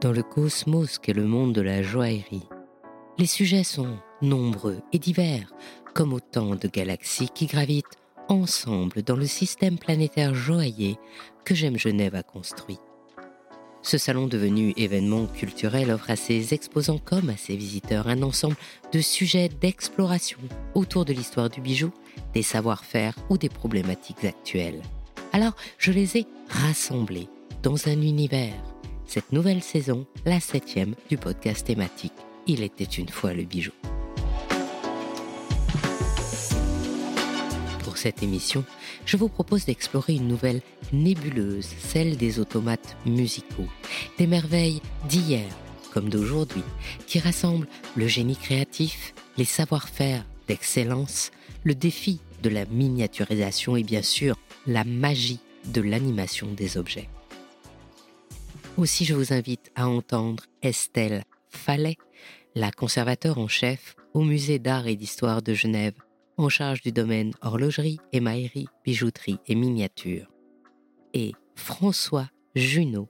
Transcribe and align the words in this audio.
dans 0.00 0.12
le 0.12 0.22
cosmos 0.22 0.98
qu'est 0.98 1.12
le 1.12 1.24
monde 1.24 1.54
de 1.54 1.60
la 1.60 1.82
joaillerie. 1.82 2.46
Les 3.18 3.26
sujets 3.26 3.64
sont 3.64 3.98
nombreux 4.22 4.80
et 4.92 4.98
divers, 4.98 5.52
comme 5.94 6.12
autant 6.12 6.54
de 6.54 6.68
galaxies 6.68 7.30
qui 7.34 7.46
gravitent 7.46 7.98
ensemble 8.28 9.02
dans 9.02 9.16
le 9.16 9.26
système 9.26 9.78
planétaire 9.78 10.34
joaillier 10.34 10.96
que 11.44 11.54
J'aime 11.54 11.78
Genève 11.78 12.14
a 12.14 12.22
construit. 12.22 12.78
Ce 13.82 13.96
salon 13.96 14.26
devenu 14.26 14.72
événement 14.76 15.26
culturel 15.26 15.90
offre 15.90 16.10
à 16.10 16.16
ses 16.16 16.52
exposants 16.52 16.98
comme 16.98 17.30
à 17.30 17.36
ses 17.36 17.56
visiteurs 17.56 18.08
un 18.08 18.22
ensemble 18.22 18.56
de 18.92 19.00
sujets 19.00 19.48
d'exploration 19.48 20.38
autour 20.74 21.04
de 21.04 21.12
l'histoire 21.12 21.48
du 21.48 21.60
bijou, 21.60 21.90
des 22.34 22.42
savoir-faire 22.42 23.14
ou 23.30 23.38
des 23.38 23.48
problématiques 23.48 24.24
actuelles. 24.24 24.82
Alors, 25.32 25.56
je 25.78 25.92
les 25.92 26.18
ai 26.18 26.26
rassemblés 26.48 27.28
dans 27.62 27.88
un 27.88 28.00
univers. 28.02 28.54
Cette 29.08 29.32
nouvelle 29.32 29.62
saison, 29.62 30.06
la 30.26 30.38
septième 30.38 30.94
du 31.08 31.16
podcast 31.16 31.66
thématique 31.66 32.12
Il 32.46 32.62
était 32.62 32.84
une 32.84 33.08
fois 33.08 33.32
le 33.32 33.44
bijou. 33.44 33.70
Pour 37.84 37.96
cette 37.96 38.22
émission, 38.22 38.66
je 39.06 39.16
vous 39.16 39.30
propose 39.30 39.64
d'explorer 39.64 40.16
une 40.16 40.28
nouvelle 40.28 40.60
nébuleuse, 40.92 41.64
celle 41.78 42.18
des 42.18 42.38
automates 42.38 42.98
musicaux, 43.06 43.70
des 44.18 44.26
merveilles 44.26 44.82
d'hier 45.08 45.48
comme 45.94 46.10
d'aujourd'hui, 46.10 46.62
qui 47.06 47.18
rassemblent 47.18 47.66
le 47.96 48.06
génie 48.06 48.36
créatif, 48.36 49.14
les 49.38 49.46
savoir-faire 49.46 50.22
d'excellence, 50.48 51.30
le 51.64 51.74
défi 51.74 52.20
de 52.42 52.50
la 52.50 52.66
miniaturisation 52.66 53.74
et 53.74 53.84
bien 53.84 54.02
sûr 54.02 54.36
la 54.66 54.84
magie 54.84 55.40
de 55.64 55.80
l'animation 55.80 56.48
des 56.52 56.76
objets. 56.76 57.08
Aussi, 58.78 59.04
je 59.04 59.14
vous 59.14 59.32
invite 59.32 59.72
à 59.74 59.88
entendre 59.88 60.44
Estelle 60.62 61.24
Fallet, 61.48 61.96
la 62.54 62.70
conservateur 62.70 63.38
en 63.38 63.48
chef 63.48 63.96
au 64.14 64.22
Musée 64.22 64.60
d'art 64.60 64.86
et 64.86 64.94
d'histoire 64.94 65.42
de 65.42 65.52
Genève, 65.52 65.96
en 66.36 66.48
charge 66.48 66.80
du 66.82 66.92
domaine 66.92 67.32
horlogerie, 67.42 67.98
émaillerie, 68.12 68.68
bijouterie 68.84 69.40
et 69.48 69.56
miniature. 69.56 70.28
Et 71.12 71.32
François 71.56 72.30
Junot, 72.54 73.08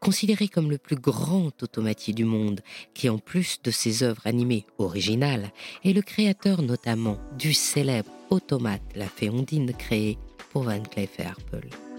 considéré 0.00 0.48
comme 0.48 0.70
le 0.70 0.78
plus 0.78 0.96
grand 0.96 1.52
automatier 1.62 2.14
du 2.14 2.24
monde, 2.24 2.62
qui 2.94 3.10
en 3.10 3.18
plus 3.18 3.60
de 3.62 3.70
ses 3.70 4.02
œuvres 4.02 4.26
animées 4.26 4.64
originales, 4.78 5.52
est 5.84 5.92
le 5.92 6.00
créateur 6.00 6.62
notamment 6.62 7.18
du 7.36 7.52
célèbre 7.52 8.10
automate 8.30 8.80
La 8.94 9.06
Féondine 9.06 9.74
créé 9.74 10.16
pour 10.50 10.62
Van 10.62 10.80
Cleef 10.80 11.20
Arpels. 11.20 11.89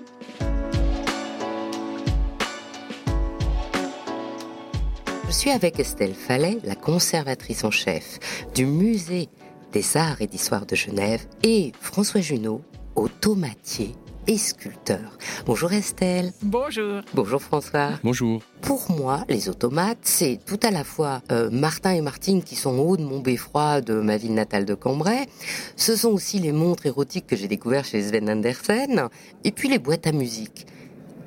Je 5.32 5.38
suis 5.38 5.52
avec 5.52 5.80
Estelle 5.80 6.14
Fallet, 6.14 6.58
la 6.66 6.76
conservatrice 6.76 7.64
en 7.64 7.72
chef 7.72 8.20
du 8.54 8.66
musée 8.66 9.30
des 9.72 9.96
arts 9.96 10.22
et 10.22 10.28
d'histoire 10.28 10.66
de 10.66 10.76
Genève, 10.76 11.26
et 11.42 11.72
François 11.80 12.20
Junot, 12.20 12.62
automatier 12.98 13.96
et 14.28 14.38
sculpteur. 14.38 15.18
Bonjour 15.46 15.72
Estelle. 15.72 16.34
Bonjour. 16.42 17.00
Bonjour 17.14 17.42
François. 17.42 17.92
Bonjour. 18.04 18.42
Pour 18.60 18.92
moi, 18.92 19.24
les 19.30 19.48
automates, 19.48 20.00
c'est 20.02 20.38
tout 20.46 20.60
à 20.64 20.70
la 20.70 20.84
fois 20.84 21.22
euh, 21.32 21.50
Martin 21.50 21.92
et 21.92 22.02
Martine 22.02 22.44
qui 22.44 22.58
sont 22.58 22.78
hauts 22.78 22.98
de 22.98 23.04
mon 23.04 23.20
beffroi 23.22 23.80
de 23.80 23.94
ma 24.02 24.18
ville 24.18 24.34
natale 24.34 24.66
de 24.66 24.74
Cambrai. 24.74 25.30
Ce 25.78 25.96
sont 25.96 26.10
aussi 26.10 26.40
les 26.40 26.52
montres 26.52 26.88
érotiques 26.88 27.28
que 27.28 27.38
j'ai 27.38 27.48
découvertes 27.48 27.88
chez 27.88 28.04
Sven 28.04 28.30
Andersen. 28.30 29.08
Et 29.46 29.54
puis 29.54 29.70
les 29.70 29.80
boîtes 29.80 30.08
à 30.08 30.12
musique. 30.12 30.68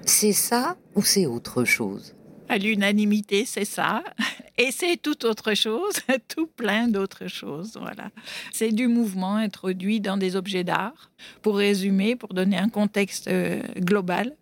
C'est 0.05 0.35
ça 0.35 0.77
ou 0.95 1.03
c'est 1.03 1.25
autre 1.25 1.65
chose? 1.65 2.14
À 2.49 2.59
l'unanimité, 2.59 3.45
c'est 3.45 3.65
ça. 3.65 4.03
Et 4.59 4.71
c'est 4.71 4.97
tout 4.97 5.27
autre 5.27 5.55
chose, 5.55 5.95
tout 6.29 6.47
plein 6.47 6.87
d'autres 6.87 7.27
choses. 7.27 7.77
Voilà. 7.81 8.11
C'est 8.53 8.71
du 8.71 8.87
mouvement 8.87 9.35
introduit 9.35 10.01
dans 10.01 10.17
des 10.17 10.37
objets 10.37 10.63
d'art, 10.63 11.11
pour 11.43 11.57
résumer, 11.57 12.15
pour 12.15 12.35
donner 12.35 12.57
un 12.57 12.69
contexte 12.69 13.27
euh, 13.27 13.61
global. 13.79 14.37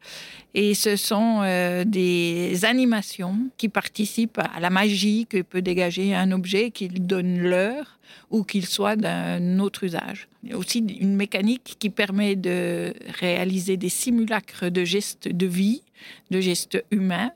Et 0.54 0.74
ce 0.74 0.96
sont 0.96 1.41
euh, 1.42 1.84
des 1.84 2.66
animations 2.66 3.38
qui 3.56 3.70
participent 3.70 4.38
à 4.38 4.60
la 4.60 4.68
magie 4.68 5.26
que 5.26 5.41
peut 5.41 5.62
dégager 5.62 6.14
un 6.14 6.30
objet, 6.32 6.70
qu'il 6.70 7.06
donne 7.06 7.38
l'heure 7.38 7.98
ou 8.30 8.44
qu'il 8.44 8.66
soit 8.66 8.96
d'un 8.96 9.58
autre 9.58 9.84
usage. 9.84 10.28
Il 10.42 10.50
y 10.50 10.52
a 10.54 10.58
aussi 10.58 10.78
une 10.78 11.14
mécanique 11.14 11.76
qui 11.78 11.90
permet 11.90 12.34
de 12.34 12.94
réaliser 13.20 13.76
des 13.76 13.88
simulacres 13.88 14.68
de 14.70 14.84
gestes 14.84 15.28
de 15.28 15.46
vie, 15.46 15.82
de 16.30 16.40
gestes 16.40 16.84
humains, 16.90 17.32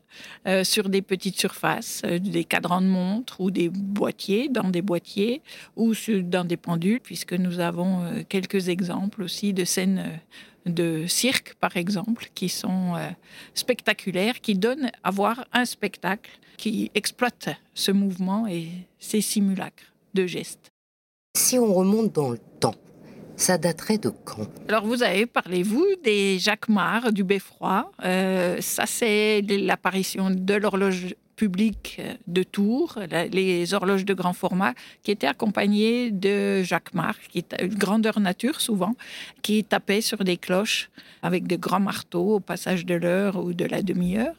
euh, 0.47 0.65
sur 0.65 0.89
des 0.89 1.03
petites 1.03 1.39
surfaces, 1.39 2.03
euh, 2.05 2.19
des 2.19 2.45
cadrans 2.45 2.81
de 2.81 2.87
montre 2.87 3.41
ou 3.41 3.51
des 3.51 3.69
boîtiers, 3.69 4.49
dans 4.49 4.69
des 4.69 4.83
boîtiers 4.83 5.43
ou 5.77 5.93
dans 6.23 6.45
des 6.45 6.57
pendules, 6.57 7.01
puisque 7.01 7.33
nous 7.33 7.61
avons 7.61 8.03
euh, 8.03 8.23
quelques 8.29 8.69
exemples 8.69 9.23
aussi 9.23 9.53
de 9.53 9.65
scènes 9.65 10.21
de 10.65 11.07
cirque, 11.07 11.55
par 11.61 11.77
exemple, 11.77 12.29
qui 12.35 12.49
sont 12.49 12.95
spectaculaires, 13.55 14.41
qui 14.41 14.57
donnent 14.57 14.91
à 15.05 15.13
voir 15.13 15.47
un 15.53 15.65
spectacle 15.65 16.41
qui 16.57 16.91
exploite 16.97 17.51
ce 17.73 17.93
mouvement 17.93 18.49
et 18.49 18.67
ces 18.99 19.21
simulacres 19.21 19.93
de 20.17 20.27
gestes. 20.27 20.73
Si 21.37 21.59
on 21.59 21.73
remonte 21.73 22.13
dans 22.13 22.31
le 22.31 22.41
temps, 22.59 22.75
ça 23.37 23.59
daterait 23.59 23.99
de 23.99 24.11
quand? 24.25 24.49
Alors 24.69 24.87
vous 24.87 25.03
avez 25.03 25.27
parlé, 25.27 25.63
vous, 25.63 25.87
des 26.03 26.39
jacquemart 26.39 27.13
du 27.13 27.23
Beffroi. 27.23 27.93
Euh, 28.05 28.57
ça, 28.61 28.85
c'est 28.87 29.43
l'apparition 29.43 30.31
de 30.31 30.55
l'horloge 30.55 31.15
publique 31.37 32.01
de 32.27 32.43
Tours, 32.43 32.99
les 33.31 33.75
horloges 33.75 34.07
de 34.07 34.15
grand 34.15 34.33
format, 34.33 34.73
qui 35.03 35.11
étaient 35.11 35.27
accompagnées 35.27 36.11
de 36.11 36.63
jacquemart, 36.63 37.19
qui 37.31 37.39
est 37.41 37.55
une 37.61 37.75
grandeur 37.75 38.21
nature 38.21 38.63
souvent, 38.63 38.95
qui 39.43 39.63
tapait 39.63 40.01
sur 40.01 40.25
des 40.25 40.39
cloches 40.39 40.89
avec 41.23 41.47
de 41.47 41.57
grands 41.57 41.81
marteaux 41.93 42.37
au 42.37 42.41
passage 42.41 42.87
de 42.87 42.95
l'heure 42.95 43.37
ou 43.37 43.53
de 43.53 43.67
la 43.67 43.83
demi-heure. 43.83 44.35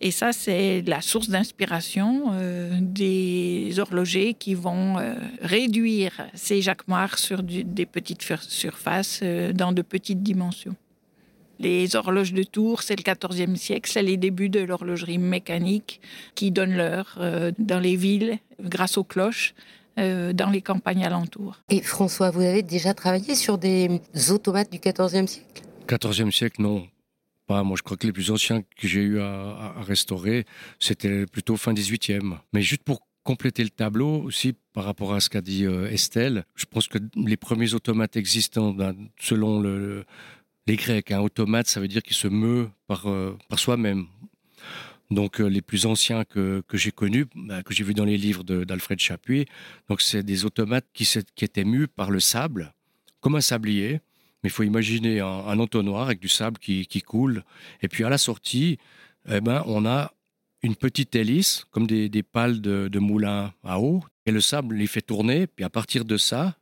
Et 0.00 0.10
ça, 0.12 0.32
c'est 0.32 0.82
la 0.86 1.00
source 1.00 1.28
d'inspiration 1.28 2.30
euh, 2.32 2.78
des 2.80 3.78
horlogers 3.78 4.34
qui 4.34 4.54
vont 4.54 4.98
euh, 4.98 5.14
réduire 5.42 6.12
ces 6.34 6.62
jacquemars 6.62 7.18
sur 7.18 7.42
des 7.42 7.86
petites 7.86 8.22
surfaces 8.42 9.20
euh, 9.22 9.52
dans 9.52 9.72
de 9.72 9.82
petites 9.82 10.22
dimensions. 10.22 10.76
Les 11.58 11.96
horloges 11.96 12.32
de 12.32 12.44
tour, 12.44 12.82
c'est 12.82 12.94
le 12.94 13.02
XIVe 13.02 13.56
siècle, 13.56 13.90
c'est 13.92 14.02
les 14.02 14.16
débuts 14.16 14.48
de 14.48 14.60
l'horlogerie 14.60 15.18
mécanique 15.18 16.00
qui 16.36 16.52
donne 16.52 16.76
l'heure 16.76 17.18
dans 17.58 17.80
les 17.80 17.96
villes 17.96 18.38
grâce 18.62 18.96
aux 18.96 19.02
cloches. 19.02 19.54
dans 19.96 20.50
les 20.52 20.62
campagnes 20.62 21.04
alentours. 21.04 21.56
Et 21.68 21.82
François, 21.82 22.30
vous 22.30 22.42
avez 22.42 22.62
déjà 22.62 22.94
travaillé 22.94 23.34
sur 23.34 23.58
des 23.58 24.00
automates 24.30 24.70
du 24.70 24.78
XIVe 24.78 25.26
siècle? 25.26 25.62
XIVe 25.88 26.30
siècle, 26.30 26.62
non. 26.62 26.86
Moi, 27.48 27.76
je 27.76 27.82
crois 27.82 27.96
que 27.96 28.06
les 28.06 28.12
plus 28.12 28.30
anciens 28.30 28.62
que 28.62 28.86
j'ai 28.86 29.00
eu 29.00 29.20
à, 29.20 29.74
restaurer, 29.80 30.44
c'était 30.78 31.26
plutôt 31.26 31.56
fin 31.56 31.72
18e. 31.72 32.38
Mais 32.52 32.62
juste 32.62 32.82
pour 32.82 33.06
compléter 33.24 33.62
le 33.62 33.70
tableau 33.70 34.22
aussi 34.22 34.54
par 34.72 34.84
rapport 34.84 35.12
à 35.14 35.20
ce 35.20 35.28
qu'a 35.28 35.40
dit 35.40 35.66
euh, 35.66 35.90
Estelle, 35.90 36.44
je 36.54 36.64
pense 36.64 36.88
que 36.88 36.98
les 37.16 37.36
premiers 37.36 37.74
automates 37.74 38.16
existants, 38.16 38.72
ben, 38.72 38.94
selon 39.20 39.60
le, 39.60 40.04
les 40.66 40.76
Grecs, 40.76 41.10
un 41.10 41.20
automate, 41.20 41.66
ça 41.66 41.80
veut 41.80 41.88
dire 41.88 42.02
qu'il 42.02 42.16
se 42.16 42.28
meut 42.28 42.70
par, 42.86 43.06
euh, 43.06 43.36
par 43.48 43.58
soi-même. 43.58 44.06
Donc 45.10 45.40
euh, 45.40 45.46
les 45.46 45.62
plus 45.62 45.86
anciens 45.86 46.24
que, 46.24 46.62
que 46.68 46.76
j'ai 46.76 46.90
connus, 46.90 47.26
ben, 47.34 47.62
que 47.62 47.74
j'ai 47.74 47.84
vus 47.84 47.94
dans 47.94 48.04
les 48.04 48.18
livres 48.18 48.44
d'Alfred 48.44 48.98
Chapuis, 48.98 49.46
donc 49.88 50.00
c'est 50.02 50.22
des 50.22 50.44
automates 50.44 50.86
qui, 50.92 51.08
qui 51.34 51.44
étaient 51.44 51.64
mus 51.64 51.88
par 51.88 52.10
le 52.10 52.20
sable, 52.20 52.74
comme 53.20 53.36
un 53.36 53.40
sablier, 53.40 54.00
mais 54.42 54.50
il 54.50 54.52
faut 54.52 54.62
imaginer 54.62 55.20
un, 55.20 55.58
entonnoir 55.58 56.06
avec 56.06 56.20
du 56.20 56.28
sable 56.28 56.58
qui, 56.58 57.02
coule. 57.02 57.44
Et 57.82 57.88
puis 57.88 58.04
à 58.04 58.08
la 58.08 58.18
sortie, 58.18 58.78
eh 59.28 59.40
ben, 59.40 59.62
on 59.66 59.84
a 59.84 60.12
une 60.62 60.76
petite 60.76 61.14
hélice, 61.14 61.64
comme 61.70 61.86
des, 61.86 62.22
pales 62.22 62.60
de, 62.60 62.98
moulin 62.98 63.52
à 63.64 63.80
eau. 63.80 64.02
Et 64.26 64.30
le 64.30 64.40
sable 64.40 64.76
les 64.76 64.86
fait 64.86 65.00
tourner. 65.00 65.46
Puis 65.46 65.64
à 65.64 65.70
partir 65.70 66.04
de 66.04 66.16
ça, 66.16 66.56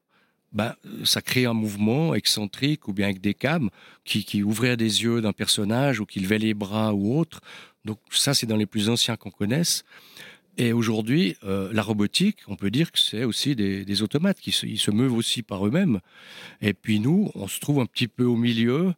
ben, 0.53 0.75
ça 1.05 1.21
crée 1.21 1.45
un 1.45 1.53
mouvement 1.53 2.15
excentrique 2.15 2.89
ou 2.89 2.93
bien 2.93 3.07
avec 3.07 3.21
des 3.21 3.35
cames 3.35 3.69
qui, 4.05 4.25
qui 4.25 4.43
ouvraient 4.43 4.77
des 4.77 5.03
yeux 5.03 5.21
d'un 5.21 5.33
personnage 5.33 6.01
ou 6.01 6.07
qui 6.07 6.21
levaient 6.21 6.39
les 6.39 6.55
bras 6.55 6.95
ou 6.95 7.19
autre. 7.19 7.41
Donc 7.85 7.99
ça, 8.11 8.33
c'est 8.33 8.47
dans 8.47 8.57
les 8.57 8.67
plus 8.67 8.89
anciens 8.89 9.17
qu'on 9.17 9.31
connaisse. 9.31 9.85
Et 10.59 10.73
aujourd'hui, 10.73 11.37
euh, 11.45 11.71
la 11.73 11.83
robotique, 11.83 12.39
on 12.49 12.57
peut 12.57 12.71
dire 12.71 12.91
que 12.91 12.99
c'est 12.99 13.25
aussi 13.25 13.55
des, 13.55 14.03
automates 14.03 14.41
qui 14.41 14.53
se, 14.53 14.67
ils 14.67 14.79
se 14.79 14.91
meuvent 14.91 15.13
aussi 15.13 15.43
par 15.43 15.67
eux-mêmes. 15.67 16.01
Et 16.63 16.73
puis 16.73 16.99
nous, 17.01 17.31
on 17.35 17.47
se 17.47 17.61
trouve 17.61 17.81
un 17.81 17.87
petit 17.87 18.09
peu 18.09 18.25
au 18.25 18.37
milieu, 18.37 18.95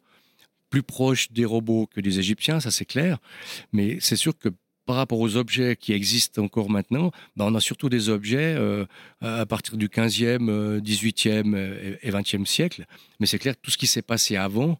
plus 0.71 0.83
proche 0.83 1.33
des 1.33 1.45
robots 1.45 1.87
que 1.87 2.01
des 2.01 2.19
Égyptiens, 2.19 2.61
ça 2.61 2.71
c'est 2.71 2.85
clair. 2.85 3.19
Mais 3.73 3.99
c'est 4.01 4.17
sûr 4.17 4.37
que 4.39 4.51
par 4.87 4.97
rapport 4.97 5.21
aux 5.21 5.37
objets 5.37 5.77
qui 5.77 5.93
existent 5.93 6.43
encore 6.43 6.71
maintenant, 6.71 7.11
ben 7.37 7.45
on 7.47 7.55
a 7.55 7.61
surtout 7.61 7.89
des 7.89 8.09
objets 8.09 8.55
euh, 8.57 8.87
à 9.21 9.45
partir 9.45 9.77
du 9.77 9.89
15e, 9.89 10.81
18e 10.81 11.99
et 12.01 12.11
20e 12.11 12.47
siècle. 12.47 12.87
Mais 13.21 13.27
c'est 13.27 13.39
clair 13.39 13.55
que 13.57 13.61
tout 13.61 13.71
ce 13.71 13.77
qui 13.77 13.87
s'est 13.87 14.01
passé 14.01 14.37
avant, 14.37 14.79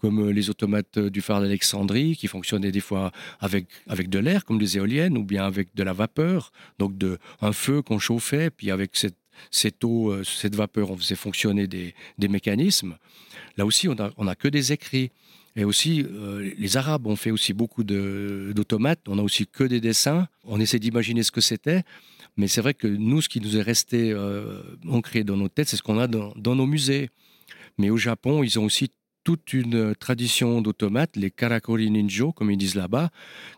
comme 0.00 0.30
les 0.30 0.50
automates 0.50 0.98
du 0.98 1.20
phare 1.20 1.40
d'Alexandrie, 1.40 2.16
qui 2.16 2.26
fonctionnaient 2.26 2.72
des 2.72 2.80
fois 2.80 3.12
avec, 3.38 3.66
avec 3.86 4.08
de 4.08 4.18
l'air, 4.18 4.44
comme 4.44 4.58
des 4.58 4.76
éoliennes, 4.76 5.18
ou 5.18 5.24
bien 5.24 5.44
avec 5.44 5.74
de 5.74 5.82
la 5.82 5.92
vapeur, 5.92 6.52
donc 6.78 6.96
de, 6.96 7.18
un 7.40 7.52
feu 7.52 7.82
qu'on 7.82 7.98
chauffait, 7.98 8.50
puis 8.50 8.70
avec 8.70 8.96
cette, 8.96 9.16
cette 9.50 9.82
eau, 9.84 10.10
euh, 10.10 10.24
cette 10.24 10.54
vapeur, 10.54 10.90
on 10.90 10.96
faisait 10.96 11.14
fonctionner 11.16 11.66
des, 11.66 11.94
des 12.18 12.28
mécanismes. 12.28 12.96
Là 13.56 13.66
aussi, 13.66 13.88
on 13.88 13.94
n'a 13.94 14.10
on 14.16 14.26
a 14.26 14.34
que 14.34 14.48
des 14.48 14.72
écrits. 14.72 15.10
Et 15.56 15.64
aussi, 15.64 16.06
euh, 16.08 16.52
les 16.56 16.76
Arabes 16.76 17.06
ont 17.06 17.16
fait 17.16 17.32
aussi 17.32 17.52
beaucoup 17.52 17.82
d'automates. 17.82 19.00
On 19.08 19.18
a 19.18 19.22
aussi 19.22 19.46
que 19.46 19.64
des 19.64 19.80
dessins. 19.80 20.28
On 20.44 20.60
essaie 20.60 20.78
d'imaginer 20.78 21.22
ce 21.22 21.32
que 21.32 21.40
c'était. 21.40 21.82
Mais 22.36 22.46
c'est 22.46 22.60
vrai 22.60 22.74
que 22.74 22.86
nous, 22.86 23.20
ce 23.20 23.28
qui 23.28 23.40
nous 23.40 23.56
est 23.56 23.62
resté 23.62 24.12
euh, 24.12 24.62
ancré 24.88 25.24
dans 25.24 25.36
nos 25.36 25.48
têtes, 25.48 25.68
c'est 25.68 25.76
ce 25.76 25.82
qu'on 25.82 25.98
a 25.98 26.06
dans, 26.06 26.32
dans, 26.36 26.54
nos 26.54 26.66
musées. 26.66 27.10
Mais 27.78 27.90
au 27.90 27.96
Japon, 27.96 28.44
ils 28.44 28.58
ont 28.58 28.64
aussi 28.64 28.90
toute 29.36 29.52
une 29.52 29.94
tradition 29.94 30.60
d'automates, 30.60 31.14
les 31.14 31.30
karakori 31.30 31.88
ninjo, 31.88 32.32
comme 32.32 32.50
ils 32.50 32.56
disent 32.56 32.74
là-bas, 32.74 33.10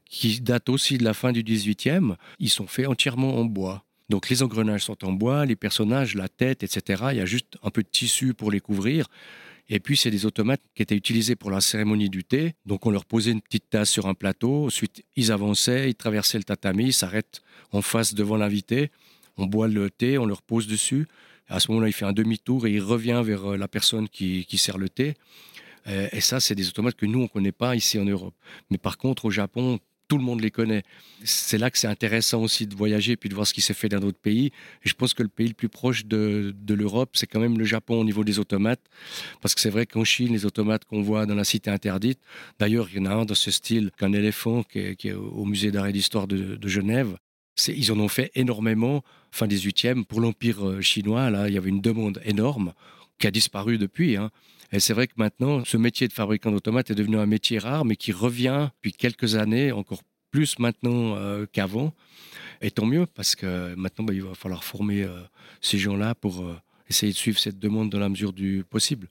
qui 0.05 0.39
datent 0.43 0.69
aussi 0.69 0.99
de 0.99 1.05
la 1.05 1.15
fin 1.15 1.33
du 1.33 1.43
18e. 1.43 2.17
Ils 2.39 2.51
sont 2.51 2.67
faits 2.67 2.87
entièrement 2.87 3.39
en 3.39 3.47
bois. 3.47 3.85
Donc 4.11 4.29
les 4.29 4.43
engrenages 4.43 4.85
sont 4.85 5.03
en 5.03 5.13
bois, 5.13 5.47
les 5.47 5.57
personnages, 5.57 6.15
la 6.15 6.29
tête, 6.29 6.63
etc. 6.63 7.05
Il 7.13 7.17
y 7.17 7.21
a 7.21 7.25
juste 7.25 7.57
un 7.63 7.71
peu 7.71 7.83
de 7.83 7.89
tissu 7.89 8.35
pour 8.35 8.51
les 8.51 8.61
couvrir. 8.61 9.07
Et 9.71 9.81
puis, 9.81 9.97
c'est 9.97 10.11
des 10.11 10.27
automates 10.27 10.61
qui 10.75 10.83
étaient 10.83 10.97
utilisés 10.97 11.37
pour 11.37 11.51
la 11.51 11.63
cérémonie 11.63 12.11
du 12.11 12.25
thé. 12.25 12.53
Donc, 12.67 12.85
on 12.85 12.91
leur 12.91 13.07
posait 13.07 13.31
une 13.31 13.41
petite 13.41 13.71
tasse 13.71 13.89
sur 13.89 14.07
un 14.07 14.13
plateau. 14.13 14.67
Ensuite, 14.67 15.03
ils 15.17 15.33
avançaient, 15.33 15.89
ils 15.89 15.95
traversaient 15.95 16.37
le 16.37 16.45
tatami, 16.45 16.87
ils 16.87 16.93
s'arrêtent 16.93 17.41
en 17.71 17.81
face 17.81 18.13
devant 18.13 18.37
l'invité. 18.37 18.91
On 19.39 19.47
boit 19.47 19.69
le 19.69 19.89
thé, 19.89 20.19
on 20.19 20.27
leur 20.27 20.43
pose 20.43 20.67
dessus. 20.67 21.07
À 21.49 21.61
ce 21.61 21.71
moment-là, 21.71 21.89
il 21.89 21.93
fait 21.93 22.05
un 22.05 22.13
demi-tour 22.13 22.67
et 22.67 22.73
il 22.73 22.81
revient 22.81 23.23
vers 23.25 23.53
euh, 23.53 23.57
la 23.57 23.69
personne 23.69 24.09
qui, 24.09 24.47
qui 24.47 24.59
sert 24.59 24.79
le 24.79 24.89
thé. 24.89 25.15
Euh, 25.87 26.09
et 26.13 26.21
ça, 26.21 26.41
c'est 26.41 26.55
des 26.55 26.69
automates 26.69 26.97
que 26.97 27.07
nous, 27.07 27.21
on 27.21 27.23
ne 27.23 27.29
connaît 27.29 27.53
pas 27.53 27.75
ici 27.77 27.99
en 27.99 28.05
Europe. 28.05 28.35
Mais 28.71 28.79
par 28.79 28.99
contre, 28.99 29.25
au 29.25 29.31
Japon, 29.31 29.81
tout 30.13 30.19
le 30.19 30.25
monde 30.25 30.43
les 30.43 30.51
connaît. 30.51 30.83
C'est 31.25 31.57
là 31.57 31.71
que 31.71 31.79
c'est 31.79 31.87
intéressant 31.87 32.43
aussi 32.43 32.67
de 32.67 32.75
voyager 32.75 33.17
puis 33.17 33.31
de 33.31 33.35
voir 33.35 33.47
ce 33.47 33.55
qui 33.55 33.63
s'est 33.63 33.73
fait 33.73 33.89
dans 33.89 33.99
d'autres 33.99 34.21
pays. 34.21 34.53
Et 34.85 34.89
je 34.89 34.93
pense 34.93 35.15
que 35.15 35.23
le 35.23 35.29
pays 35.31 35.49
le 35.49 35.55
plus 35.55 35.71
proche 35.71 36.05
de, 36.05 36.55
de 36.55 36.75
l'Europe, 36.75 37.11
c'est 37.15 37.27
quand 37.27 37.41
même 37.41 37.59
le 37.59 37.65
Japon 37.65 38.01
au 38.01 38.05
niveau 38.05 38.23
des 38.23 38.39
automates. 38.39 38.83
Parce 39.41 39.55
que 39.55 39.61
c'est 39.63 39.71
vrai 39.71 39.87
qu'en 39.87 40.05
Chine, 40.05 40.33
les 40.33 40.45
automates 40.45 40.85
qu'on 40.85 41.01
voit 41.01 41.25
dans 41.25 41.35
la 41.35 41.45
cité 41.45 41.71
interdite, 41.71 42.21
d'ailleurs, 42.59 42.89
il 42.93 42.99
y 42.99 43.01
en 43.01 43.07
a 43.07 43.15
un 43.15 43.25
dans 43.25 43.35
ce 43.35 43.51
style 43.51 43.91
qu'un 43.97 44.13
éléphant 44.13 44.63
qui 44.65 44.81
est, 44.81 45.13
au 45.15 45.47
musée 45.47 45.71
d'art 45.71 45.87
et 45.87 45.93
d'histoire 45.93 46.27
de, 46.27 46.57
de 46.57 46.69
Genève. 46.69 47.17
Ils 47.69 47.91
en 47.91 47.99
ont 47.99 48.09
fait 48.09 48.31
énormément, 48.35 49.03
fin 49.31 49.47
18e, 49.47 50.05
pour 50.05 50.21
l'Empire 50.21 50.67
euh, 50.67 50.81
chinois. 50.83 51.31
Là, 51.31 51.49
il 51.49 51.55
y 51.55 51.59
avait 51.59 51.71
une 51.71 51.81
demande 51.81 52.21
énorme 52.25 52.75
qui 53.19 53.27
a 53.27 53.31
disparu 53.31 53.79
depuis. 53.79 54.17
Hein. 54.17 54.31
Et 54.73 54.81
c'est 54.81 54.95
vrai 54.95 55.07
que 55.07 55.13
maintenant, 55.17 55.65
ce 55.65 55.77
métier 55.77 56.09
de 56.09 56.13
fabricant 56.15 56.51
d'automates 56.51 56.91
est 56.91 56.95
devenu 56.95 57.19
un 57.19 57.27
métier 57.27 57.59
rare, 57.59 57.85
mais 57.85 57.97
qui 57.97 58.11
revient 58.11 58.71
depuis 58.77 58.93
quelques 58.93 59.35
années, 59.37 59.71
encore 59.71 60.01
plus 60.31 60.59
maintenant 60.59 61.15
euh, 61.17 61.45
qu'avant. 61.51 61.93
Et 62.63 62.71
tant 62.71 62.87
mieux, 62.87 63.07
parce 63.07 63.37
que 63.37 63.75
maintenant, 63.75 64.07
bah, 64.07 64.15
il 64.15 64.23
va 64.23 64.35
falloir 64.35 64.65
former 64.65 65.03
euh, 65.03 65.21
ces 65.61 65.77
gens-là 65.77 66.15
pour 66.15 66.41
euh, 66.41 66.57
essayer 66.89 67.13
de 67.13 67.17
suivre 67.17 67.39
cette 67.39 67.59
demande 67.59 67.91
dans 67.91 67.99
la 67.99 68.09
mesure 68.09 68.33
du 68.33 68.65
possible. 68.69 69.09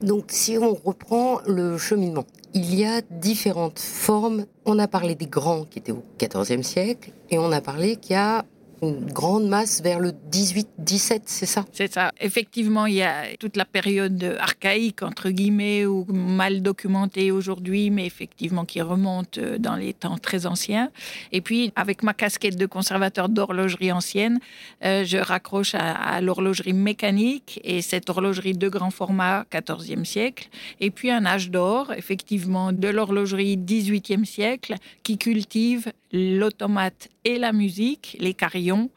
Donc, 0.00 0.26
si 0.28 0.58
on 0.58 0.74
reprend 0.74 1.40
le 1.46 1.78
cheminement, 1.78 2.26
il 2.54 2.74
y 2.74 2.84
a 2.84 3.00
différentes 3.02 3.78
formes. 3.78 4.46
On 4.64 4.78
a 4.78 4.88
parlé 4.88 5.14
des 5.14 5.26
grands 5.26 5.64
qui 5.64 5.78
étaient 5.78 5.92
au 5.92 6.04
XIVe 6.18 6.62
siècle, 6.62 7.12
et 7.30 7.38
on 7.38 7.52
a 7.52 7.60
parlé 7.60 7.96
qu'il 7.96 8.12
y 8.12 8.16
a 8.16 8.44
une 8.82 9.06
grande 9.06 9.48
masse 9.48 9.82
vers 9.82 10.00
le 10.00 10.12
18-17, 10.30 11.22
c'est 11.26 11.46
ça? 11.46 11.64
C'est 11.72 11.92
ça. 11.92 12.12
Effectivement, 12.20 12.86
il 12.86 12.94
y 12.94 13.02
a 13.02 13.36
toute 13.38 13.56
la 13.56 13.64
période 13.64 14.36
archaïque, 14.38 15.02
entre 15.02 15.30
guillemets, 15.30 15.86
ou 15.86 16.04
mal 16.08 16.62
documentée 16.62 17.30
aujourd'hui, 17.30 17.90
mais 17.90 18.06
effectivement 18.06 18.64
qui 18.64 18.80
remonte 18.80 19.38
euh, 19.38 19.58
dans 19.58 19.76
les 19.76 19.92
temps 19.94 20.18
très 20.18 20.46
anciens. 20.46 20.90
Et 21.32 21.40
puis, 21.40 21.72
avec 21.76 22.02
ma 22.02 22.14
casquette 22.14 22.56
de 22.56 22.66
conservateur 22.66 23.28
d'horlogerie 23.28 23.92
ancienne, 23.92 24.38
euh, 24.84 25.04
je 25.04 25.18
raccroche 25.18 25.74
à, 25.74 25.92
à 25.92 26.20
l'horlogerie 26.20 26.72
mécanique 26.72 27.60
et 27.64 27.82
cette 27.82 28.08
horlogerie 28.10 28.54
de 28.54 28.68
grand 28.68 28.90
format, 28.90 29.44
14e 29.50 30.04
siècle. 30.04 30.48
Et 30.80 30.90
puis, 30.90 31.10
un 31.10 31.26
âge 31.26 31.50
d'or, 31.50 31.92
effectivement, 31.92 32.72
de 32.72 32.88
l'horlogerie 32.88 33.56
18e 33.56 34.24
siècle, 34.24 34.74
qui 35.02 35.18
cultive 35.18 35.92
l'automate 36.12 37.08
et 37.24 37.38
la 37.38 37.52
musique, 37.52 38.16
les 38.20 38.34
carillons, 38.34 38.90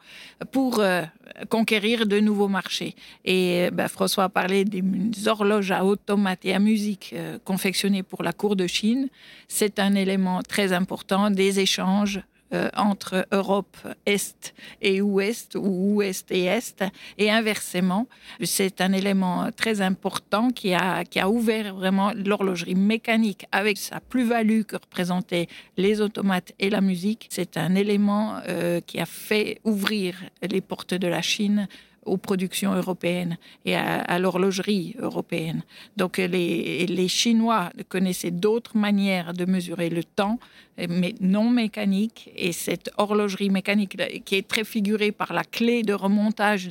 pour 0.50 0.80
euh, 0.80 1.02
conquérir 1.48 2.06
de 2.06 2.20
nouveaux 2.20 2.48
marchés. 2.48 2.94
Et 3.24 3.68
ben, 3.72 3.88
François 3.88 4.24
a 4.24 4.28
parlé 4.28 4.64
des 4.64 4.82
horloges 5.26 5.70
à 5.70 5.84
automate 5.84 6.44
et 6.44 6.54
à 6.54 6.58
musique 6.58 7.14
euh, 7.14 7.38
confectionnées 7.44 8.02
pour 8.02 8.22
la 8.22 8.32
cour 8.32 8.56
de 8.56 8.66
Chine. 8.66 9.08
C'est 9.48 9.78
un 9.78 9.94
élément 9.94 10.42
très 10.42 10.72
important 10.72 11.30
des 11.30 11.60
échanges 11.60 12.20
euh, 12.52 12.68
entre 12.76 13.26
Europe 13.32 13.76
Est 14.06 14.54
et 14.80 15.00
Ouest 15.00 15.56
ou 15.56 15.96
Ouest 15.96 16.30
et 16.30 16.44
Est 16.44 16.84
et 17.18 17.30
inversement. 17.30 18.06
C'est 18.42 18.80
un 18.80 18.92
élément 18.92 19.50
très 19.56 19.80
important 19.80 20.50
qui 20.50 20.74
a, 20.74 21.04
qui 21.04 21.20
a 21.20 21.28
ouvert 21.28 21.74
vraiment 21.74 22.12
l'horlogerie 22.14 22.74
mécanique 22.74 23.46
avec 23.52 23.78
sa 23.78 24.00
plus-value 24.00 24.62
que 24.62 24.76
représentaient 24.76 25.48
les 25.76 26.00
automates 26.00 26.52
et 26.58 26.70
la 26.70 26.80
musique. 26.80 27.26
C'est 27.30 27.56
un 27.56 27.74
élément 27.74 28.38
euh, 28.48 28.80
qui 28.80 29.00
a 29.00 29.06
fait 29.06 29.60
ouvrir 29.64 30.16
les 30.42 30.60
portes 30.60 30.94
de 30.94 31.08
la 31.08 31.22
Chine 31.22 31.68
aux 32.04 32.16
productions 32.16 32.74
européennes 32.74 33.36
et 33.64 33.76
à, 33.76 34.18
l'horlogerie 34.18 34.96
européenne. 34.98 35.62
Donc 35.96 36.18
les, 36.18 36.86
les 36.86 37.08
Chinois 37.08 37.70
connaissaient 37.88 38.30
d'autres 38.30 38.76
manières 38.76 39.32
de 39.32 39.44
mesurer 39.44 39.90
le 39.90 40.04
temps, 40.04 40.38
mais 40.78 41.14
non 41.20 41.50
mécanique. 41.50 42.30
Et 42.36 42.52
cette 42.52 42.90
horlogerie 42.96 43.50
mécanique 43.50 43.96
qui 44.24 44.36
est 44.36 44.46
très 44.46 44.64
figurée 44.64 45.12
par 45.12 45.32
la 45.32 45.44
clé 45.44 45.82
de 45.82 45.92
remontage 45.92 46.68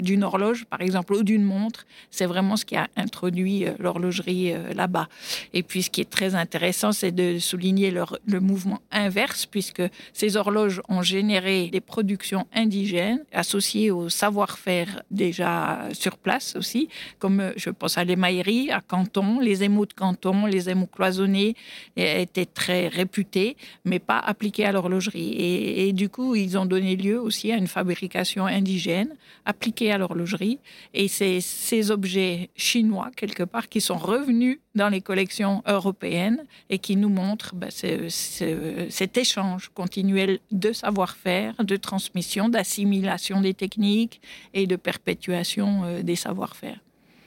d'une 0.00 0.22
un, 0.22 0.26
horloge, 0.26 0.64
par 0.64 0.80
exemple, 0.80 1.14
ou 1.14 1.22
d'une 1.22 1.44
montre, 1.44 1.86
c'est 2.10 2.26
vraiment 2.26 2.56
ce 2.56 2.64
qui 2.64 2.76
a 2.76 2.88
introduit 2.96 3.66
euh, 3.66 3.72
l'horlogerie 3.78 4.52
euh, 4.52 4.72
là-bas. 4.72 5.08
Et 5.52 5.62
puis 5.62 5.82
ce 5.82 5.90
qui 5.90 6.00
est 6.00 6.10
très 6.10 6.34
intéressant, 6.34 6.92
c'est 6.92 7.12
de 7.12 7.38
souligner 7.38 7.90
le 7.90 8.40
mouvement 8.40 8.80
inverse, 8.90 9.46
puisque 9.46 9.82
ces 10.12 10.36
horloges 10.36 10.80
ont 10.88 11.02
généré 11.02 11.68
des 11.68 11.80
productions 11.80 12.46
indigènes 12.54 13.22
associées 13.32 13.90
au 13.90 14.08
savoir-faire 14.08 14.73
déjà 15.10 15.88
sur 15.92 16.16
place 16.18 16.56
aussi, 16.56 16.88
comme 17.18 17.40
euh, 17.40 17.52
je 17.56 17.70
pense 17.70 17.98
à 17.98 18.04
l'émaillerie 18.04 18.70
à 18.70 18.80
Canton, 18.80 19.40
les 19.40 19.62
émaux 19.62 19.86
de 19.86 19.92
Canton, 19.92 20.46
les 20.46 20.70
émaux 20.70 20.86
cloisonnés 20.86 21.54
étaient 21.96 22.46
très 22.46 22.88
réputés 22.88 23.56
mais 23.84 23.98
pas 23.98 24.18
appliquée 24.18 24.64
à 24.64 24.72
l'horlogerie. 24.72 25.32
Et, 25.32 25.88
et, 25.88 25.92
du 25.92 26.08
coup, 26.08 26.34
ils 26.34 26.56
ont 26.58 26.66
donné 26.66 26.96
lieu 26.96 27.20
aussi 27.20 27.52
à 27.52 27.56
une 27.56 27.66
fabrication 27.66 28.46
indigène 28.46 29.14
appliquée 29.44 29.92
à 29.92 29.98
l'horlogerie. 29.98 30.58
Et 30.92 31.08
c'est 31.08 31.40
ces 31.40 31.90
objets 31.90 32.50
chinois, 32.56 33.10
quelque 33.16 33.42
part, 33.42 33.68
qui 33.68 33.80
sont 33.80 33.96
revenus 33.96 34.58
dans 34.74 34.88
les 34.88 35.00
collections 35.00 35.62
européennes 35.66 36.44
et 36.70 36.78
qui 36.78 36.96
nous 36.96 37.08
montrent 37.08 37.54
ben, 37.54 37.70
ce, 37.70 38.08
ce, 38.08 38.86
cet 38.90 39.16
échange 39.16 39.70
continuel 39.74 40.40
de 40.50 40.72
savoir-faire, 40.72 41.54
de 41.62 41.76
transmission, 41.76 42.48
d'assimilation 42.48 43.40
des 43.40 43.54
techniques 43.54 44.20
et 44.52 44.66
de 44.66 44.76
perpétuation 44.76 45.84
euh, 45.84 46.02
des 46.02 46.16
savoir-faire. 46.16 46.78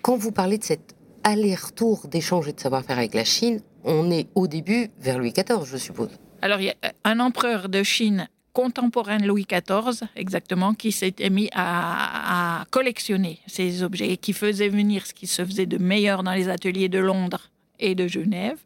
Quand 0.01 0.17
vous 0.17 0.31
parlez 0.31 0.57
de 0.57 0.63
cet 0.63 0.95
aller-retour 1.23 2.07
d'échange 2.07 2.47
et 2.47 2.53
de 2.53 2.59
savoir-faire 2.59 2.97
avec 2.97 3.13
la 3.13 3.25
Chine, 3.25 3.61
on 3.83 4.11
est 4.11 4.27
au 4.35 4.47
début 4.47 4.89
vers 4.99 5.19
Louis 5.19 5.31
XIV, 5.31 5.65
je 5.65 5.77
suppose. 5.77 6.09
Alors, 6.41 6.59
il 6.59 6.65
y 6.65 6.69
a 6.69 6.75
un 7.03 7.19
empereur 7.19 7.69
de 7.69 7.83
Chine 7.83 8.29
contemporain 8.57 9.19
de 9.19 9.27
Louis 9.27 9.45
XIV, 9.45 10.07
exactement, 10.15 10.73
qui 10.73 10.91
s'était 10.91 11.29
mis 11.29 11.47
à, 11.53 12.65
collectionner 12.71 13.37
ces 13.45 13.83
objets 13.83 14.13
et 14.13 14.17
qui 14.17 14.33
faisait 14.33 14.67
venir 14.67 15.05
ce 15.05 15.13
qui 15.13 15.27
se 15.27 15.45
faisait 15.45 15.67
de 15.67 15.77
meilleur 15.77 16.23
dans 16.23 16.33
les 16.33 16.49
ateliers 16.49 16.89
de 16.89 16.97
Londres 16.97 17.51
et 17.79 17.93
de 17.93 18.07
Genève 18.07 18.57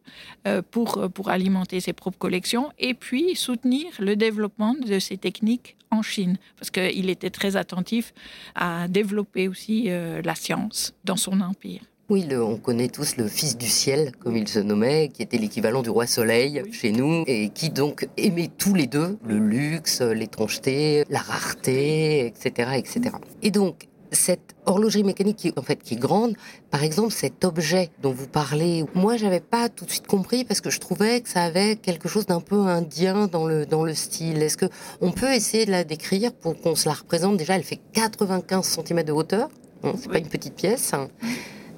euh, 0.48 0.62
pour, 0.70 1.10
pour 1.12 1.28
alimenter 1.28 1.80
ses 1.80 1.92
propres 1.92 2.16
collections 2.16 2.72
et 2.78 2.94
puis 2.94 3.36
soutenir 3.36 3.88
le 3.98 4.16
développement 4.16 4.72
de 4.72 4.98
ces 4.98 5.18
techniques 5.18 5.76
en 5.90 6.00
Chine, 6.00 6.38
parce 6.56 6.70
qu'il 6.70 7.10
était 7.10 7.28
très 7.28 7.56
attentif 7.56 8.14
à 8.54 8.88
développer 8.88 9.46
aussi 9.46 9.90
euh, 9.90 10.22
la 10.24 10.34
science 10.34 10.94
dans 11.04 11.18
son 11.18 11.42
empire. 11.42 11.82
Oui, 12.12 12.26
le, 12.28 12.44
on 12.44 12.58
connaît 12.58 12.88
tous 12.88 13.16
le 13.16 13.26
fils 13.26 13.56
du 13.56 13.66
ciel, 13.66 14.12
comme 14.20 14.36
il 14.36 14.46
se 14.46 14.58
nommait, 14.58 15.08
qui 15.08 15.22
était 15.22 15.38
l'équivalent 15.38 15.80
du 15.80 15.88
roi 15.88 16.06
soleil 16.06 16.60
oui. 16.62 16.70
chez 16.70 16.92
nous, 16.92 17.24
et 17.26 17.48
qui 17.48 17.70
donc 17.70 18.06
aimait 18.18 18.50
tous 18.58 18.74
les 18.74 18.86
deux 18.86 19.16
le 19.24 19.38
luxe, 19.38 20.02
l'étrangeté, 20.02 21.06
la 21.08 21.20
rareté, 21.20 22.26
etc., 22.26 22.72
etc. 22.76 23.16
Et 23.40 23.50
donc, 23.50 23.88
cette 24.10 24.54
horlogerie 24.66 25.04
mécanique 25.04 25.36
qui, 25.36 25.54
en 25.56 25.62
fait, 25.62 25.76
qui 25.76 25.94
est 25.94 25.96
grande, 25.96 26.34
par 26.70 26.82
exemple, 26.84 27.14
cet 27.14 27.46
objet 27.46 27.88
dont 28.02 28.12
vous 28.12 28.28
parlez, 28.28 28.84
moi, 28.94 29.16
j'avais 29.16 29.40
pas 29.40 29.70
tout 29.70 29.86
de 29.86 29.90
suite 29.90 30.06
compris 30.06 30.44
parce 30.44 30.60
que 30.60 30.68
je 30.68 30.80
trouvais 30.80 31.22
que 31.22 31.30
ça 31.30 31.44
avait 31.44 31.76
quelque 31.76 32.10
chose 32.10 32.26
d'un 32.26 32.42
peu 32.42 32.58
indien 32.58 33.26
dans 33.26 33.46
le, 33.46 33.64
dans 33.64 33.84
le 33.84 33.94
style. 33.94 34.42
Est-ce 34.42 34.58
que 34.58 34.66
on 35.00 35.12
peut 35.12 35.32
essayer 35.32 35.64
de 35.64 35.70
la 35.70 35.82
décrire 35.82 36.34
pour 36.34 36.60
qu'on 36.60 36.74
se 36.74 36.90
la 36.90 36.94
représente? 36.94 37.38
Déjà, 37.38 37.56
elle 37.56 37.64
fait 37.64 37.80
95 37.94 38.80
cm 38.84 39.02
de 39.02 39.12
hauteur. 39.12 39.48
Hein, 39.82 39.92
c'est 39.96 40.08
oui. 40.08 40.12
pas 40.12 40.18
une 40.18 40.28
petite 40.28 40.56
pièce. 40.56 40.92
Hein. 40.92 41.08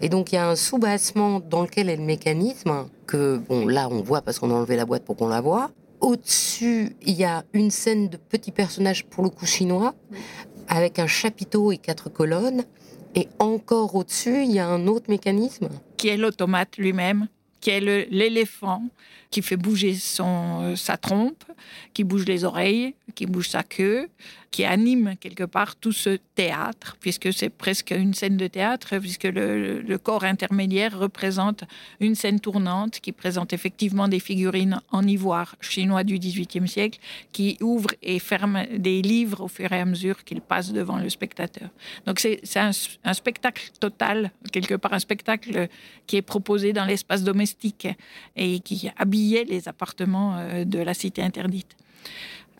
Et 0.04 0.10
donc 0.10 0.32
il 0.32 0.34
y 0.34 0.38
a 0.38 0.46
un 0.46 0.54
sous-bassement 0.54 1.40
dans 1.40 1.62
lequel 1.62 1.88
est 1.88 1.96
le 1.96 2.02
mécanisme, 2.02 2.90
que 3.06 3.38
bon 3.38 3.66
là 3.66 3.88
on 3.90 4.02
voit 4.02 4.20
parce 4.20 4.38
qu'on 4.38 4.50
a 4.50 4.52
enlevé 4.52 4.76
la 4.76 4.84
boîte 4.84 5.02
pour 5.02 5.16
qu'on 5.16 5.28
la 5.28 5.40
voit. 5.40 5.70
Au-dessus, 6.02 6.94
il 7.00 7.14
y 7.14 7.24
a 7.24 7.42
une 7.54 7.70
scène 7.70 8.10
de 8.10 8.18
petits 8.18 8.52
personnages 8.52 9.06
pour 9.06 9.24
le 9.24 9.30
coup 9.30 9.46
chinois, 9.46 9.94
avec 10.68 10.98
un 10.98 11.06
chapiteau 11.06 11.72
et 11.72 11.78
quatre 11.78 12.10
colonnes. 12.10 12.64
Et 13.14 13.28
encore 13.38 13.94
au-dessus, 13.94 14.44
il 14.44 14.52
y 14.52 14.58
a 14.58 14.68
un 14.68 14.86
autre 14.88 15.06
mécanisme. 15.08 15.70
Qui 15.96 16.08
est 16.08 16.18
l'automate 16.18 16.76
lui-même, 16.76 17.28
qui 17.62 17.70
est 17.70 17.80
l'éléphant, 17.80 18.82
qui 19.30 19.42
fait 19.42 19.56
bouger 19.56 19.94
son, 19.94 20.60
euh, 20.62 20.76
sa 20.76 20.96
trompe, 20.96 21.44
qui 21.92 22.04
bouge 22.04 22.24
les 22.26 22.44
oreilles, 22.44 22.94
qui 23.14 23.26
bouge 23.26 23.48
sa 23.48 23.62
queue, 23.62 24.08
qui 24.54 24.64
anime 24.64 25.16
quelque 25.18 25.42
part 25.42 25.74
tout 25.74 25.90
ce 25.90 26.18
théâtre, 26.36 26.96
puisque 27.00 27.32
c'est 27.32 27.48
presque 27.48 27.90
une 27.90 28.14
scène 28.14 28.36
de 28.36 28.46
théâtre, 28.46 28.98
puisque 28.98 29.24
le, 29.24 29.98
corps 29.98 30.22
intermédiaire 30.22 30.96
représente 30.96 31.64
une 31.98 32.14
scène 32.14 32.38
tournante 32.38 33.00
qui 33.00 33.10
présente 33.10 33.52
effectivement 33.52 34.06
des 34.06 34.20
figurines 34.20 34.80
en 34.92 35.02
ivoire 35.08 35.56
chinois 35.60 36.04
du 36.04 36.20
XVIIIe 36.20 36.68
siècle, 36.68 37.00
qui 37.32 37.56
ouvrent 37.60 37.94
et 38.00 38.20
ferment 38.20 38.64
des 38.76 39.02
livres 39.02 39.40
au 39.40 39.48
fur 39.48 39.72
et 39.72 39.80
à 39.80 39.84
mesure 39.84 40.22
qu'ils 40.22 40.40
passent 40.40 40.72
devant 40.72 40.98
le 40.98 41.08
spectateur. 41.08 41.68
Donc 42.06 42.20
c'est 42.20 42.40
un, 42.56 42.70
un 43.02 43.14
spectacle 43.14 43.70
total, 43.80 44.30
quelque 44.52 44.74
part 44.76 44.92
un 44.92 45.00
spectacle 45.00 45.68
qui 46.06 46.16
est 46.16 46.22
proposé 46.22 46.72
dans 46.72 46.84
l'espace 46.84 47.24
domestique 47.24 47.88
et 48.36 48.60
qui 48.60 48.88
les 49.32 49.68
appartements 49.68 50.36
euh, 50.36 50.64
de 50.64 50.78
la 50.78 50.94
cité 50.94 51.22
interdite. 51.22 51.76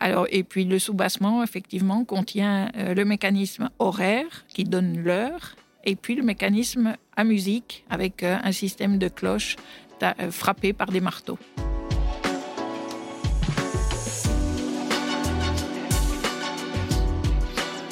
Alors, 0.00 0.26
et 0.30 0.42
puis 0.42 0.64
le 0.64 0.78
soubassement, 0.78 1.42
effectivement, 1.42 2.04
contient 2.04 2.70
euh, 2.76 2.94
le 2.94 3.04
mécanisme 3.04 3.70
horaire 3.78 4.44
qui 4.48 4.64
donne 4.64 4.98
l'heure, 4.98 5.56
et 5.84 5.96
puis 5.96 6.14
le 6.14 6.22
mécanisme 6.22 6.96
à 7.16 7.24
musique 7.24 7.84
avec 7.90 8.22
euh, 8.22 8.36
un 8.42 8.52
système 8.52 8.98
de 8.98 9.08
cloches 9.08 9.56
frappées 10.30 10.74
par 10.74 10.90
des 10.90 11.00
marteaux. 11.00 11.38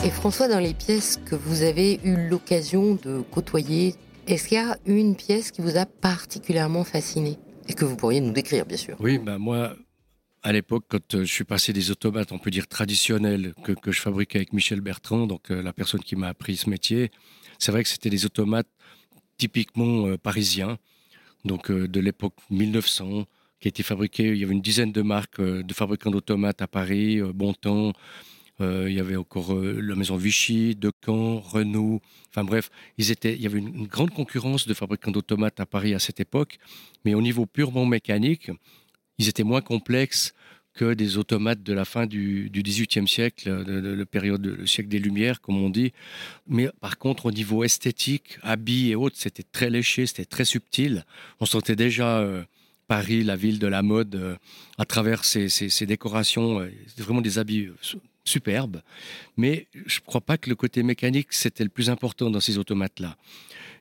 Et 0.05 0.11
François, 0.11 0.49
dans 0.49 0.59
les 0.59 0.75
pièces 0.75 1.19
que 1.25 1.37
vous 1.37 1.62
avez 1.62 2.00
eu 2.05 2.29
l'occasion 2.29 2.99
de 3.02 3.23
côtoyer, 3.31 3.95
est-ce 4.26 4.49
qu'il 4.49 4.59
y 4.59 4.61
a 4.61 4.76
une 4.85 5.14
pièce 5.14 5.52
qui 5.52 5.62
vous 5.62 5.79
a 5.79 5.87
particulièrement 5.87 6.85
fasciné? 6.85 7.38
Et 7.69 7.75
que 7.75 7.85
vous 7.85 7.97
pourriez 7.97 8.21
nous 8.21 8.33
décrire, 8.33 8.66
bien 8.66 8.76
sûr 8.76 8.97
Oui, 9.00 9.19
ben 9.19 9.38
moi, 9.38 9.75
à 10.42 10.52
l'époque, 10.52 10.85
quand 10.88 11.14
euh, 11.14 11.25
je 11.25 11.33
suis 11.33 11.45
passé 11.45 11.73
des 11.73 11.90
automates, 11.90 12.33
on 12.33 12.38
peut 12.38 12.50
dire 12.50 12.66
traditionnels, 12.66 13.54
que, 13.62 13.73
que 13.73 13.92
je 13.92 14.00
fabriquais 14.00 14.38
avec 14.38 14.52
Michel 14.52 14.81
Bertrand, 14.81 15.26
donc 15.26 15.50
euh, 15.50 15.62
la 15.62 15.73
personne 15.73 16.00
qui 16.00 16.16
m'a 16.16 16.28
appris 16.28 16.57
ce 16.57 16.69
métier, 16.69 17.11
c'est 17.59 17.71
vrai 17.71 17.83
que 17.85 17.88
c'était 17.88 18.11
des 18.11 18.26
automates 18.26 18.66
typiquement 19.38 20.09
euh, 20.09 20.19
parisiens, 20.19 20.78
donc 21.45 21.71
de 21.73 22.00
l'époque 22.00 22.35
1900, 22.50 23.25
qui 23.61 23.69
étaient 23.69 23.83
fabriqués. 23.83 24.28
Il 24.28 24.37
y 24.37 24.45
avait 24.45 24.52
une 24.52 24.62
dizaine 24.62 24.92
de 24.92 25.02
marques 25.02 25.40
de 25.40 25.75
fabricants 25.75 26.11
d'automates 26.11 26.62
à 26.62 26.69
Paris, 26.69 27.21
Bontemps. 27.35 27.92
Il 28.62 28.92
y 28.92 29.00
avait 29.00 29.16
encore 29.16 29.54
la 29.54 29.95
maison 29.95 30.16
Vichy, 30.16 30.75
Decamp, 30.75 31.40
Renault. 31.40 32.00
Enfin 32.31 32.45
bref, 32.45 32.71
il 32.99 33.07
y 33.07 33.47
avait 33.47 33.59
une, 33.59 33.87
grande 33.87 34.11
concurrence 34.11 34.66
de 34.66 34.75
fabricants 34.75 35.11
d'automates 35.11 35.61
à 35.61 35.66
Paris 35.66 35.95
à 35.95 35.99
cette 35.99 36.21
époque. 36.21 36.59
Mais 37.04 37.14
au 37.14 37.23
niveau 37.23 37.47
purement 37.47 37.87
mécanique, 37.87 38.50
ils 39.19 39.28
étaient 39.28 39.42
moins 39.42 39.61
complexes 39.61 40.35
que 40.75 40.95
des 40.95 41.19
automates 41.19 41.62
de 41.62 41.73
la 41.73 41.85
fin 41.85 42.07
du, 42.07 42.50
XVIIIe 42.52 43.07
siècle, 43.07 43.64
de, 43.64 43.95
la 43.95 44.07
période, 44.07 44.45
le 44.45 44.66
siècle 44.66 44.88
des 44.88 44.99
Lumières, 44.99 45.40
comme 45.40 45.62
on 45.62 45.71
dit. 45.71 45.92
Mais 46.47 46.69
par 46.81 46.99
contre, 46.99 47.26
au 47.26 47.31
niveau 47.31 47.62
esthétique, 47.64 48.38
habits 48.42 48.90
et 48.90 48.95
autres, 48.95 49.16
c'était 49.19 49.42
très 49.42 49.71
léché, 49.71 50.07
c'était 50.07 50.25
très 50.25 50.45
subtil. 50.45 51.04
On 51.40 51.47
sentait 51.47 51.76
déjà 51.76 52.19
euh, 52.19 52.42
Paris, 52.88 53.23
la 53.23 53.37
ville 53.37 53.59
de 53.59 53.66
la 53.66 53.83
mode, 53.83 54.14
euh, 54.14 54.37
à 54.78 54.85
travers 54.85 55.25
ces, 55.25 55.87
décorations. 55.87 56.61
Euh, 56.61 56.71
vraiment 56.97 57.21
des 57.21 57.38
habits 57.38 57.69
superbes. 58.25 58.83
Mais 59.37 59.69
je 59.87 60.00
ne 60.00 60.05
crois 60.05 60.21
pas 60.21 60.38
que 60.38 60.49
le 60.49 60.57
côté 60.57 60.83
mécanique, 60.83 61.33
c'était 61.33 61.64
le 61.64 61.71
plus 61.71 61.91
important 61.91 62.31
dans 62.31 62.41
ces 62.41 62.59
automates-là 62.59 63.17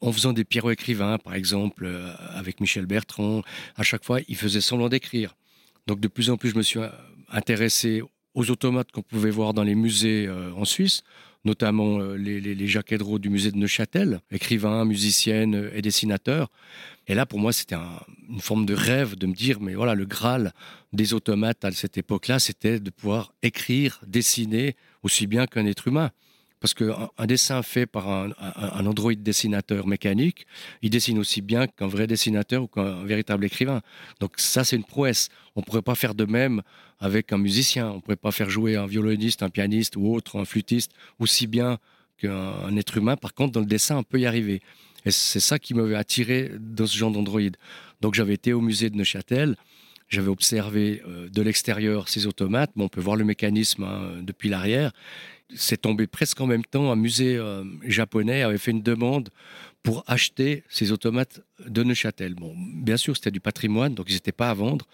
en 0.02 0.12
faisant 0.12 0.34
des 0.34 0.44
pierrots 0.44 0.72
écrivains, 0.72 1.18
par 1.20 1.36
exemple, 1.36 1.86
euh, 1.86 2.12
avec 2.32 2.60
Michel 2.60 2.88
Bertrand. 2.88 3.44
À 3.76 3.84
chaque 3.84 4.04
fois, 4.04 4.20
il 4.28 4.36
faisait 4.36 4.62
semblant 4.62 4.90
d'écrire. 4.90 5.36
Donc, 5.88 6.00
de 6.00 6.08
plus 6.08 6.30
en 6.30 6.38
plus, 6.38 6.50
je 6.50 6.56
me 6.56 6.64
suis 6.64 6.80
euh, 6.80 6.90
intéressé 7.30 8.02
aux 8.34 8.50
automates 8.50 8.92
qu'on 8.92 9.04
pouvait 9.04 9.30
voir 9.30 9.54
dans 9.54 9.64
les 9.64 9.76
musées 9.76 10.26
euh, 10.28 10.52
en 10.54 10.66
Suisse, 10.66 11.04
notamment 11.44 12.00
les, 12.00 12.40
les, 12.40 12.56
les 12.56 13.20
du 13.20 13.30
musée 13.30 13.52
de 13.52 13.58
Neuchâtel, 13.58 14.20
écrivains, 14.32 14.86
musiciennes 14.86 15.70
et 15.74 15.82
dessinateurs. 15.82 16.50
Et 17.08 17.16
là, 17.16 17.26
pour 17.26 17.40
moi, 17.40 17.52
c'était 17.52 17.76
une 18.30 18.42
forme 18.42 18.66
de 18.66 18.74
rêve 18.74 19.16
de 19.16 19.26
me 19.28 19.34
dire, 19.34 19.60
mais 19.60 19.74
voilà, 19.74 19.96
le 19.96 20.06
Graal 20.06 20.54
des 20.94 21.14
automates 21.14 21.66
à 21.66 21.72
cette 21.72 21.98
époque-là, 21.98 22.40
c'était 22.40 22.80
de 22.80 22.90
pouvoir 22.90 23.34
écrire, 23.42 24.02
dessiner 24.06 24.76
aussi 25.04 25.28
bien 25.28 25.48
qu'un 25.48 25.66
être 25.66 25.88
humain. 25.88 26.12
Parce 26.62 26.75
qu'un 26.75 27.10
un 27.18 27.25
dessin 27.25 27.63
fait 27.63 27.88
par 27.88 28.08
un, 28.08 28.30
un, 28.39 28.86
Android 28.86 29.15
dessinateur 29.15 29.88
mécanique, 29.88 30.46
il 30.84 30.91
dessine 30.91 31.18
aussi 31.18 31.41
bien 31.41 31.65
qu'un 31.65 31.88
vrai 31.88 32.06
dessinateur 32.06 32.63
ou 32.63 32.68
qu'un 32.68 33.03
véritable 33.03 33.44
écrivain. 33.46 33.82
Donc 34.20 34.34
ça, 34.38 34.63
c'est 34.63 34.75
une 34.75 34.84
prouesse. 34.84 35.30
On 35.56 35.62
ne 35.62 35.65
pourrait 35.65 35.82
pas 35.82 35.96
faire 35.96 36.13
de 36.13 36.24
même 36.24 36.62
avec 37.00 37.34
un 37.34 37.39
musicien. 37.39 37.89
On 37.89 37.96
ne 37.96 38.00
pourrait 38.00 38.15
pas 38.15 38.32
faire 38.32 38.51
jouer 38.51 38.75
un 38.75 38.86
violoniste, 38.86 39.41
un 39.41 39.50
pianiste 39.50 39.98
ou 39.98 40.13
autre, 40.13 40.39
un 40.39 40.46
flûtiste, 40.46 40.91
aussi 41.18 41.48
bien 41.48 41.80
qu'un 42.20 42.75
être 42.77 42.96
humain. 42.96 43.18
Par 43.18 43.34
contre, 43.34 43.53
dans 43.53 43.60
le 43.60 43.65
dessin, 43.65 43.98
on 43.98 44.03
peut 44.03 44.20
y 44.20 44.27
arriver. 44.27 44.62
Et 45.03 45.10
c'est 45.10 45.39
ça 45.39 45.58
qui 45.58 45.74
m'avait 45.74 45.96
attiré 45.96 46.51
dans 46.60 46.86
ce 46.86 46.96
genre 46.96 47.12
d'Android. 47.12 47.41
Donc 48.01 48.13
j'avais 48.13 48.36
été 48.36 48.53
au 48.53 48.62
musée 48.62 48.91
de 48.91 48.98
Neuchâtel. 48.98 49.58
J'avais 50.10 50.27
observé 50.27 51.01
euh, 51.08 51.30
de 51.30 51.41
l'extérieur 51.41 52.10
ces 52.10 52.27
automates. 52.27 52.72
on 52.75 52.89
peut 52.89 53.01
voir 53.01 53.15
le 53.15 53.24
mécanisme 53.24 53.84
hein, 53.84 54.22
depuis 54.22 54.50
l'arrière 54.50 54.91
c'est 55.55 55.81
tombé 55.81 56.08
presque 56.08 56.39
en 56.41 56.48
même 56.48 56.65
temps. 56.65 56.91
Un 56.91 56.96
musée 56.96 57.36
euh, 57.38 57.63
japonais 57.86 58.43
avait 58.43 58.58
fait 58.58 58.72
une 58.72 58.81
demande 58.81 59.29
pour 59.84 60.03
acheter 60.08 60.63
ces 60.70 60.91
automates 60.91 61.41
de 61.65 61.84
Neuchâtel. 61.84 62.36
Bon, 62.36 62.55
bien 62.58 62.98
sûr, 62.98 63.15
c'était 63.15 63.31
du 63.31 63.39
patrimoine, 63.39 63.96
donc 63.96 64.08
ils 64.10 64.13
n'étaient 64.13 64.31
pas 64.31 64.50
à 64.50 64.53
vendre. 64.53 64.88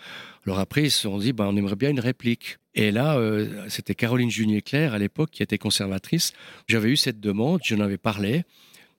Alors 0.45 0.59
après, 0.59 0.83
ils 0.83 0.91
se 0.91 1.01
sont 1.01 1.17
dit, 1.17 1.33
ben, 1.33 1.45
on 1.45 1.55
aimerait 1.57 1.75
bien 1.75 1.89
une 1.89 1.99
réplique. 1.99 2.57
Et 2.73 2.91
là, 2.91 3.17
euh, 3.17 3.65
c'était 3.69 3.95
Caroline 3.95 4.29
Junier-Claire, 4.29 4.93
à 4.93 4.99
l'époque, 4.99 5.31
qui 5.31 5.43
était 5.43 5.57
conservatrice. 5.57 6.31
J'avais 6.67 6.89
eu 6.89 6.97
cette 6.97 7.19
demande, 7.19 7.59
j'en 7.63 7.79
avais 7.79 7.97
parlé. 7.97 8.43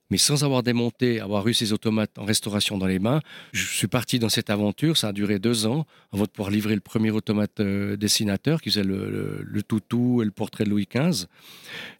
Mais 0.09 0.17
sans 0.17 0.43
avoir 0.43 0.63
démonté, 0.63 1.19
avoir 1.19 1.47
eu 1.47 1.53
ces 1.53 1.73
automates 1.73 2.17
en 2.17 2.25
restauration 2.25 2.77
dans 2.77 2.87
les 2.87 2.99
mains, 2.99 3.21
je 3.51 3.65
suis 3.65 3.87
parti 3.87 4.17
dans 4.17 4.29
cette 4.29 4.49
aventure. 4.49 4.97
Ça 4.97 5.09
a 5.09 5.13
duré 5.13 5.39
deux 5.39 5.67
ans 5.67 5.85
avant 6.11 6.23
de 6.23 6.29
pouvoir 6.29 6.49
livrer 6.49 6.73
le 6.75 6.81
premier 6.81 7.11
automate 7.11 7.59
euh, 7.59 7.95
dessinateur 7.95 8.61
qui 8.61 8.69
faisait 8.69 8.83
le, 8.83 9.43
le, 9.43 9.63
toutou 9.63 10.21
et 10.21 10.25
le 10.25 10.31
portrait 10.31 10.63
de 10.63 10.69
Louis 10.69 10.87
XV. 10.91 11.27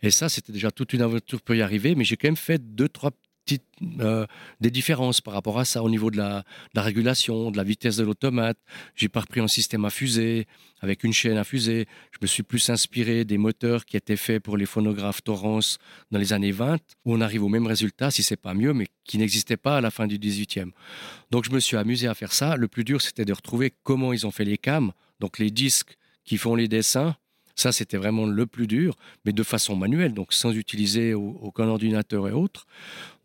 Et 0.02 0.12
ça, 0.12 0.28
c'était 0.28 0.54
déjà 0.54 0.72
toute 0.72 0.94
une 0.94 1.02
aventure 1.02 1.42
pour 1.42 1.56
y 1.56 1.62
arriver. 1.62 1.94
Mais 1.96 2.04
j'ai 2.04 2.18
quand 2.18 2.28
même 2.28 2.36
fait 2.36 2.60
deux, 2.76 2.90
trois 2.90 3.12
euh, 4.00 4.26
des 4.60 4.72
différences 4.72 5.22
par 5.22 5.34
rapport 5.34 5.60
à 5.60 5.66
ça 5.66 5.84
au 5.84 5.90
niveau 5.90 6.12
de 6.12 6.18
la, 6.18 6.44
régulation, 6.76 7.52
de 7.52 7.58
la 7.58 7.64
vitesse 7.64 7.98
de 7.98 8.04
l'automate. 8.04 8.58
J'ai 8.96 9.10
pas 9.10 9.22
repris 9.22 9.40
un 9.40 9.48
système 9.48 9.86
à 9.86 9.90
fusée 9.90 10.48
avec 10.82 11.04
une 11.04 11.14
chaîne 11.14 11.38
à 11.38 11.44
fusée. 11.44 11.88
Je 12.12 12.18
me 12.22 12.28
suis 12.28 12.44
plus 12.44 12.70
inspiré 12.70 13.26
des 13.26 13.38
moteurs 13.38 13.86
qui 13.86 13.98
étaient 13.98 14.16
faits 14.16 14.42
pour 14.42 14.58
les 14.58 14.66
phonographes 14.66 15.24
Torrance 15.24 15.78
dans 16.12 16.20
les 16.20 16.34
années 16.34 16.52
20, 16.52 16.76
où 17.06 17.14
on 17.14 17.22
arrive 17.22 17.44
au 17.44 17.50
même 17.50 17.68
résultat, 17.68 18.12
si 18.12 18.24
c'est 18.24 18.38
pas 18.38 18.54
mieux, 18.54 18.74
mais 18.74 18.88
qui 19.04 19.18
n'existait 19.18 19.58
pas 19.58 19.78
à 19.78 19.82
la 19.82 19.92
fin 19.92 20.08
du 20.08 20.18
18e. 20.18 20.72
Donc 21.32 21.46
je 21.46 21.52
me 21.52 21.60
suis 21.60 21.78
amusé 21.78 22.08
à 22.08 22.14
faire 22.14 22.34
ça. 22.34 22.56
Le 22.56 22.68
plus 22.68 22.84
dur, 22.84 23.02
c'était 23.02 23.26
de 23.26 23.34
retrouver 23.34 23.74
comment 23.84 24.14
ils 24.14 24.26
ont 24.26 24.32
fait 24.32 24.46
les 24.46 24.58
cams, 24.58 24.92
donc 25.20 25.40
les 25.40 25.52
disques 25.52 25.98
qui 26.24 26.38
font 26.38 26.56
les 26.56 26.68
dessins 26.68 27.16
ça, 27.60 27.72
c'était 27.72 27.98
vraiment 27.98 28.26
le 28.26 28.46
plus 28.46 28.68
dur, 28.68 28.96
mais 29.26 29.32
de 29.32 29.44
façon 29.44 29.76
manuelle, 29.76 30.14
donc 30.14 30.34
sans 30.34 30.52
utiliser 30.52 31.14
aucun 31.14 31.68
ordinateur 31.68 32.28
et 32.28 32.32
autres. 32.32 32.68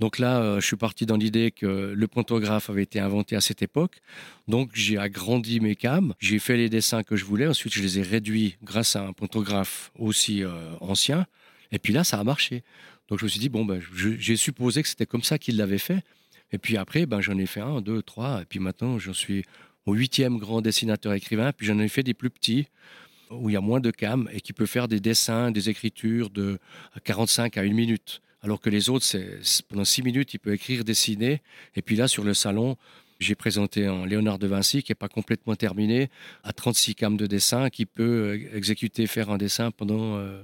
Donc 0.01 0.19
là, 0.19 0.41
euh, 0.41 0.61
je 0.61 0.67
suis 0.67 0.77
parti 0.77 1.07
dans 1.07 1.17
l'idée 1.17 1.51
que 1.51 1.93
le 1.95 2.09
pontographe 2.09 2.69
avait 2.71 2.83
été 2.83 3.01
inventé 3.01 3.37
à 3.37 3.41
cette 3.41 3.63
époque. 3.63 4.01
Donc 4.49 4.71
j'ai 4.75 4.99
agrandi 4.99 5.61
mes 5.61 5.77
cams, 5.77 6.15
j'ai 6.19 6.39
fait 6.39 6.57
les 6.57 6.69
dessins 6.69 7.03
que 7.03 7.17
je 7.17 7.25
voulais. 7.25 7.47
Ensuite, 7.47 7.73
je 7.73 7.83
les 7.83 7.99
ai 7.99 8.03
réduits 8.03 8.57
grâce 8.63 8.97
à 8.97 9.07
un 9.07 9.13
pontographe 9.13 9.93
aussi 9.99 10.43
euh, 10.43 10.51
ancien. 10.81 11.27
Et 11.73 11.79
puis 11.79 11.93
là, 11.93 12.05
ça 12.05 12.19
a 12.19 12.25
marché. 12.25 12.63
Donc 13.09 13.19
je 13.19 13.25
me 13.25 13.29
suis 13.29 13.41
dit, 13.41 13.49
bon, 13.49 13.65
ben, 13.65 13.81
j'ai 13.95 14.37
supposé 14.37 14.83
que 14.83 14.89
c'était 14.89 15.07
comme 15.07 15.23
ça 15.23 15.39
qu'il 15.39 15.57
l'avait 15.57 15.79
fait. 15.79 16.03
Et 16.53 16.59
puis 16.59 16.77
après, 16.77 17.07
ben, 17.07 17.21
j'en 17.21 17.39
ai 17.39 17.47
fait 17.47 17.61
un, 17.61 17.81
deux, 17.81 18.03
trois. 18.03 18.43
Et 18.43 18.45
puis 18.45 18.59
maintenant, 18.59 18.99
j'en 18.99 19.13
suis 19.13 19.45
au 19.87 19.93
huitième 19.95 20.39
grand 20.39 20.61
dessinateur 20.61 21.13
écrivain. 21.13 21.53
Puis 21.53 21.67
j'en 21.67 21.79
ai 21.79 21.89
fait 21.89 22.03
des 22.03 22.15
plus 22.15 22.31
petits 22.31 22.67
où 23.41 23.51
il 23.51 23.55
y 23.55 23.57
a 23.57 23.61
moins 23.61 23.81
de 23.81 23.91
cam 23.91 24.29
et 24.33 24.41
qui 24.41 24.53
peut 24.53 24.67
faire 24.67 24.89
des 24.89 25.01
dessins, 25.01 25.51
des 25.51 25.69
écritures 25.69 26.31
de 26.31 26.59
45 27.05 27.57
à 27.57 27.63
1 27.63 27.73
minute. 27.73 28.21
Alors 28.43 28.61
que 28.61 28.71
les 28.71 28.91
autres, 28.91 29.07
pendant 29.69 29.85
6 29.85 30.03
minutes, 30.03 30.35
il 30.35 30.39
peut 30.39 30.53
écrire, 30.53 30.85
dessiner. 30.85 31.41
Et 31.77 31.83
puis 31.83 31.97
là, 31.97 32.09
sur 32.09 32.25
le 32.25 32.35
salon, 32.35 32.77
j'ai 33.21 33.35
présenté 33.35 33.87
un 33.87 34.05
Léonard 34.07 34.39
de 34.39 34.47
Vinci 34.47 34.83
qui 34.83 34.93
n'est 34.93 34.97
pas 34.97 35.09
complètement 35.09 35.55
terminé, 35.55 36.11
à 36.43 36.53
36 36.53 36.95
cam 36.95 37.17
de 37.17 37.27
dessin, 37.27 37.71
qui 37.71 37.87
peut 37.87 38.03
euh, 38.03 38.57
exécuter, 38.57 39.07
faire 39.07 39.31
un 39.31 39.39
dessin 39.39 39.71
pendant, 39.71 40.17
euh, 40.17 40.43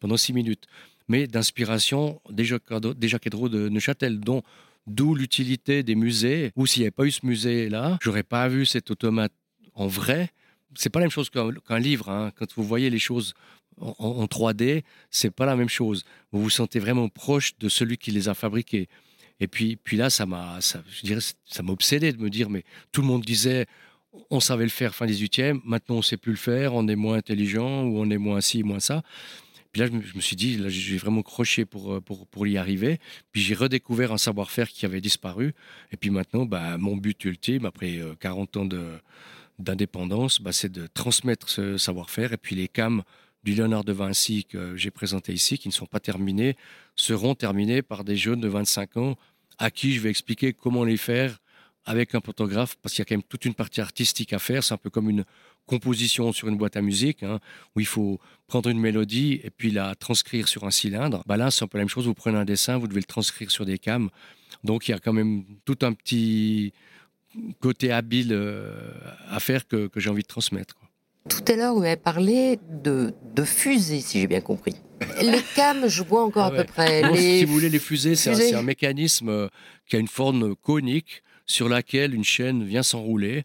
pendant 0.00 0.16
6 0.16 0.32
minutes. 0.32 0.66
Mais 1.08 1.26
d'inspiration, 1.26 2.20
déjà 2.30 2.58
Quedro 2.58 3.48
de 3.48 3.68
Neuchâtel, 3.68 4.20
dont 4.20 4.42
D'où 4.86 5.14
l'utilité 5.14 5.82
des 5.82 5.94
musées. 5.94 6.50
Ou 6.56 6.66
s'il 6.66 6.80
n'y 6.80 6.86
avait 6.86 6.90
pas 6.90 7.04
eu 7.04 7.10
ce 7.10 7.24
musée-là, 7.24 7.98
j'aurais 8.02 8.24
pas 8.24 8.48
vu 8.48 8.66
cet 8.66 8.90
automate 8.90 9.32
en 9.74 9.86
vrai. 9.86 10.30
C'est 10.74 10.90
pas 10.90 11.00
la 11.00 11.04
même 11.04 11.10
chose 11.10 11.30
qu'un 11.30 11.78
livre. 11.78 12.08
Hein. 12.08 12.32
Quand 12.36 12.46
vous 12.56 12.64
voyez 12.64 12.90
les 12.90 12.98
choses 12.98 13.34
en, 13.80 13.94
en 13.98 14.24
3D, 14.26 14.82
c'est 15.10 15.30
pas 15.30 15.46
la 15.46 15.56
même 15.56 15.68
chose. 15.68 16.04
Vous 16.30 16.42
vous 16.42 16.50
sentez 16.50 16.78
vraiment 16.78 17.08
proche 17.08 17.56
de 17.58 17.68
celui 17.68 17.98
qui 17.98 18.10
les 18.10 18.28
a 18.28 18.34
fabriqués. 18.34 18.88
Et 19.40 19.48
puis, 19.48 19.76
puis 19.76 19.96
là, 19.96 20.08
ça 20.08 20.24
m'a, 20.24 20.60
je 20.60 21.02
dirais, 21.02 21.20
ça 21.46 21.62
m'a 21.62 21.72
obsédé 21.72 22.12
de 22.12 22.18
me 22.18 22.30
dire, 22.30 22.48
mais 22.48 22.64
tout 22.92 23.00
le 23.00 23.08
monde 23.08 23.22
disait, 23.22 23.66
on 24.30 24.40
savait 24.40 24.64
le 24.64 24.70
faire 24.70 24.94
fin 24.94 25.06
18e, 25.06 25.60
maintenant 25.64 25.96
on 25.96 26.02
sait 26.02 26.16
plus 26.16 26.32
le 26.32 26.38
faire, 26.38 26.74
on 26.74 26.86
est 26.86 26.96
moins 26.96 27.16
intelligent 27.16 27.84
ou 27.84 27.98
on 27.98 28.08
est 28.10 28.18
moins 28.18 28.40
ci, 28.40 28.62
moins 28.62 28.78
ça. 28.78 29.02
Puis 29.72 29.80
là, 29.80 29.88
je 29.88 30.14
me, 30.14 30.20
suis 30.20 30.36
dit, 30.36 30.58
là, 30.58 30.68
j'ai 30.68 30.98
vraiment 30.98 31.22
croché 31.22 31.64
pour, 31.64 32.00
pour, 32.02 32.26
pour 32.26 32.46
y 32.46 32.58
arriver. 32.58 33.00
Puis 33.32 33.40
j'ai 33.40 33.54
redécouvert 33.54 34.12
un 34.12 34.18
savoir-faire 34.18 34.68
qui 34.68 34.84
avait 34.84 35.00
disparu. 35.00 35.54
Et 35.90 35.96
puis 35.96 36.10
maintenant, 36.10 36.44
bah, 36.44 36.76
mon 36.76 36.94
but 36.94 37.24
ultime, 37.24 37.64
après 37.64 37.98
40 38.20 38.54
euh, 38.54 38.60
ans 38.60 38.64
de, 38.66 38.84
d'indépendance, 39.58 40.40
bah, 40.40 40.52
c'est 40.52 40.72
de 40.72 40.86
transmettre 40.86 41.48
ce 41.48 41.78
savoir-faire. 41.78 42.32
Et 42.32 42.36
puis 42.36 42.56
les 42.56 42.68
CAM 42.68 43.02
du 43.44 43.54
Léonard 43.54 43.84
de 43.84 43.92
Vinci 43.92 44.44
que 44.44 44.76
j'ai 44.76 44.90
présenté 44.90 45.32
ici, 45.32 45.58
qui 45.58 45.68
ne 45.68 45.72
sont 45.72 45.86
pas 45.86 46.00
terminés, 46.00 46.56
seront 46.96 47.34
terminés 47.34 47.82
par 47.82 48.04
des 48.04 48.16
jeunes 48.16 48.40
de 48.40 48.48
25 48.48 48.96
ans 48.96 49.16
à 49.58 49.70
qui 49.70 49.92
je 49.92 50.00
vais 50.00 50.10
expliquer 50.10 50.52
comment 50.52 50.84
les 50.84 50.96
faire 50.96 51.38
avec 51.84 52.14
un 52.14 52.20
photographe, 52.20 52.76
parce 52.80 52.94
qu'il 52.94 53.00
y 53.00 53.02
a 53.02 53.06
quand 53.06 53.16
même 53.16 53.24
toute 53.24 53.44
une 53.44 53.54
partie 53.54 53.80
artistique 53.80 54.32
à 54.32 54.38
faire. 54.38 54.62
C'est 54.62 54.74
un 54.74 54.78
peu 54.78 54.90
comme 54.90 55.10
une 55.10 55.24
composition 55.66 56.32
sur 56.32 56.48
une 56.48 56.56
boîte 56.56 56.76
à 56.76 56.82
musique, 56.82 57.22
hein, 57.22 57.40
où 57.74 57.80
il 57.80 57.86
faut 57.86 58.20
prendre 58.46 58.68
une 58.68 58.78
mélodie 58.78 59.40
et 59.42 59.50
puis 59.50 59.70
la 59.70 59.94
transcrire 59.94 60.46
sur 60.46 60.64
un 60.64 60.70
cylindre. 60.70 61.22
Bah 61.26 61.36
là, 61.36 61.50
c'est 61.50 61.64
un 61.64 61.68
peu 61.68 61.78
la 61.78 61.82
même 61.82 61.88
chose. 61.88 62.06
Vous 62.06 62.14
prenez 62.14 62.38
un 62.38 62.44
dessin, 62.44 62.78
vous 62.78 62.86
devez 62.86 63.00
le 63.00 63.06
transcrire 63.06 63.50
sur 63.50 63.64
des 63.64 63.78
cams. 63.78 64.10
Donc, 64.62 64.88
il 64.88 64.92
y 64.92 64.94
a 64.94 64.98
quand 64.98 65.12
même 65.12 65.44
tout 65.64 65.78
un 65.82 65.92
petit 65.92 66.72
côté 67.60 67.92
habile 67.92 68.32
euh, 68.32 68.90
à 69.30 69.40
faire 69.40 69.66
que, 69.66 69.88
j'ai 69.96 70.10
envie 70.10 70.22
de 70.22 70.28
transmettre. 70.28 70.74
Tout 71.28 71.44
à 71.48 71.56
l'heure, 71.56 71.74
vous 71.74 71.82
avez 71.82 71.96
parlé 71.96 72.58
de, 72.68 73.14
de 73.34 73.44
fusée, 73.44 74.00
si 74.00 74.20
j'ai 74.20 74.26
bien 74.26 74.40
compris. 74.40 74.74
Les 75.20 75.40
cams, 75.56 75.88
je 75.88 76.02
vois 76.02 76.24
encore 76.24 76.44
à 76.44 76.52
ah 76.54 76.62
peu 76.62 76.64
près. 76.64 77.02
Si 77.16 77.44
vous 77.44 77.52
voulez, 77.52 77.68
les 77.68 77.78
fusées, 77.78 78.16
c'est 78.16 78.54
un, 78.54 78.62
mécanisme 78.62 79.28
euh, 79.28 79.48
qui 79.86 79.96
a 79.96 79.98
une 79.98 80.08
forme 80.08 80.56
conique 80.56 81.22
sur 81.46 81.68
laquelle 81.68 82.14
une 82.14 82.24
chaîne 82.24 82.64
vient 82.64 82.82
s'enrouler. 82.82 83.44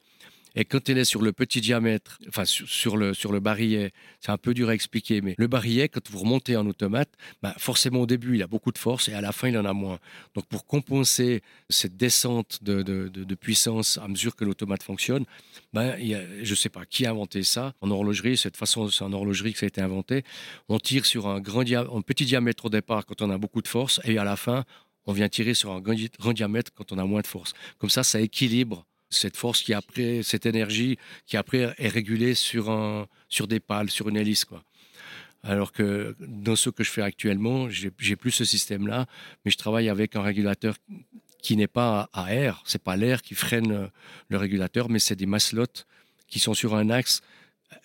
Et 0.59 0.65
quand 0.65 0.89
elle 0.89 0.97
est 0.97 1.05
sur 1.05 1.21
le 1.21 1.31
petit 1.33 1.61
diamètre, 1.61 2.17
enfin 2.27 2.43
sur, 2.43 2.97
le, 2.97 3.13
sur 3.13 3.31
le 3.31 3.39
barillet, 3.39 3.91
c'est 4.21 4.31
un 4.31 4.39
peu 4.39 4.55
dur 4.55 4.69
à 4.69 4.73
expliquer, 4.73 5.21
mais 5.21 5.35
le 5.37 5.45
barillet, 5.45 5.87
quand 5.87 6.09
vous 6.09 6.17
remontez 6.17 6.57
en 6.57 6.65
automate, 6.65 7.11
bah 7.43 7.53
forcément 7.59 8.01
au 8.01 8.05
début, 8.07 8.37
il 8.37 8.41
a 8.41 8.47
beaucoup 8.47 8.71
de 8.71 8.79
force 8.79 9.07
et 9.07 9.13
à 9.13 9.21
la 9.21 9.31
fin, 9.31 9.49
il 9.49 9.57
en 9.59 9.65
a 9.65 9.73
moins. 9.73 9.99
Donc 10.33 10.47
pour 10.47 10.65
compenser 10.65 11.43
cette 11.69 11.95
descente 11.95 12.63
de, 12.63 12.81
de, 12.81 13.35
puissance 13.35 13.99
à 13.99 14.07
mesure 14.07 14.35
que 14.35 14.45
l'automate 14.45 14.81
fonctionne, 14.81 15.25
ben, 15.73 15.95
je 16.41 16.49
ne 16.49 16.55
sais 16.55 16.69
pas 16.69 16.85
qui 16.85 17.05
a 17.05 17.11
inventé 17.11 17.43
ça. 17.43 17.75
En 17.81 17.91
horlogerie, 17.91 18.35
cette 18.35 18.57
façon, 18.57 18.89
c'est 18.89 19.03
en 19.03 19.13
horlogerie 19.13 19.53
que 19.53 19.59
ça 19.59 19.67
a 19.67 19.69
été 19.69 19.81
inventé. 19.81 20.23
On 20.69 20.79
tire 20.79 21.05
sur 21.05 21.27
un, 21.27 21.39
grand 21.39 21.61
un 21.71 22.01
petit 22.01 22.25
diamètre 22.25 22.65
au 22.65 22.69
départ 22.69 23.05
quand 23.05 23.21
on 23.21 23.29
a 23.29 23.37
beaucoup 23.37 23.61
de 23.61 23.67
force 23.67 24.01
et 24.05 24.17
à 24.17 24.23
la 24.23 24.35
fin, 24.35 24.65
on 25.05 25.13
vient 25.13 25.29
tirer 25.29 25.53
sur 25.53 25.71
un 25.71 25.81
grand 25.81 26.33
diamètre 26.33 26.71
quand 26.73 26.91
on 26.91 26.97
a 26.97 27.05
moins 27.05 27.21
de 27.21 27.27
force. 27.27 27.53
Comme 27.77 27.91
ça, 27.91 28.03
ça 28.03 28.19
équilibre 28.19 28.87
cette 29.09 29.37
force 29.37 29.61
qui 29.61 29.73
après, 29.73 30.21
cette 30.23 30.45
énergie 30.45 30.97
qui 31.25 31.37
après 31.37 31.73
est 31.77 31.87
régulée 31.87 32.33
sur, 32.33 32.69
un, 32.69 33.07
sur 33.29 33.47
des 33.47 33.59
pales, 33.59 33.89
sur 33.89 34.09
une 34.09 34.17
hélice. 34.17 34.45
Quoi. 34.45 34.63
Alors 35.43 35.71
que 35.71 36.15
dans 36.19 36.55
ce 36.55 36.69
que 36.69 36.83
je 36.83 36.91
fais 36.91 37.01
actuellement, 37.01 37.69
j'ai 37.69 38.15
plus 38.15 38.31
ce 38.31 38.45
système-là, 38.45 39.05
mais 39.45 39.51
je 39.51 39.57
travaille 39.57 39.89
avec 39.89 40.15
un 40.15 40.21
régulateur 40.21 40.75
qui 41.41 41.55
n'est 41.55 41.67
pas 41.67 42.09
à 42.13 42.33
air, 42.33 42.61
c'est 42.65 42.81
pas 42.81 42.97
l'air 42.97 43.21
qui 43.21 43.35
freine 43.35 43.89
le 44.27 44.37
régulateur, 44.37 44.89
mais 44.89 44.99
c'est 44.99 45.15
des 45.15 45.25
maslottes 45.25 45.87
qui 46.27 46.39
sont 46.39 46.53
sur 46.53 46.75
un 46.75 46.89
axe 46.89 47.21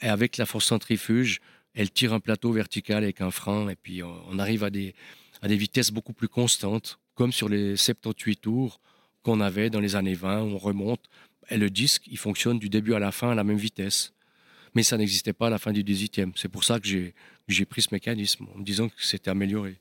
et 0.01 0.09
avec 0.09 0.37
la 0.37 0.47
force 0.47 0.67
centrifuge, 0.67 1.41
elle 1.75 1.91
tire 1.91 2.13
un 2.13 2.21
plateau 2.21 2.53
vertical 2.53 3.03
avec 3.03 3.21
un 3.21 3.31
frein 3.31 3.69
et 3.69 3.77
puis 3.77 4.03
on 4.03 4.39
arrive 4.39 4.65
à 4.65 4.71
des, 4.71 4.95
à 5.43 5.49
des 5.49 5.57
vitesses 5.57 5.91
beaucoup 5.91 6.13
plus 6.13 6.29
constantes 6.29 6.99
comme 7.15 7.33
sur 7.33 7.49
les 7.49 7.77
78 7.77 8.37
tours 8.41 8.81
qu'on 9.23 9.41
avait 9.41 9.71
dans 9.71 9.81
les 9.81 9.97
années 9.97 10.15
20, 10.15 10.43
on 10.43 10.59
remonte. 10.59 11.01
Et 11.51 11.57
le 11.57 11.71
disque, 11.71 12.05
il 12.07 12.19
fonctionne 12.19 12.59
du 12.59 12.69
début 12.69 12.95
à 12.95 12.99
la 12.99 13.13
fin 13.13 13.31
à 13.31 13.35
la 13.35 13.45
même 13.45 13.57
vitesse. 13.57 14.13
Mais 14.75 14.83
ça 14.83 14.97
n'existait 14.97 15.33
pas 15.33 15.49
à 15.49 15.51
la 15.51 15.59
fin 15.59 15.73
du 15.73 15.83
18e. 15.83 16.33
C'est 16.35 16.49
pour 16.49 16.65
ça 16.65 16.81
que 16.81 16.87
j'ai 16.87 17.65
pris 17.65 17.83
ce 17.83 17.89
mécanisme, 17.93 18.47
en 18.55 18.59
me 18.59 18.65
disant 18.65 18.89
que 18.89 18.95
c'était 18.99 19.31
amélioré. 19.31 19.79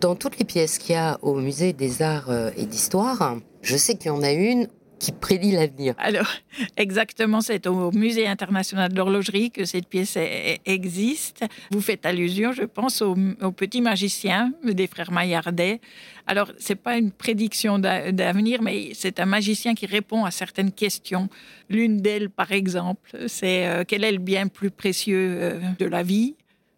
Dans 0.00 0.16
toutes 0.16 0.38
les 0.38 0.44
pièces 0.44 0.78
qu'il 0.78 0.94
y 0.94 0.98
a 0.98 1.18
au 1.22 1.36
musée 1.36 1.72
des 1.72 2.02
arts 2.02 2.28
euh, 2.28 2.50
et 2.56 2.66
d'histoire, 2.66 3.38
je 3.62 3.76
sais 3.76 3.94
qu'il 3.94 4.08
y 4.08 4.10
en 4.10 4.22
a 4.22 4.32
une 4.32 4.66
qui 5.04 5.12
prédit 5.12 5.52
l'avenir. 5.52 5.94
Alors, 5.98 6.30
exactement, 6.78 7.42
c'est 7.42 7.66
au 7.66 7.90
Musée 7.92 8.26
international 8.26 8.90
de 8.90 8.96
l'horlogerie 8.96 9.50
que 9.50 9.66
cette 9.66 9.86
pièce 9.86 10.16
existe. 10.64 11.44
Vous 11.70 11.82
faites 11.82 12.06
allusion, 12.06 12.52
je 12.52 12.62
pense, 12.62 13.02
au, 13.02 13.14
petit 13.52 13.82
magicien 13.82 14.52
des 14.64 14.86
frères 14.86 15.12
Maillardet. 15.12 15.80
Alors, 16.26 16.50
ce 16.58 16.72
n'est 16.72 16.76
pas 16.76 16.96
une 16.96 17.12
prédiction 17.12 17.78
d'avenir, 17.78 18.62
mais 18.62 18.92
c'est 18.94 19.20
un 19.20 19.26
magicien 19.26 19.74
qui 19.74 19.84
répond 19.84 20.24
à 20.24 20.30
certaines 20.30 20.72
questions. 20.72 21.28
L'une 21.68 21.98
d'elles, 21.98 22.30
par 22.30 22.52
exemple, 22.52 23.10
c'est 23.26 23.66
euh, 23.66 23.84
quel 23.86 24.04
est 24.04 24.12
le 24.12 24.18
bien 24.18 24.48
plus 24.48 24.70
précieux 24.70 25.36
euh, 25.38 25.60
de 25.78 25.84
la 25.84 26.02
vie? 26.02 26.34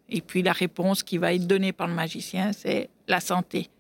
Et 0.08 0.20
puis 0.20 0.42
la 0.42 0.52
réponse 0.52 1.04
qui 1.04 1.18
va 1.18 1.32
être 1.32 1.46
donnée 1.46 1.72
par 1.72 1.86
le 1.86 1.94
magicien, 1.94 2.52
c'est 2.52 2.88
la 3.06 3.20
santé 3.20 3.70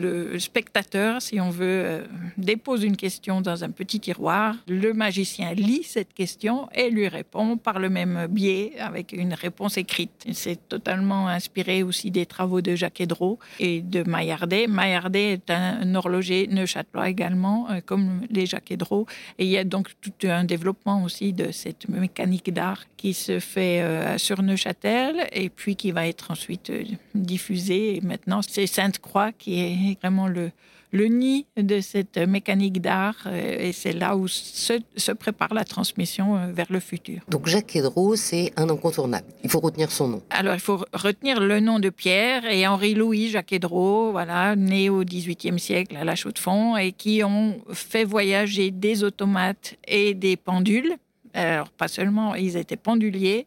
le 0.00 0.38
spectateur, 0.38 1.20
si 1.20 1.40
on 1.40 1.50
veut, 1.50 1.82
euh, 1.84 2.04
dépose 2.38 2.82
une 2.84 2.96
question 2.96 3.40
dans 3.40 3.64
un 3.64 3.70
petit 3.70 4.00
tiroir. 4.00 4.56
Le 4.66 4.92
magicien 4.92 5.52
lit 5.52 5.82
cette 5.84 6.14
question 6.14 6.68
et 6.74 6.90
lui 6.90 7.08
répond 7.08 7.56
par 7.56 7.78
le 7.78 7.90
même 7.90 8.26
biais 8.28 8.72
avec 8.78 9.12
une 9.12 9.34
réponse 9.34 9.76
écrite. 9.76 10.26
C'est 10.32 10.68
totalement 10.68 11.28
inspiré 11.28 11.82
aussi 11.82 12.10
des 12.10 12.26
travaux 12.26 12.60
de 12.60 12.74
Jacques 12.74 13.00
Hédreau 13.00 13.38
et 13.58 13.82
de 13.82 14.02
Maillardet. 14.02 14.66
Maillardet 14.66 15.32
est 15.32 15.50
un 15.50 15.94
horloger 15.94 16.48
neuchâtelois 16.48 17.08
également, 17.08 17.70
euh, 17.70 17.80
comme 17.84 18.22
les 18.30 18.46
Jacques 18.46 18.70
Hédreau. 18.70 19.06
Et 19.38 19.44
il 19.44 19.50
y 19.50 19.58
a 19.58 19.64
donc 19.64 19.90
tout 20.00 20.26
un 20.26 20.44
développement 20.44 21.04
aussi 21.04 21.32
de 21.32 21.52
cette 21.52 21.88
mécanique 21.88 22.52
d'art 22.52 22.84
qui 22.96 23.14
se 23.14 23.38
fait 23.38 23.82
euh, 23.82 24.18
sur 24.18 24.42
Neuchâtel 24.42 25.28
et 25.32 25.48
puis 25.48 25.76
qui 25.76 25.90
va 25.90 26.06
être 26.06 26.30
ensuite 26.30 26.72
diffusée. 27.14 27.96
Et 27.96 28.00
maintenant, 28.00 28.40
c'est 28.42 28.66
Sainte-Croix 28.66 29.32
qui 29.32 29.60
est 29.60 29.89
vraiment 30.00 30.28
le, 30.28 30.50
le 30.92 31.06
nid 31.06 31.46
de 31.56 31.80
cette 31.80 32.18
mécanique 32.18 32.80
d'art 32.80 33.16
euh, 33.26 33.68
et 33.68 33.72
c'est 33.72 33.92
là 33.92 34.16
où 34.16 34.28
se, 34.28 34.80
se, 34.96 35.12
prépare 35.12 35.54
la 35.54 35.64
transmission 35.64 36.36
euh, 36.36 36.52
vers 36.52 36.66
le 36.70 36.80
futur. 36.80 37.20
Donc 37.28 37.46
Jacques 37.46 37.76
Hédreau, 37.76 38.16
c'est 38.16 38.52
un 38.56 38.68
incontournable. 38.68 39.26
Il 39.44 39.50
faut 39.50 39.60
retenir 39.60 39.90
son 39.90 40.08
nom. 40.08 40.22
Alors 40.30 40.54
il 40.54 40.60
faut 40.60 40.84
retenir 40.92 41.40
le 41.40 41.60
nom 41.60 41.78
de 41.78 41.90
Pierre 41.90 42.44
et 42.44 42.66
Henri-Louis 42.66 43.30
Jacques 43.30 43.52
Hédreau, 43.52 44.10
voilà, 44.12 44.56
né 44.56 44.90
au 44.90 45.04
XVIIIe 45.04 45.58
siècle 45.58 45.96
à 45.96 46.04
La 46.04 46.16
Chaux-de-Fonds 46.16 46.76
et 46.76 46.92
qui 46.92 47.22
ont 47.24 47.60
fait 47.72 48.04
voyager 48.04 48.70
des 48.70 49.04
automates 49.04 49.74
et 49.86 50.14
des 50.14 50.36
pendules 50.36 50.96
alors 51.34 51.70
pas 51.70 51.88
seulement, 51.88 52.34
ils 52.34 52.56
étaient 52.56 52.76
penduliers, 52.76 53.46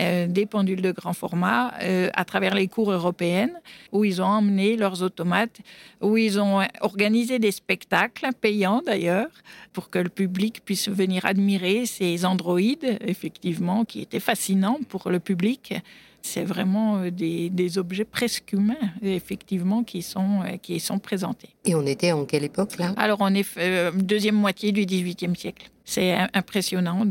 euh, 0.00 0.26
des 0.26 0.46
pendules 0.46 0.82
de 0.82 0.92
grand 0.92 1.12
format, 1.12 1.74
euh, 1.82 2.08
à 2.14 2.24
travers 2.24 2.54
les 2.54 2.68
cours 2.68 2.90
européennes, 2.90 3.60
où 3.92 4.04
ils 4.04 4.22
ont 4.22 4.26
emmené 4.26 4.76
leurs 4.76 5.02
automates, 5.02 5.58
où 6.00 6.16
ils 6.16 6.40
ont 6.40 6.62
organisé 6.80 7.38
des 7.38 7.50
spectacles, 7.50 8.28
payants 8.40 8.82
d'ailleurs, 8.84 9.28
pour 9.72 9.90
que 9.90 9.98
le 9.98 10.08
public 10.08 10.62
puisse 10.64 10.88
venir 10.88 11.26
admirer 11.26 11.86
ces 11.86 12.24
androïdes, 12.24 12.98
effectivement, 13.00 13.84
qui 13.84 14.00
étaient 14.00 14.20
fascinants 14.20 14.78
pour 14.88 15.10
le 15.10 15.20
public 15.20 15.74
c'est 16.20 16.44
vraiment 16.44 16.98
euh, 16.98 17.10
des, 17.10 17.78
objets 17.78 18.04
presque 18.04 18.52
humains, 18.52 18.74
effectivement, 19.02 19.84
qui 19.84 20.02
sont, 20.02 20.42
qui 20.60 20.80
sont 20.80 20.98
présentés. 20.98 21.50
Et 21.64 21.74
on 21.76 21.86
était 21.86 22.10
en 22.12 22.24
quelle 22.24 22.44
époque 22.44 22.76
là? 22.76 22.92
Alors 22.96 23.18
on 23.20 23.32
est 23.34 23.46
deuxième 23.94 24.34
moitié 24.34 24.72
du 24.72 24.84
XVIIIe 24.84 25.36
siècle. 25.36 25.70
C'est 25.90 26.14
impressionnant 26.34 27.06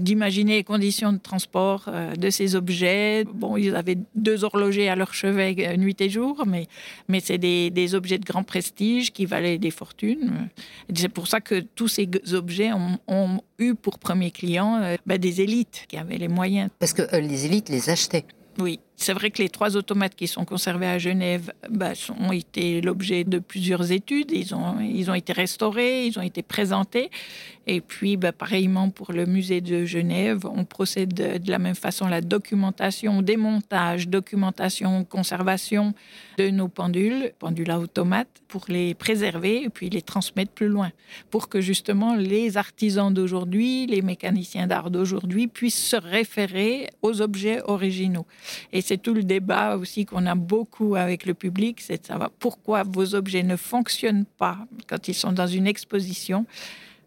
d'imaginer 0.00 0.56
les 0.56 0.62
conditions 0.62 1.14
de 1.14 1.18
transport 1.18 1.86
euh, 1.88 2.14
de 2.14 2.28
ces 2.28 2.56
objets. 2.56 3.24
Bon, 3.24 3.56
ils 3.56 3.74
avaient 3.74 3.96
deux 4.14 4.44
horlogers 4.44 4.90
à 4.90 4.96
leur 4.96 5.14
chevet 5.14 5.56
euh, 5.60 5.78
nuit 5.78 5.96
et 6.00 6.10
jour, 6.10 6.44
mais, 6.46 6.66
mais 7.08 7.20
c'est 7.20 7.38
des, 7.38 7.94
objets 7.94 8.18
de 8.18 8.26
grand 8.26 8.42
prestige 8.42 9.14
qui 9.14 9.24
valaient 9.24 9.56
des 9.56 9.70
fortunes. 9.70 10.50
C'est 10.94 11.08
pour 11.08 11.26
ça 11.26 11.40
que 11.40 11.60
tous 11.60 11.88
ces 11.88 12.06
objets 12.34 12.70
ont, 12.74 13.40
eu 13.58 13.74
pour 13.74 13.98
premier 13.98 14.30
client 14.30 14.76
euh, 14.76 14.96
bah, 15.06 15.16
des 15.16 15.40
élites 15.40 15.86
qui 15.88 15.96
avaient 15.96 16.18
les 16.18 16.28
moyens. 16.28 16.68
Parce 16.80 16.92
que 16.92 17.16
les 17.16 17.46
élites 17.46 17.70
les 17.70 17.88
achetaient. 17.88 18.26
Oui, 18.58 18.78
C'est 19.00 19.12
vrai 19.12 19.30
que 19.30 19.40
les 19.40 19.48
trois 19.48 19.76
automates 19.76 20.16
qui 20.16 20.26
sont 20.26 20.44
conservés 20.44 20.88
à 20.88 20.98
Genève 20.98 21.52
bah, 21.70 21.92
ont 22.18 22.32
été 22.32 22.80
l'objet 22.80 23.22
de 23.22 23.38
plusieurs 23.38 23.92
études. 23.92 24.32
Ils 24.32 24.56
ont, 24.56 24.80
ils 24.80 25.08
ont 25.08 25.14
été 25.14 25.32
restaurés, 25.32 26.04
ils 26.04 26.18
ont 26.18 26.22
été 26.22 26.42
présentés. 26.42 27.08
Et 27.68 27.82
puis, 27.82 28.16
bah, 28.16 28.32
pareillement 28.32 28.88
pour 28.88 29.12
le 29.12 29.26
musée 29.26 29.60
de 29.60 29.84
Genève, 29.84 30.46
on 30.46 30.64
procède 30.64 31.12
de, 31.12 31.50
la 31.50 31.58
même 31.58 31.74
façon 31.74 32.08
la 32.08 32.22
documentation, 32.22 33.20
démontage, 33.20 34.08
documentation, 34.08 35.04
conservation 35.04 35.94
de 36.38 36.48
nos 36.48 36.68
pendules, 36.68 37.32
pendules 37.38 37.70
à 37.70 37.78
automates, 37.78 38.42
pour 38.48 38.64
les 38.68 38.94
préserver 38.94 39.64
et 39.64 39.68
puis 39.68 39.90
les 39.90 40.00
transmettre 40.00 40.52
plus 40.52 40.68
loin. 40.68 40.90
Pour 41.30 41.50
que 41.50 41.60
justement 41.60 42.16
les 42.16 42.56
artisans 42.56 43.12
d'aujourd'hui, 43.12 43.86
les 43.86 44.00
mécaniciens 44.00 44.66
d'art 44.66 44.90
d'aujourd'hui 44.90 45.46
puissent 45.46 45.88
se 45.88 45.96
référer 45.96 46.88
aux 47.02 47.20
objets 47.20 47.60
originaux. 47.64 48.26
C'est 48.88 48.96
tout 48.96 49.12
le 49.12 49.22
débat 49.22 49.76
aussi 49.76 50.06
qu'on 50.06 50.24
a 50.24 50.34
beaucoup 50.34 50.96
avec 50.96 51.26
le 51.26 51.34
public, 51.34 51.82
c'est 51.82 52.00
de 52.00 52.06
savoir 52.06 52.30
pourquoi 52.30 52.84
vos 52.84 53.14
objets 53.14 53.42
ne 53.42 53.56
fonctionnent 53.56 54.24
pas 54.24 54.56
quand 54.86 55.08
ils 55.08 55.14
sont 55.14 55.32
dans 55.32 55.46
une 55.46 55.66
exposition. 55.66 56.46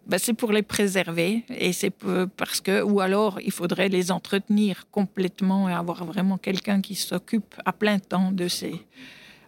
Ben, 0.05 0.19
c'est 0.19 0.35
pour 0.35 0.51
les 0.51 0.61
préserver 0.61 1.43
et 1.49 1.73
c'est 1.73 1.93
parce 2.37 2.61
que 2.61 2.83
ou 2.83 2.99
alors 2.99 3.39
il 3.41 3.51
faudrait 3.51 3.89
les 3.89 4.11
entretenir 4.11 4.85
complètement 4.91 5.69
et 5.69 5.73
avoir 5.73 6.05
vraiment 6.05 6.37
quelqu'un 6.37 6.81
qui 6.81 6.93
s'occupe 6.93 7.55
à 7.65 7.73
plein 7.73 7.97
temps 7.97 8.31
de 8.31 8.47
ces 8.47 8.75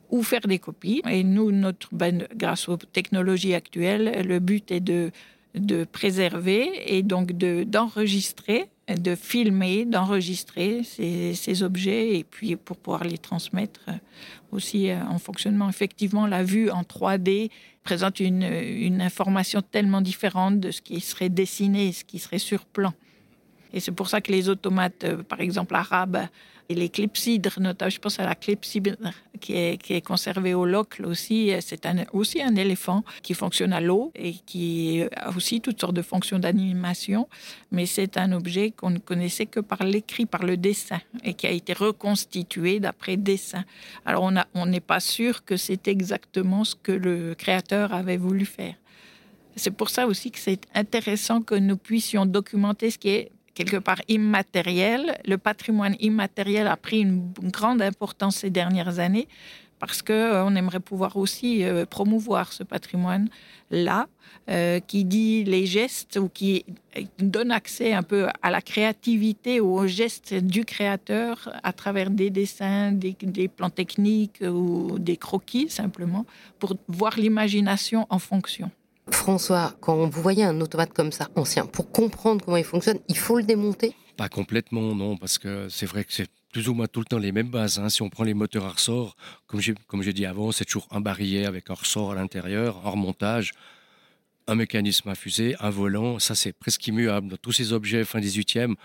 ou 0.10 0.24
faire 0.24 0.42
des 0.42 0.60
copies. 0.60 1.02
Et 1.08 1.24
nous, 1.24 1.52
notre, 1.52 1.90
ben, 1.92 2.28
grâce 2.36 2.68
aux 2.68 2.78
technologies 2.78 3.54
actuelles, 3.54 4.26
le 4.28 4.40
but 4.40 4.72
est 4.72 4.80
de, 4.80 5.12
de 5.54 5.84
préserver 5.86 6.96
et 6.96 7.04
donc 7.04 7.32
d'enregistrer 7.34 8.70
de 8.88 9.16
filmer, 9.16 9.86
d'enregistrer 9.86 10.84
ces, 10.84 11.64
objets 11.64 12.18
et 12.18 12.24
puis 12.24 12.56
pour 12.56 12.78
pouvoir 12.78 13.06
les 13.06 13.18
transmettre 13.18 13.82
aussi 14.52 14.90
euh, 14.90 15.02
en 15.06 15.20
fonctionnement. 15.20 15.70
Effectivement, 15.70 16.28
la 16.28 16.44
vue 16.44 16.70
en 16.70 16.82
3D 16.82 17.50
présente 17.84 18.20
une, 18.20 18.44
une 18.44 19.02
information 19.02 19.62
tellement 19.62 20.02
différente 20.02 20.60
de 20.60 20.72
ce 20.72 20.82
qui 20.82 21.00
serait 21.00 21.30
dessiné, 21.30 21.94
ce 21.94 22.04
qui 22.04 22.20
serait 22.20 22.40
sur 22.40 22.66
plan. 22.66 22.94
Et 23.74 23.80
c'est 23.80 23.92
pour 23.92 24.10
ça 24.10 24.22
que 24.22 24.32
les 24.32 24.50
automates, 24.50 25.04
euh, 25.06 25.24
par 25.24 25.40
exemple 25.40 25.76
arabes, 25.76 26.28
et 26.70 26.76
les 26.76 26.90
clepsydres, 26.90 27.60
notamment, 27.60 27.90
je 27.90 28.00
pense 28.00 28.20
à 28.20 28.26
la 28.26 28.36
clepsydre 28.36 28.96
qui 29.40 29.54
est, 29.54 30.06
conservée 30.06 30.54
au 30.54 30.66
locle 30.66 31.06
aussi. 31.06 31.52
C'est 31.60 31.86
aussi 32.14 32.42
un 32.42 32.56
éléphant 32.56 33.04
qui 33.22 33.34
fonctionne 33.34 33.74
à 33.74 33.82
l'eau 33.82 34.12
et 34.16 34.34
qui 34.46 35.04
a 35.16 35.30
aussi 35.36 35.60
toutes 35.60 35.80
sortes 35.80 35.96
de 35.96 36.02
fonctions 36.02 36.40
d'animation. 36.40 37.28
Mais 37.72 37.86
c'est 37.86 38.18
un 38.18 38.32
objet 38.32 38.72
qu'on 38.72 38.92
ne 38.92 39.00
connaissait 39.00 39.46
que 39.46 39.60
par 39.60 39.84
l'écrit, 39.84 40.26
par 40.26 40.44
le 40.44 40.56
dessin 40.56 41.00
et 41.24 41.34
qui 41.34 41.48
a 41.48 41.52
été 41.52 41.74
reconstitué 41.74 42.80
d'après 42.80 43.18
dessin. 43.18 43.66
Alors 44.06 44.32
on 44.54 44.66
n'est 44.66 44.80
pas 44.80 45.00
sûr 45.00 45.44
que 45.44 45.58
c'est 45.58 45.88
exactement 45.88 46.64
ce 46.64 46.76
que 46.76 46.92
le 46.92 47.36
créateur 47.36 47.94
avait 47.94 48.18
voulu 48.18 48.46
faire. 48.46 48.76
C'est 49.56 49.72
pour 49.72 49.90
ça 49.90 50.08
aussi 50.08 50.32
que 50.32 50.40
c'est 50.40 50.62
intéressant 50.74 51.42
que 51.42 51.56
nous 51.56 51.78
puissions 51.78 52.26
documenter 52.26 52.90
ce 52.90 52.98
qui 52.98 53.10
est 53.10 53.32
quelque 53.54 53.78
part 53.78 54.02
immatériel. 54.08 55.18
Le 55.26 55.38
patrimoine 55.38 55.96
immatériel 56.00 56.68
a 56.68 56.78
pris 56.78 57.02
une, 57.02 57.32
grande 57.44 57.82
importance 57.82 58.38
ces 58.38 58.50
dernières 58.50 59.00
années 59.00 59.28
parce 59.80 60.02
qu'on 60.02 60.14
euh, 60.14 60.56
aimerait 60.56 60.80
pouvoir 60.80 61.18
aussi 61.18 61.66
euh, 61.66 61.86
promouvoir 61.86 62.54
ce 62.54 62.64
patrimoine-là, 62.64 64.08
euh, 64.50 64.80
qui 64.80 65.04
dit 65.04 65.44
les 65.44 65.66
gestes 65.66 66.18
ou 66.18 66.30
qui 66.30 66.66
donne 67.20 67.52
accès 67.52 67.92
un 67.92 68.02
peu 68.02 68.30
à 68.42 68.50
la 68.50 68.62
créativité 68.62 69.60
ou 69.60 69.78
aux 69.78 69.88
gestes 69.88 70.34
du 70.36 70.64
créateur 70.64 71.52
à 71.64 71.74
travers 71.74 72.10
des 72.10 72.30
dessins, 72.30 72.94
des, 72.94 73.18
des 73.22 73.50
plans 73.50 73.70
techniques 73.70 74.42
ou 74.42 74.98
des 75.00 75.18
croquis 75.18 75.70
simplement, 75.70 76.26
pour 76.60 76.78
voir 76.88 77.18
l'imagination 77.18 78.08
en 78.10 78.20
fonction. 78.20 78.72
François, 79.12 79.76
quand 79.82 80.08
vous 80.08 80.22
voyez 80.22 80.44
un 80.44 80.60
automate 80.62 80.94
comme 80.94 81.12
ça, 81.12 81.30
ancien, 81.36 81.66
pour 81.66 81.92
comprendre 81.92 82.44
comment 82.44 82.58
il 82.58 82.64
fonctionne, 82.64 83.00
il 83.10 83.18
faut 83.18 83.38
le 83.38 83.44
démonter? 83.44 83.96
Pas 84.18 84.30
complètement, 84.30 84.96
non, 84.96 85.18
parce 85.18 85.38
que 85.38 85.68
c'est 85.70 85.86
vrai 85.86 86.04
que 86.04 86.14
c'est 86.14 86.30
plus 86.52 86.70
ou 86.70 86.74
moins 86.74 86.88
tout 86.88 87.00
le 87.00 87.06
temps 87.06 87.18
les 87.18 87.32
mêmes 87.32 87.50
bases. 87.50 87.80
Hein. 87.80 87.90
Si 87.90 88.02
on 88.02 88.10
prend 88.10 88.24
les 88.24 88.36
moteurs 88.36 88.66
à 88.66 88.70
ressort, 88.70 89.16
comme 89.48 89.60
j'ai, 89.60 89.74
comme 89.88 90.04
j'ai 90.04 90.14
dit 90.14 90.26
avant, 90.26 90.52
c'est 90.52 90.66
toujours 90.66 90.88
un 90.92 91.02
barillet 91.02 91.46
avec 91.46 91.70
un 91.70 91.74
ressort 91.74 92.12
à 92.12 92.16
l'intérieur, 92.16 92.82
hors 92.86 92.96
montage, 92.96 93.52
un 94.48 94.56
mécanisme 94.56 95.10
à 95.10 95.16
fusée, 95.16 95.56
un 95.60 95.70
volant, 95.70 96.20
ça 96.20 96.36
c'est 96.36 96.54
presque 96.54 96.86
immuable. 96.88 97.28
Dans 97.30 97.38
tous 97.38 97.54
ces 97.54 97.74
objets 97.74 98.06
fin 98.06 98.20
18e, 98.20 98.76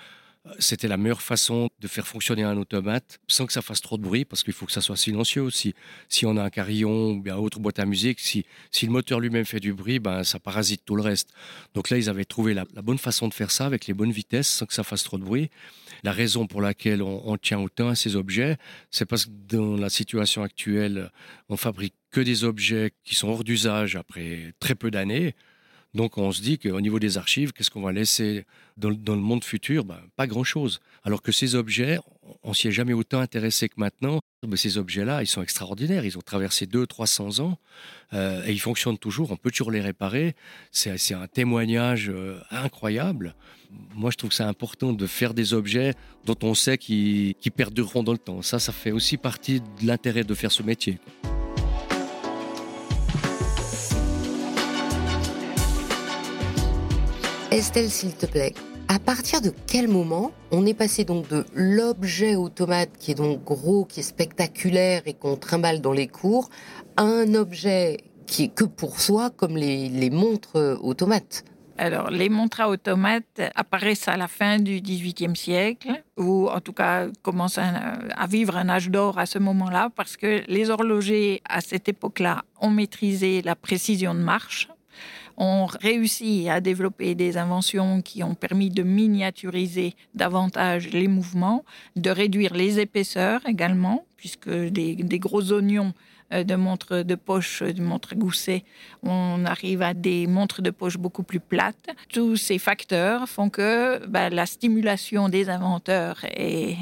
c'était 0.59 0.89
la 0.89 0.97
meilleure 0.97 1.23
façon 1.23 1.69
de 1.81 1.89
faire 1.89 2.07
fonctionner 2.07 2.43
un 2.43 2.57
automate 2.57 3.21
sans 3.27 3.47
que 3.47 3.53
ça 3.53 3.63
fasse 3.63 3.81
trop 3.81 3.97
de 3.97 4.03
bruit, 4.03 4.25
parce 4.25 4.43
qu'il 4.43 4.53
faut 4.53 4.67
que 4.67 4.73
ça 4.73 4.81
soit 4.81 4.97
silencieux 4.97 5.43
aussi. 5.43 5.75
Si 6.09 6.27
on 6.27 6.37
a 6.37 6.43
un 6.43 6.51
carillon 6.51 7.13
ou 7.13 7.21
bien 7.21 7.37
autre 7.37 7.61
boîte 7.61 7.79
à 7.79 7.85
musique, 7.85 8.21
si, 8.21 8.45
si 8.71 8.87
le 8.87 8.93
moteur 8.93 9.21
lui-même 9.21 9.45
fait 9.45 9.61
du 9.61 9.73
bruit, 9.73 9.99
ben, 9.99 10.25
ça 10.25 10.39
parasite 10.39 10.83
tout 10.85 10.97
le 10.97 11.03
reste. 11.03 11.31
Donc 11.75 11.91
là, 11.91 11.99
ils 11.99 12.09
avaient 12.09 12.25
trouvé 12.25 12.55
la, 12.55 12.65
bonne 12.83 12.99
façon 12.99 13.29
de 13.29 13.35
faire 13.35 13.51
ça 13.51 13.67
avec 13.67 13.87
les 13.87 13.95
bonnes 13.95 14.13
vitesses 14.13 14.49
sans 14.49 14.67
que 14.67 14.75
ça 14.75 14.85
fasse 14.85 15.03
trop 15.03 15.19
de 15.19 15.25
bruit. 15.25 15.51
La 16.05 16.13
raison 16.13 16.47
pour 16.47 16.63
laquelle 16.63 17.03
on, 17.03 17.37
tient 17.37 17.61
autant 17.61 17.89
à 17.89 17.95
ces 17.95 18.17
objets, 18.17 18.57
c'est 18.91 19.07
parce 19.07 19.27
que 19.27 19.31
dans 19.49 19.77
la 19.77 19.89
situation 19.89 20.43
actuelle, 20.43 21.11
on 21.49 21.57
fabrique 21.57 21.95
que 22.11 22.21
des 22.21 22.45
objets 22.45 22.93
qui 23.05 23.15
sont 23.15 23.29
hors 23.29 23.45
d'usage 23.45 23.97
après 23.97 24.55
très 24.61 24.75
peu 24.75 24.91
d'années. 24.91 25.35
Donc 25.95 26.19
on 26.19 26.31
se 26.33 26.43
dit 26.43 26.59
qu'au 26.59 26.81
niveau 26.81 26.99
des 26.99 27.17
archives, 27.17 27.53
qu'est-ce 27.53 27.71
qu'on 27.71 27.83
va 27.83 27.93
laisser 27.93 28.45
dans, 28.77 28.91
le 28.91 29.17
monde 29.17 29.43
futur? 29.43 29.85
Ben, 29.85 30.01
Pas 30.17 30.27
grand-chose. 30.27 30.81
Alors 31.03 31.23
que 31.23 31.33
ces 31.33 31.55
objets, 31.55 31.99
on 32.43 32.53
s'y 32.53 32.69
est 32.69 32.73
jamais 32.73 32.93
autant 32.93 33.21
intéressé 33.21 33.69
que 33.69 33.75
maintenant. 33.79 34.21
Mais 34.47 34.57
ces 34.57 34.79
objets-là, 34.79 35.23
ils 35.23 35.27
sont 35.27 35.43
extraordinaires. 35.43 36.05
Ils 36.05 36.17
ont 36.17 36.23
traversé 36.23 36.67
200-300 36.67 37.41
ans 37.41 37.59
euh, 38.13 38.45
et 38.47 38.53
ils 38.53 38.61
fonctionnent 38.61 38.99
toujours. 38.99 39.33
On 39.33 39.37
peut 39.37 39.51
toujours 39.51 39.73
les 39.73 39.81
réparer. 39.81 40.37
C'est 40.71 41.15
un 41.15 41.27
témoignage 41.27 42.09
euh, 42.09 42.39
incroyable. 42.51 43.35
Moi, 43.95 44.11
je 44.13 44.17
trouve 44.17 44.31
que 44.31 44.37
c'est 44.37 44.45
important 44.45 44.93
de 44.93 45.07
faire 45.07 45.35
des 45.35 45.55
objets 45.55 45.95
dont 46.25 46.37
on 46.43 46.55
sait 46.55 46.79
qu'ils 46.79 47.35
perdureront 47.57 48.03
dans 48.05 48.13
le 48.13 48.19
temps. 48.19 48.43
Ça, 48.43 48.59
ça 48.59 48.73
fait 48.73 48.93
aussi 48.93 49.17
partie 49.17 49.61
de 49.61 49.87
l'intérêt 49.87 50.23
de 50.23 50.35
faire 50.35 50.53
ce 50.53 50.63
métier. 50.63 50.99
Estelle, 57.51 57.89
s'il 57.89 58.15
te 58.15 58.27
plaît, 58.27 58.53
à 58.89 58.99
partir 58.99 59.41
de 59.41 59.55
quel 59.67 59.89
moment 59.89 60.33
on 60.51 60.67
est 60.67 60.75
passé 60.75 61.05
donc 61.05 61.29
de 61.29 61.47
l'objet 61.55 62.35
automate 62.35 62.91
qui 62.99 63.13
est 63.13 63.15
donc 63.15 63.43
gros, 63.43 63.87
qui 63.87 64.01
est 64.01 64.03
spectaculaire 64.03 65.01
et 65.07 65.15
qu'on 65.15 65.37
trimballe 65.37 65.81
dans 65.81 65.95
les 65.95 66.09
cours, 66.09 66.51
à 66.99 67.05
un 67.05 67.35
objet 67.35 67.99
qui 68.27 68.45
est 68.45 68.49
que 68.49 68.65
pour 68.65 69.01
soi, 69.01 69.31
comme 69.31 69.57
les, 69.57 70.11
montres 70.11 70.79
automates 70.83 71.45
alors, 71.81 72.11
les 72.11 72.29
montres 72.29 72.61
à 72.61 72.69
automates 72.69 73.41
apparaissent 73.55 74.09
à 74.09 74.17
la 74.17 74.27
fin 74.27 74.59
du 74.59 74.81
XVIIIe 74.81 75.37
siècle, 75.37 76.03
ou 76.17 76.49
en 76.49 76.61
tout 76.61 76.73
cas 76.73 77.07
commencent 77.23 77.59
à 77.59 78.27
vivre 78.29 78.57
un 78.57 78.69
âge 78.69 78.91
d'or 78.91 79.17
à 79.17 79.27
ce 79.27 79.39
moment-là, 79.39 79.89
parce 79.95 80.17
que 80.17 80.43
les 80.49 80.71
horlogers 80.71 81.41
à 81.49 81.61
cette 81.61 81.89
époque-là 81.89 82.43
ont 82.61 82.71
maîtrisé 82.71 83.43
la 83.43 83.55
précision 83.55 84.13
de 84.13 84.19
marche, 84.19 84.69
ont 85.39 85.67
réussi 85.67 86.49
à 86.51 86.61
développer 86.61 87.15
des 87.15 87.39
inventions 87.39 88.03
qui 88.03 88.23
ont 88.23 88.35
permis 88.35 88.71
de 88.71 88.83
miniaturiser 88.83 89.95
davantage 90.15 90.91
les 90.91 91.09
mouvements, 91.09 91.65
de 91.97 92.11
réduire 92.11 92.55
les 92.55 92.81
épaisseurs 92.81 93.41
également, 93.47 94.05
puisque 94.17 94.51
des, 94.51 94.97
des 94.97 95.19
gros 95.19 95.53
oignons 95.53 95.95
de 96.31 96.55
montres 96.57 97.05
de 97.05 97.15
poche, 97.15 97.63
de 97.63 97.83
montres 97.83 98.15
gousset, 98.15 98.65
on 99.03 99.45
arrive 99.47 99.83
à 99.83 99.95
des 99.95 100.27
montres 100.27 100.63
de 100.63 100.71
poche 100.71 100.99
beaucoup 100.99 101.23
plus 101.23 101.41
plates. 101.41 101.89
Tous 102.13 102.37
ces 102.37 102.59
facteurs 102.59 103.29
font 103.29 103.49
que 103.49 104.05
bah, 104.07 104.29
la 104.31 104.47
stimulation 104.47 105.29
des 105.29 105.49
inventeurs 105.49 106.25
est, 106.25 106.77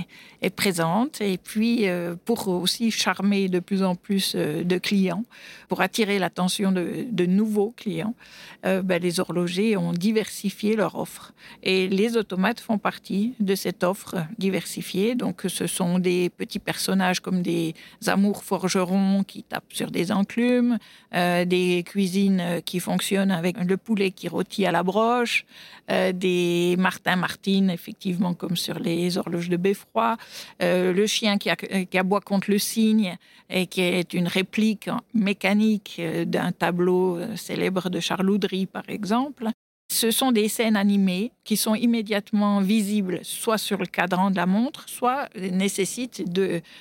présente 0.54 1.20
et 1.20 1.38
puis 1.38 1.88
euh, 1.88 2.14
pour 2.24 2.46
aussi 2.46 2.92
charmer 2.92 3.48
de 3.48 3.58
plus 3.58 3.82
en 3.82 3.96
plus 3.96 4.34
euh, 4.36 4.62
de 4.62 4.78
clients, 4.78 5.24
pour 5.68 5.80
attirer 5.80 6.20
l'attention 6.20 6.70
de, 6.70 7.04
de, 7.10 7.26
nouveaux 7.26 7.74
clients, 7.76 8.14
bah, 8.62 8.98
les 8.98 9.20
horlogers 9.20 9.76
ont 9.76 9.92
diversifié 9.92 10.74
leur 10.74 10.96
offre 10.96 11.32
et 11.62 11.88
les 11.88 12.16
automates 12.16 12.58
font 12.60 12.78
partie 12.78 13.34
de 13.38 13.54
cette 13.54 13.84
offre 13.84 14.16
diversifiée. 14.38 15.14
Donc 15.14 15.42
ce 15.46 15.66
sont 15.66 15.98
des 15.98 16.30
petits 16.30 16.58
personnages 16.58 17.20
comme 17.20 17.42
des 17.42 17.74
amours 18.06 18.42
forgerons 18.42 19.24
qui 19.24 19.35
tapent 19.42 19.72
sur 19.72 19.90
des 19.90 20.12
enclumes, 20.12 20.78
euh, 21.14 21.44
des 21.44 21.82
cuisines 21.84 22.40
euh, 22.40 22.60
qui 22.60 22.80
fonctionnent 22.80 23.30
avec 23.30 23.56
le 23.58 23.76
poulet 23.76 24.10
qui 24.10 24.28
rôtit 24.28 24.66
à 24.66 24.72
la 24.72 24.82
broche, 24.82 25.44
euh, 25.90 26.12
des 26.12 26.76
Martin 26.78 27.16
Martine, 27.16 27.70
effectivement, 27.70 28.34
comme 28.34 28.56
sur 28.56 28.78
les 28.78 29.18
horloges 29.18 29.48
de 29.48 29.56
Beffroi, 29.56 30.16
le 30.60 31.06
chien 31.06 31.38
qui, 31.38 31.50
qui, 31.90 31.98
aboie 31.98 32.20
contre 32.20 32.50
le 32.50 32.58
cygne 32.58 33.16
et 33.48 33.66
qui 33.66 33.80
est 33.82 34.14
une 34.14 34.28
réplique 34.28 34.90
mécanique 35.14 36.00
d'un 36.26 36.52
tableau 36.52 37.18
célèbre 37.36 37.88
de 37.90 38.00
Charles 38.00 38.30
Audry, 38.30 38.66
par 38.66 38.88
exemple. 38.88 39.50
Ce 39.88 40.10
sont 40.10 40.32
des 40.32 40.48
scènes 40.48 40.76
animées 40.76 41.32
qui 41.44 41.56
sont 41.56 41.74
immédiatement 41.74 42.60
visibles, 42.60 43.20
soit 43.22 43.56
sur 43.56 43.78
le 43.78 43.86
cadran 43.86 44.30
de 44.30 44.36
la 44.36 44.46
montre, 44.46 44.88
soit 44.88 45.28
nécessitent 45.36 46.24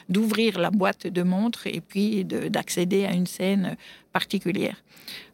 d'ouvrir 0.10 0.58
la 0.58 0.72
boîte 0.72 1.08
de 1.08 1.22
montre 1.22 1.68
et 1.68 1.82
puis 1.82 2.26
d'accéder 2.26 3.06
à 3.06 3.14
une 3.14 3.28
scène 3.28 3.78
particulière. 4.12 4.82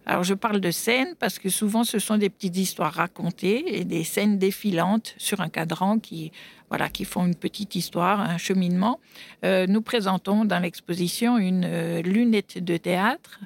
Alors 0.06 0.24
je 0.24 0.34
parle 0.34 0.60
de 0.60 0.72
scènes 0.72 1.16
parce 1.20 1.40
que 1.40 1.50
souvent 1.50 1.84
ce 1.84 2.00
sont 2.00 2.18
des 2.18 2.30
petites 2.30 2.58
histoires 2.58 2.94
racontées 2.94 3.80
et 3.80 3.86
des 3.86 4.04
scènes 4.04 4.38
défilantes 4.38 5.14
sur 5.18 5.42
un 5.42 5.50
cadran 5.50 6.00
qui, 6.00 6.32
voilà, 6.70 6.90
qui 6.90 7.06
font 7.06 7.26
une 7.26 7.36
petite 7.36 7.76
histoire, 7.76 8.20
un 8.20 8.38
cheminement. 8.38 9.00
Euh, 9.46 9.68
nous 9.68 9.82
présentons 9.82 10.44
dans 10.44 10.60
l'exposition 10.60 11.38
une 11.38 11.66
euh, 11.66 12.02
lunette 12.02 12.64
de 12.64 12.78
théâtre 12.78 13.40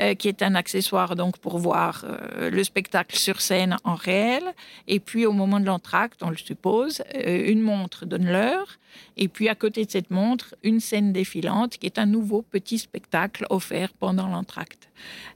euh, 0.00 0.14
qui 0.14 0.28
est 0.28 0.42
un 0.42 0.54
accessoire 0.54 1.14
donc 1.14 1.38
pour 1.38 1.58
voir 1.58 2.04
euh, 2.04 2.50
le 2.50 2.64
spectacle 2.64 3.16
sur 3.16 3.40
scène 3.40 3.76
en 3.84 3.94
réel. 3.94 4.42
Et 4.88 4.98
puis 4.98 5.26
au 5.26 5.32
moment 5.32 5.60
de 5.60 5.66
l'entracte, 5.66 6.22
on 6.22 6.30
le 6.30 6.36
suppose, 6.36 7.02
euh, 7.14 7.50
une 7.50 7.60
montre 7.60 8.06
donne 8.06 8.26
l'heure. 8.26 8.78
Et 9.16 9.28
puis 9.28 9.48
à 9.48 9.54
côté 9.54 9.84
de 9.84 9.90
cette 9.90 10.10
montre, 10.10 10.54
une 10.62 10.80
scène 10.80 11.12
défilante 11.12 11.76
qui 11.76 11.86
est 11.86 11.98
un 11.98 12.06
nouveau 12.06 12.42
petit 12.42 12.78
spectacle 12.78 13.46
offert 13.50 13.92
pendant 13.92 14.28
l'entracte 14.28 14.89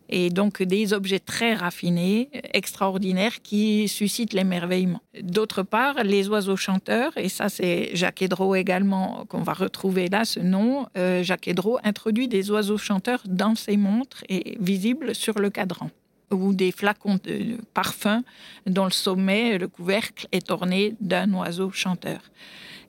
et 0.08 0.30
donc 0.30 0.62
des 0.62 0.92
objets 0.92 1.18
très 1.18 1.54
raffinés, 1.54 2.30
extraordinaires, 2.52 3.42
qui 3.42 3.88
suscitent 3.88 4.32
l'émerveillement. 4.32 5.00
D'autre 5.22 5.62
part, 5.62 6.02
les 6.04 6.28
oiseaux 6.28 6.56
chanteurs, 6.56 7.12
et 7.16 7.28
ça 7.28 7.48
c'est 7.48 7.90
Jacques 7.94 8.22
Hédreau 8.22 8.54
également 8.54 9.24
qu'on 9.28 9.42
va 9.42 9.54
retrouver 9.54 10.08
là, 10.08 10.24
ce 10.24 10.40
nom, 10.40 10.86
euh, 10.96 11.22
Jacques 11.22 11.48
Hédreau 11.48 11.78
introduit 11.84 12.28
des 12.28 12.50
oiseaux 12.50 12.78
chanteurs 12.78 13.22
dans 13.26 13.54
ses 13.54 13.76
montres 13.76 14.24
et 14.28 14.56
visibles 14.60 15.14
sur 15.14 15.38
le 15.38 15.50
cadran 15.50 15.90
ou 16.30 16.52
des 16.52 16.72
flacons 16.72 17.18
de 17.22 17.58
parfum 17.74 18.22
dont 18.66 18.84
le 18.84 18.90
sommet, 18.90 19.58
le 19.58 19.68
couvercle, 19.68 20.26
est 20.32 20.50
orné 20.50 20.94
d'un 21.00 21.32
oiseau 21.34 21.70
chanteur. 21.70 22.20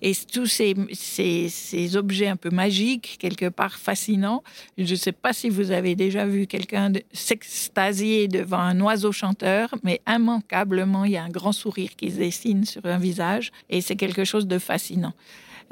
Et 0.02 0.14
tous 0.32 0.46
ces, 0.46 0.76
ces, 0.94 1.98
objets 1.98 2.28
un 2.28 2.36
peu 2.36 2.50
magiques, 2.50 3.18
quelque 3.20 3.50
part 3.50 3.78
fascinants, 3.78 4.44
je 4.78 4.92
ne 4.92 4.96
sais 4.96 5.12
pas 5.12 5.34
si 5.34 5.50
vous 5.50 5.72
avez 5.72 5.96
déjà 5.96 6.26
vu 6.26 6.48
quelqu'un 6.48 6.92
s'extasier 7.14 8.28
devant 8.28 8.60
un 8.60 8.80
oiseau 8.82 9.12
chanteur, 9.12 9.74
mais 9.84 10.02
immanquablement, 10.08 11.06
il 11.06 11.12
y 11.14 11.18
a 11.18 11.24
un 11.24 11.30
grand 11.30 11.54
sourire 11.54 11.96
qui 11.96 12.12
se 12.12 12.18
dessine 12.18 12.66
sur 12.66 12.86
un 12.86 12.98
visage, 12.98 13.52
et 13.70 13.82
c'est 13.82 13.96
quelque 13.96 14.26
chose 14.26 14.48
de 14.48 14.60
fascinant, 14.60 15.14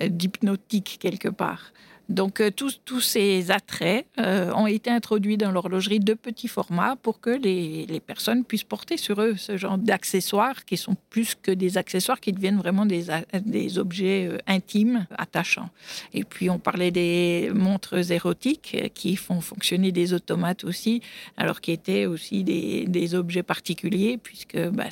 euh, 0.01 0.07
d'hypnotique 0.07 0.97
quelque 0.99 1.29
part. 1.29 1.73
Donc 2.09 2.41
euh, 2.41 2.51
tous, 2.51 2.99
ces 2.99 3.49
attraits 3.51 4.05
euh, 4.19 4.51
ont 4.53 4.67
été 4.67 4.89
introduits 4.89 5.37
dans 5.37 5.51
l'horlogerie 5.51 5.99
de 5.99 6.13
petits 6.13 6.49
formats 6.49 6.95
pour 7.01 7.21
que 7.21 7.29
les, 7.29 8.01
personnes 8.05 8.43
puissent 8.43 8.65
porter 8.65 8.97
sur 8.97 9.21
eux 9.21 9.35
ce 9.37 9.55
genre 9.55 9.77
d'accessoires 9.77 10.65
qui 10.65 10.75
sont 10.75 10.97
plus 11.09 11.35
que 11.41 11.51
des 11.51 11.77
accessoires, 11.77 12.19
qui 12.19 12.33
deviennent 12.33 12.57
vraiment 12.57 12.85
des, 12.85 13.77
objets 13.77 14.27
euh, 14.27 14.37
intimes, 14.47 15.07
attachants. 15.17 15.69
Et 16.13 16.23
puis 16.23 16.49
on 16.49 16.59
parlait 16.59 16.91
des 16.91 17.51
montres 17.53 18.11
érotiques 18.11 18.91
qui 18.93 19.15
font 19.15 19.39
fonctionner 19.39 19.91
des 19.91 20.13
automates 20.13 20.65
aussi, 20.65 21.01
alors 21.37 21.61
qui 21.61 21.71
étaient 21.71 22.05
aussi 22.05 22.43
des, 22.43 23.15
objets 23.15 23.43
particuliers, 23.43 24.17
puisque 24.17 24.57
bah, 24.69 24.87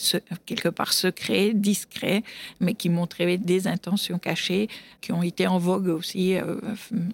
quelque 0.45 0.69
part 0.69 0.93
secrets, 0.93 1.51
discrets, 1.53 2.23
mais 2.59 2.73
qui 2.73 2.89
montraient 2.89 3.37
des 3.37 3.67
intentions 3.67 4.19
cachées, 4.19 4.69
qui 5.01 5.11
ont 5.11 5.23
été 5.23 5.47
en 5.47 5.57
vogue 5.57 5.87
aussi 5.87 6.35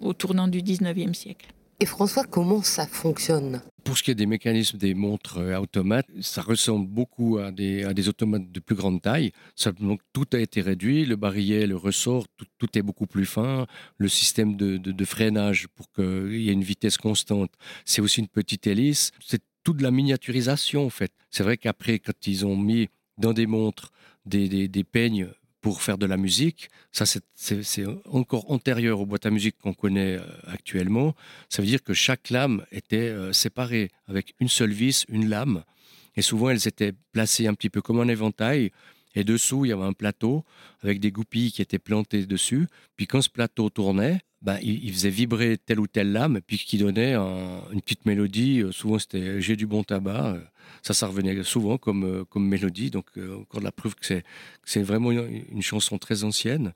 au 0.02 0.14
tournant 0.14 0.48
du 0.48 0.62
19e 0.62 1.14
siècle. 1.14 1.48
Et 1.80 1.86
François, 1.86 2.24
comment 2.24 2.64
ça 2.64 2.88
fonctionne? 2.88 3.62
Pour 3.84 4.00
ce 4.00 4.02
qui 4.02 4.10
est 4.10 4.16
des 4.16 4.26
mécanismes 4.26 4.80
des 4.80 4.96
montres 4.96 5.38
euh, 5.38 5.60
automates, 5.60 6.08
ça 6.22 6.42
ressemble 6.42 6.88
beaucoup 6.88 7.38
à 7.38 7.52
des, 7.52 7.84
à 7.84 7.94
des 7.94 8.10
automates 8.10 8.52
de 8.52 8.60
plus 8.60 8.76
grande 8.76 9.00
taille. 9.00 9.32
donc, 9.80 10.02
tout 10.12 10.26
a 10.34 10.40
été 10.40 10.62
réduit, 10.62 11.06
le 11.06 11.16
barillet, 11.16 11.68
le 11.68 11.76
ressort, 11.76 12.26
tout, 12.58 12.78
est 12.78 12.82
beaucoup 12.82 13.06
plus 13.06 13.28
fin. 13.28 13.68
Le 13.98 14.08
système 14.08 14.56
de, 14.58 14.78
de, 14.78 15.06
freinage 15.06 15.68
pour 15.76 15.92
qu'il 15.92 16.42
y 16.42 16.50
ait 16.50 16.54
une 16.54 16.64
vitesse 16.64 16.98
constante, 16.98 17.52
c'est 17.86 18.02
aussi 18.02 18.22
une 18.22 18.28
petite 18.28 18.66
hélice. 18.66 19.12
C'est 19.24 19.44
toute 19.64 19.82
la 19.82 19.92
miniaturisation 19.92 20.84
en 20.84 20.90
fait. 20.90 21.12
C'est 21.30 21.44
vrai 21.44 21.58
qu'après, 21.58 22.00
quand 22.00 22.26
ils 22.26 22.44
ont 22.44 22.58
mis 22.58 22.90
dans 23.20 23.34
des 23.34 23.46
montres 23.46 23.92
des, 24.26 24.50
des, 24.50 24.68
des 24.68 24.84
peignes 24.84 25.30
pour 25.62 25.82
faire 25.82 25.98
de 25.98 26.06
la 26.06 26.18
musique. 26.18 26.70
Ça, 26.92 27.06
c'est 27.06 27.86
encore 28.06 28.52
antérieur 28.52 29.00
aux 29.00 29.06
boîtes 29.06 29.26
à 29.26 29.32
musique 29.32 29.58
qu'on 29.58 29.74
connaît 29.74 30.18
euh, 30.18 30.26
actuellement. 30.48 31.16
Ça 31.50 31.62
veut 31.62 31.68
dire 31.68 31.84
que 31.84 31.94
chaque 31.94 32.30
lame 32.30 32.66
était 32.72 33.10
euh, 33.10 33.34
séparée 33.34 33.90
avec 34.08 34.34
une 34.40 34.50
seule 34.50 34.72
vis, 34.72 35.06
une 35.10 35.30
lame. 35.30 35.64
Et 36.16 36.22
souvent, 36.22 36.50
elles 36.50 36.68
étaient 36.68 36.94
placées 37.12 37.48
un 37.48 37.54
petit 37.54 37.70
peu 37.70 37.82
comme 37.82 38.00
un 38.00 38.08
éventail. 38.08 38.72
Et 39.16 39.24
dessous, 39.24 39.66
il 39.66 39.70
y 39.70 39.72
avait 39.72 39.84
un 39.84 39.94
plateau 39.94 40.46
avec 40.84 41.00
des 41.00 41.12
goupilles 41.12 41.52
qui 41.52 41.62
étaient 41.62 41.80
plantées 41.80 42.26
dessus. 42.26 42.68
Puis 42.96 43.08
quand 43.08 43.22
ce 43.22 43.30
plateau 43.30 43.70
tournait, 43.70 44.20
ben, 44.42 44.60
il, 44.62 44.92
faisait 44.94 45.10
vibrer 45.10 45.58
telle 45.58 45.80
ou 45.80 45.88
telle 45.88 46.12
lame, 46.12 46.42
puis 46.46 46.58
qui 46.58 46.78
donnait 46.78 47.16
une 47.16 47.82
petite 47.82 48.06
mélodie. 48.06 48.62
Euh, 48.62 48.72
souvent, 48.72 49.00
c'était 49.00 49.42
J'ai 49.42 49.56
du 49.56 49.66
bon 49.66 49.84
tabac. 49.84 50.38
Ça, 50.82 50.94
ça 50.94 51.08
revenait 51.08 51.44
souvent 51.44 51.78
comme, 51.78 52.04
euh, 52.04 52.26
comme 52.26 52.48
mélodie. 52.48 52.92
Donc, 52.92 53.06
euh, 53.18 53.42
encore 53.42 53.60
de 53.60 53.66
la 53.66 53.72
preuve 53.72 53.96
que 53.96 54.06
c'est 54.64 54.82
vraiment 54.82 55.12
une, 55.12 55.62
chanson 55.62 55.98
très 55.98 56.24
ancienne. 56.24 56.74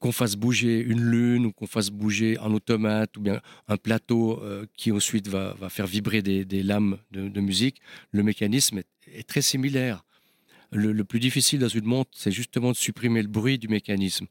Qu'on 0.00 0.12
fasse 0.12 0.36
bouger 0.36 0.80
une 0.80 1.00
lune 1.00 1.46
ou 1.46 1.52
qu'on 1.52 1.66
fasse 1.66 1.90
bouger 1.90 2.38
un 2.38 2.52
automate 2.52 3.16
ou 3.16 3.20
bien 3.20 3.40
un 3.66 3.76
plateau 3.76 4.40
euh, 4.42 4.64
qui 4.76 4.92
ensuite 4.92 5.28
va, 5.28 5.54
va, 5.54 5.68
faire 5.68 5.86
vibrer 5.86 6.22
des, 6.22 6.44
des 6.44 6.62
lames 6.62 6.98
de, 7.10 7.40
musique, 7.40 7.80
le 8.12 8.22
mécanisme 8.22 8.80
est, 9.12 9.28
très 9.28 9.42
similaire. 9.42 10.04
Le, 10.70 10.92
le, 10.92 11.04
plus 11.04 11.18
difficile 11.18 11.58
dans 11.58 11.68
une 11.68 11.84
montre, 11.84 12.10
c'est 12.14 12.30
justement 12.30 12.70
de 12.70 12.76
supprimer 12.76 13.22
le 13.22 13.28
bruit 13.28 13.58
du 13.58 13.68
mécanisme. 13.68 14.26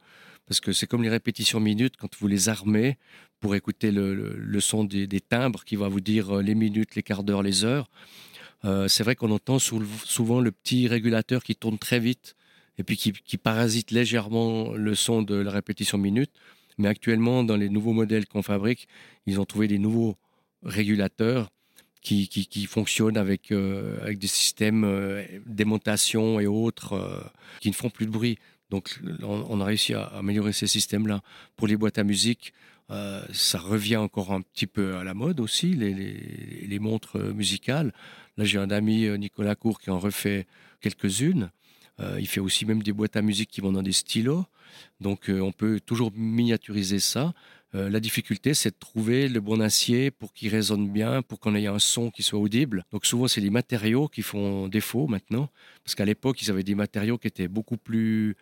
Parce 0.47 0.61
que 0.61 0.71
c'est 0.71 0.87
comme 0.87 1.03
les 1.03 1.09
répétitions 1.09 1.59
minutes, 1.59 1.95
quand 1.97 2.15
vous 2.19 2.27
les 2.27 2.49
armez 2.49 2.97
pour 3.39 3.53
écouter 3.55 3.91
le, 3.91 4.59
son 4.59 4.83
des, 4.83 5.07
timbres 5.21 5.63
qui 5.63 5.75
va 5.75 5.89
vous 5.89 6.01
dire 6.01 6.37
les 6.37 6.55
minutes, 6.55 6.95
les 6.95 7.03
quarts 7.03 7.23
d'heure, 7.23 7.43
les 7.43 7.65
heures. 7.65 7.89
Euh, 8.65 8.87
c'est 8.87 9.03
vrai 9.03 9.15
qu'on 9.15 9.31
entend 9.31 9.59
souvent 9.59 10.39
le 10.39 10.51
petit 10.51 10.87
régulateur 10.87 11.43
qui 11.43 11.55
tourne 11.55 11.77
très 11.77 11.99
vite 11.99 12.35
et 12.79 12.83
puis 12.83 12.97
qui, 12.97 13.37
parasite 13.37 13.91
légèrement 13.91 14.73
le 14.73 14.95
son 14.95 15.21
de 15.21 15.35
la 15.35 15.51
répétition 15.51 15.97
minute. 15.97 16.31
Mais 16.77 16.87
actuellement, 16.87 17.43
dans 17.43 17.57
les 17.57 17.69
nouveaux 17.69 17.93
modèles 17.93 18.27
qu'on 18.27 18.43
fabrique, 18.43 18.87
ils 19.25 19.39
ont 19.39 19.45
trouvé 19.45 19.67
des 19.67 19.79
nouveaux 19.79 20.15
régulateurs 20.63 21.49
qui, 22.01 22.67
fonctionnent 22.69 23.17
avec, 23.17 23.51
euh, 23.51 23.99
avec 24.01 24.17
des 24.19 24.27
systèmes 24.27 24.85
euh, 24.85 25.23
d'aimantation 25.45 26.39
et 26.39 26.47
autres 26.47 27.31
qui 27.59 27.69
ne 27.69 27.73
font 27.73 27.89
plus 27.89 28.05
de 28.05 28.11
bruit. 28.11 28.37
Donc, 28.69 28.99
on, 29.23 29.61
a 29.61 29.65
réussi 29.65 29.93
à 29.93 30.03
améliorer 30.07 30.53
ces 30.53 30.67
systèmes-là. 30.67 31.21
Pour 31.55 31.67
les 31.67 31.77
boîtes 31.77 31.97
à 31.97 32.03
musique, 32.03 32.53
ça 32.89 33.59
revient 33.59 33.97
encore 33.97 34.33
un 34.33 34.41
petit 34.41 34.67
peu 34.67 34.97
à 34.97 35.03
la 35.03 35.13
mode 35.13 35.39
aussi, 35.39 35.73
les, 35.73 36.79
montres 36.79 37.17
musicales. 37.17 37.93
Là, 38.37 38.45
j'ai 38.45 38.59
un 38.59 38.69
ami, 38.69 39.05
euh, 39.05 39.17
Nicolas 39.17 39.55
Cour, 39.55 39.79
qui 39.79 39.89
en 39.89 39.99
refait 39.99 40.45
quelques-unes. 40.79 41.49
Euh, 41.99 42.17
il 42.19 42.27
fait 42.27 42.39
aussi 42.39 42.65
même 42.65 42.83
des 42.83 42.93
boîtes 42.93 43.15
à 43.15 43.23
musique 43.23 43.49
qui 43.49 43.61
vont 43.61 43.71
dans 43.71 43.81
des 43.81 43.91
stylos. 43.91 44.45
Donc, 45.01 45.29
euh, 45.29 45.39
on 45.39 45.51
peut 45.51 45.79
toujours 45.79 46.11
miniaturiser 46.15 46.99
ça. 46.99 47.33
La 47.73 47.99
difficulté, 47.99 48.53
c'est 48.53 48.71
de 48.71 48.79
trouver 48.79 49.27
le 49.27 49.39
bon 49.39 49.61
acier 49.61 50.09
pour 50.09 50.33
qu'il 50.33 50.49
résonne 50.49 50.89
bien, 50.89 51.21
pour 51.21 51.39
qu'on 51.39 51.53
ait 51.53 51.67
un 51.67 51.79
son 51.79 52.09
qui 52.09 52.23
soit 52.23 52.39
audible. 52.39 52.85
Donc, 52.91 53.05
souvent, 53.05 53.27
c'est 53.27 53.41
les 53.41 53.49
matériaux 53.49 54.07
qui 54.07 54.21
font 54.21 54.67
défaut 54.67 55.07
maintenant. 55.07 55.49
Parce 55.83 55.93
qu'à 55.93 56.05
l'époque, 56.05 56.41
ils 56.41 56.49
avaient 56.49 56.63
des 56.63 56.75
matériaux 56.75 57.17
qui 57.17 57.27
étaient 57.27 57.47
beaucoup 57.47 57.77
plus 57.77 58.35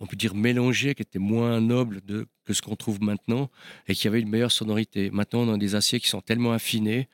on 0.00 0.06
peut 0.06 0.16
dire 0.16 0.34
mélangés, 0.34 0.94
qui 0.94 1.02
étaient 1.02 1.18
moins 1.18 1.60
nobles 1.60 2.00
que 2.44 2.52
ce 2.52 2.62
qu'on 2.62 2.74
trouve 2.74 3.02
maintenant 3.02 3.50
et 3.86 3.94
qui 3.94 4.08
avaient 4.08 4.20
une 4.20 4.30
meilleure 4.30 4.50
sonorité. 4.50 5.10
Maintenant, 5.10 5.40
on 5.40 5.54
a 5.54 5.58
des 5.58 5.74
aciers 5.74 6.00
qui 6.00 6.08
sont 6.08 6.22
tellement 6.22 6.52
affinés 6.52 7.08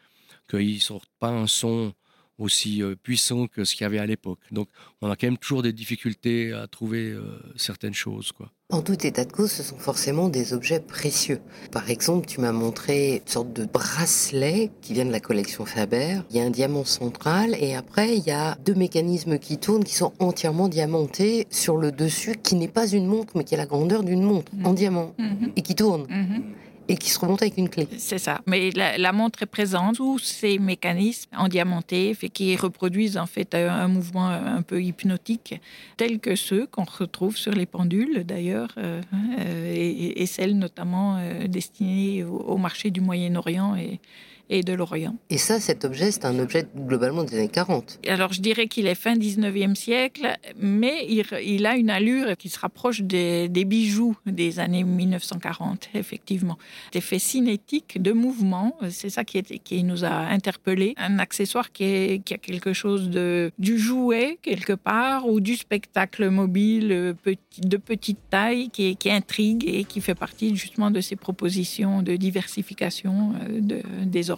qu'ils 0.49 0.75
ne 0.75 0.81
sortent 0.81 1.11
pas 1.19 1.31
un 1.31 1.49
son 1.49 1.92
aussi 2.38 2.83
euh, 2.83 2.94
puissant 2.96 3.46
que 3.46 3.64
ce 3.64 3.75
qu'il 3.75 3.83
y 3.83 3.87
avait 3.87 3.99
à 3.99 4.07
l'époque. 4.07 4.40
Donc 4.51 4.68
on 5.01 5.11
a 5.11 5.16
quand 5.16 5.27
même 5.27 5.38
toujours 5.38 5.62
des 5.62 5.72
difficultés 5.72 6.53
à 6.53 6.66
trouver 6.66 7.11
euh, 7.11 7.22
certaines 7.57 7.94
choses. 7.94 8.33
Quoi. 8.33 8.51
En 8.70 8.83
tout 8.83 9.07
état 9.07 9.25
de 9.25 9.31
cause, 9.31 9.53
ce 9.53 9.62
sont 9.62 9.79
forcément 9.79 10.29
des 10.29 10.53
objets 10.53 10.81
précieux. 10.81 11.40
Par 11.70 11.88
exemple, 11.88 12.27
tu 12.27 12.40
m'as 12.40 12.51
montré 12.51 13.16
une 13.16 13.29
sorte 13.29 13.53
de 13.53 13.64
bracelet 13.64 14.72
qui 14.83 14.92
vient 14.92 15.05
de 15.05 15.12
la 15.12 15.20
collection 15.20 15.64
Faber. 15.64 16.18
Il 16.31 16.37
y 16.37 16.40
a 16.40 16.42
un 16.42 16.51
diamant 16.51 16.85
central 16.85 17.57
et 17.61 17.77
après, 17.77 18.16
il 18.16 18.25
y 18.25 18.33
a 18.33 18.57
deux 18.64 18.75
mécanismes 18.75 19.38
qui 19.38 19.59
tournent 19.59 19.85
qui 19.85 19.94
sont 19.94 20.12
entièrement 20.18 20.68
diamantés 20.68 21.46
sur 21.49 21.77
le 21.77 21.92
dessus, 21.92 22.35
qui 22.42 22.57
n'est 22.57 22.66
pas 22.66 22.88
une 22.88 23.07
montre, 23.07 23.35
mais 23.37 23.44
qui 23.44 23.55
a 23.55 23.59
la 23.59 23.66
grandeur 23.66 24.03
d'une 24.03 24.22
montre 24.22 24.51
en 24.64 24.72
mmh. 24.72 24.75
diamant 24.75 25.14
mmh. 25.18 25.46
et 25.55 25.62
qui 25.62 25.75
tourne. 25.77 26.07
Mmh 26.09 26.42
et 26.88 26.96
qui 26.96 27.11
se 27.11 27.18
remonte 27.18 27.42
avec 27.42 27.57
une 27.57 27.68
clé. 27.68 27.88
C'est 27.99 28.18
ça. 28.18 28.40
Mais 28.46 28.70
la, 28.70 29.12
montre 29.12 29.42
est 29.42 29.46
présente 29.46 29.96
sous 29.96 30.18
ces 30.18 30.59
mécanismes 30.59 31.31
endiamantés 31.37 32.16
qui 32.33 32.57
reproduisent 32.57 33.16
en 33.16 33.27
fait 33.27 33.55
un, 33.55 33.88
mouvement 33.88 34.29
un 34.29 34.62
peu 34.62 34.83
hypnotique, 34.83 35.61
tel 35.96 36.20
que 36.20 36.37
ceux 36.37 36.66
qu'on 36.66 36.85
retrouve 36.85 37.37
sur 37.37 37.53
les 37.53 37.66
pendules 37.66 38.25
d'ailleurs, 38.25 38.68
euh, 38.79 39.01
euh, 39.38 40.12
et, 40.16 40.27
celles 40.27 40.59
notamment 40.59 41.16
euh, 41.18 41.46
destinées 41.46 42.25
au, 42.25 42.57
marché 42.57 42.90
du 42.90 43.01
Moyen-Orient 43.01 43.77
et, 43.77 44.01
et 44.48 44.62
de 44.62 44.72
l'Orient. 44.72 45.16
Et 45.30 45.38
ça, 45.38 45.61
cet 45.61 45.85
objet, 45.85 46.11
c'est 46.11 46.24
un 46.24 46.38
objet 46.38 46.66
globalement 46.76 47.24
des 47.24 47.37
années 47.38 47.48
40. 47.48 48.00
Alors 48.09 48.32
je 48.32 48.40
dirais 48.40 48.68
qu'il 48.68 48.87
est 48.87 48.94
fin 48.94 49.14
19e 49.14 49.74
siècle, 49.74 50.37
mais 50.59 51.06
il, 51.09 51.66
a 51.66 51.76
une 51.76 51.90
allure 51.90 52.37
qui 52.37 52.48
se 52.48 52.59
rapproche 52.59 53.02
des, 53.02 53.48
bijoux 53.48 54.16
des 54.26 54.59
années 54.61 54.85
1940, 54.85 55.90
effectivement. 55.94 56.59
Effet 56.94 57.18
cinétique 57.18 58.00
de 58.00 58.12
mouvement, 58.12 58.76
c'est 58.90 59.11
ça 59.11 59.24
qui, 59.24 59.42
qui 59.42 59.82
nous 59.85 60.04
a 60.04 60.11
interpellés. 60.11 60.94
Un 60.96 61.18
accessoire 61.18 61.72
qui, 61.72 61.85
est, 61.85 62.24
qui 62.24 62.35
a 62.35 62.38
quelque 62.38 62.72
chose 62.72 63.11
de, 63.11 63.50
du 63.59 63.78
jouet 63.78 64.38
quelque 64.42 64.72
part 64.72 65.28
ou 65.28 65.40
du 65.40 65.56
spectacle 65.56 66.28
mobile 66.30 67.14
de 67.59 67.76
petite 67.76 68.18
taille 68.30 68.70
qui, 68.70 68.96
qui 68.96 69.11
intrigue 69.11 69.64
et 69.66 69.85
qui 69.85 70.00
fait 70.00 70.14
partie 70.14 70.54
justement 70.56 70.90
de 70.90 71.00
ces 71.00 71.16
propositions 71.16 72.02
de 72.02 72.16
diversification 72.16 73.35
euh, 73.42 73.61
de, 73.61 73.82
des 74.04 74.30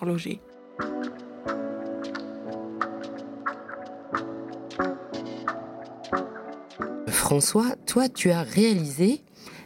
François, 7.09 7.77
toi, 7.87 8.09
tu 8.09 8.31
as 8.31 8.43
réalisé 8.43 9.21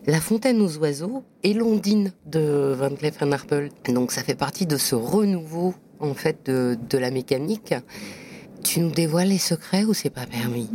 La 0.06 0.20
Fontaine 0.20 0.60
aux 0.60 0.78
oiseaux 0.78 1.22
et 1.42 1.54
Londine 1.54 2.12
de 2.26 2.74
Van 2.76 2.90
Cleef 2.90 3.22
Arpels. 3.22 3.70
Donc, 3.88 4.10
ça 4.10 4.22
fait 4.22 4.34
partie 4.34 4.66
de 4.66 4.76
ce 4.76 4.94
renouveau 4.94 5.74
en 6.00 6.14
fait 6.14 6.50
de 6.50 6.98
la 6.98 7.10
mécanique. 7.10 7.74
Tu 8.64 8.80
nous 8.80 8.90
dévoiles 8.90 9.28
les 9.28 9.38
secrets 9.38 9.84
ou 9.84 9.94
c'est 9.94 10.10
pas 10.10 10.26
permis? 10.26 10.68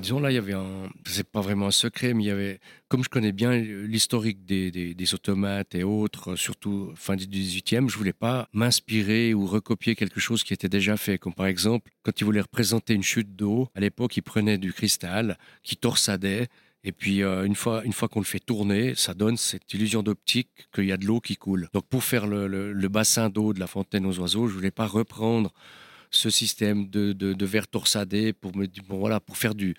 Disons 0.00 0.20
là, 0.20 0.30
il 0.30 0.34
y 0.34 0.38
avait 0.38 0.54
un, 0.54 0.88
c'est 1.06 1.28
pas 1.30 1.40
vraiment 1.40 1.66
un 1.66 1.70
secret, 1.70 2.14
mais 2.14 2.24
il 2.24 2.26
y 2.26 2.30
avait, 2.30 2.60
comme 2.88 3.04
je 3.04 3.08
connais 3.08 3.32
bien 3.32 3.52
l'historique 3.52 4.44
des, 4.44 4.70
des, 4.70 5.14
automates 5.14 5.74
et 5.74 5.84
autres, 5.84 6.36
surtout 6.36 6.92
fin 6.94 7.16
du 7.16 7.26
18e, 7.26 7.88
je 7.88 7.96
voulais 7.96 8.12
pas 8.12 8.48
m'inspirer 8.52 9.34
ou 9.34 9.46
recopier 9.46 9.94
quelque 9.94 10.20
chose 10.20 10.42
qui 10.44 10.52
était 10.52 10.68
déjà 10.68 10.96
fait. 10.96 11.18
Comme 11.18 11.34
par 11.34 11.46
exemple, 11.46 11.90
quand 12.02 12.20
ils 12.20 12.24
voulaient 12.24 12.40
représenter 12.40 12.94
une 12.94 13.02
chute 13.02 13.36
d'eau, 13.36 13.68
à 13.74 13.80
l'époque, 13.80 14.16
ils 14.16 14.22
prenaient 14.22 14.58
du 14.58 14.72
cristal 14.72 15.38
qui 15.62 15.76
torsadait 15.76 16.48
et 16.84 16.92
puis, 16.92 17.22
euh, 17.22 17.44
une 17.44 17.54
fois, 17.54 17.82
une 17.84 17.94
fois 17.94 18.08
qu'on 18.08 18.20
le 18.20 18.26
fait 18.26 18.38
tourner, 18.38 18.94
ça 18.94 19.14
donne 19.14 19.38
cette 19.38 19.72
illusion 19.72 20.02
d'optique 20.02 20.68
qu'il 20.74 20.84
y 20.84 20.92
a 20.92 20.98
de 20.98 21.06
l'eau 21.06 21.18
qui 21.18 21.36
coule. 21.36 21.68
Donc, 21.72 21.86
pour 21.88 22.04
faire 22.04 22.26
le, 22.26 22.46
le 22.46 22.88
bassin 22.88 23.30
d'eau 23.30 23.54
de 23.54 23.58
la 23.58 23.66
fontaine 23.66 24.04
aux 24.04 24.18
oiseaux, 24.18 24.48
je 24.48 24.54
voulais 24.54 24.70
pas 24.70 24.86
reprendre 24.86 25.50
ce 26.14 26.30
système 26.30 26.88
de, 26.88 27.12
de, 27.12 27.46
verre 27.46 27.68
torsadé 27.68 28.32
pour, 28.32 28.56
me, 28.56 28.66
voilà, 28.88 29.20
pour 29.20 29.36
faire 29.36 29.54
du, 29.54 29.74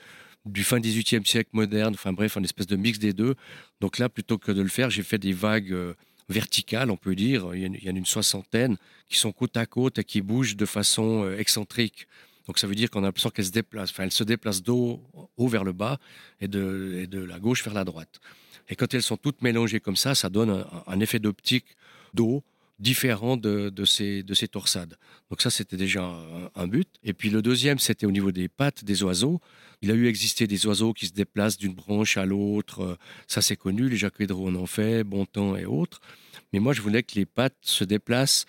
du 0.46 0.64
fin 0.64 0.80
18e 0.80 1.26
siècle 1.26 1.50
moderne, 1.54 1.94
enfin 1.94 2.14
bref, 2.14 2.38
un 2.38 2.44
espèce 2.44 2.68
de 2.68 2.76
mix 2.76 3.00
des 3.00 3.14
deux. 3.14 3.36
Donc 3.82 3.98
là, 3.98 4.10
plutôt 4.10 4.38
que 4.38 4.52
de 4.52 4.62
le 4.62 4.70
faire, 4.70 4.90
j'ai 4.90 5.04
fait 5.04 5.18
des 5.18 5.34
vagues 5.34 5.74
euh, 5.74 5.94
verticales, 6.30 6.92
on 6.92 6.98
peut 6.98 7.16
dire. 7.16 7.56
Il 7.56 7.84
y, 7.84 7.90
en 7.90 7.96
a 7.96 7.98
une 7.98 8.06
soixantaine 8.06 8.78
qui 9.10 9.18
sont 9.18 9.32
côte 9.32 9.58
à 9.58 9.66
côte 9.66 10.00
et 10.00 10.04
qui 10.04 10.22
bougent 10.22 10.56
de 10.56 10.66
façon 10.66 11.24
euh, 11.26 11.38
excentrique. 11.38 12.08
Donc 12.48 12.60
ça 12.60 12.68
veut 12.68 12.76
dire 12.76 12.92
qu'on 12.92 13.00
a 13.00 13.08
l'impression 13.08 13.32
qu'elles 13.32 13.46
se 13.46 13.52
déplacent, 13.52 13.90
enfin 13.90 14.04
elles 14.04 14.12
se 14.12 14.24
déplacent 14.24 14.62
d'eau 14.62 15.02
haut 15.36 15.48
vers 15.48 15.64
le 15.64 15.74
bas 15.74 15.98
et 16.40 16.48
de, 16.48 17.00
et 17.02 17.08
de 17.08 17.24
la 17.24 17.40
gauche 17.40 17.64
vers 17.64 17.74
la 17.74 17.84
droite. 17.84 18.20
Et 18.70 18.76
quand 18.76 18.94
elles 18.94 19.02
sont 19.02 19.18
toutes 19.18 19.42
mélangées 19.42 19.80
comme 19.80 19.96
ça, 19.96 20.14
ça 20.14 20.30
donne 20.30 20.52
un, 20.52 20.84
un 20.86 21.00
effet 21.00 21.18
d'optique 21.18 21.66
d'eau 22.14 22.44
différent 22.80 23.38
de, 23.38 23.72
ces, 23.86 24.24
de 24.24 24.34
ces 24.34 24.48
torsades. 24.48 24.98
Donc 25.30 25.42
ça, 25.42 25.50
c'était 25.50 25.78
déjà 25.78 26.04
un, 26.56 26.68
but. 26.68 26.88
Et 27.04 27.14
puis 27.14 27.30
le 27.30 27.42
deuxième, 27.42 27.80
c'était 27.80 28.06
au 28.06 28.12
niveau 28.12 28.32
des 28.32 28.48
pattes 28.48 28.84
des 28.84 29.04
oiseaux. 29.04 29.40
Il 29.82 29.92
a 29.92 29.94
eu 29.94 30.08
existé 30.08 30.48
des 30.48 30.66
oiseaux 30.68 30.94
qui 30.94 31.08
se 31.08 31.14
déplacent 31.14 31.58
d'une 31.58 31.74
branche 31.74 32.18
à 32.18 32.26
l'autre. 32.26 32.98
Ça, 33.28 33.42
c'est 33.42 33.56
connu. 33.56 33.88
Les 33.88 33.98
Jacques 33.98 34.20
en 34.30 34.56
ont 34.56 34.66
fait, 34.66 35.04
Bontemps 35.04 35.56
et 35.56 35.66
autres. 35.66 36.02
Mais 36.52 36.60
moi, 36.60 36.74
je 36.74 36.82
voulais 36.82 37.04
que 37.04 37.16
les 37.16 37.26
pattes 37.26 37.56
se 37.62 37.84
déplacent 37.84 38.46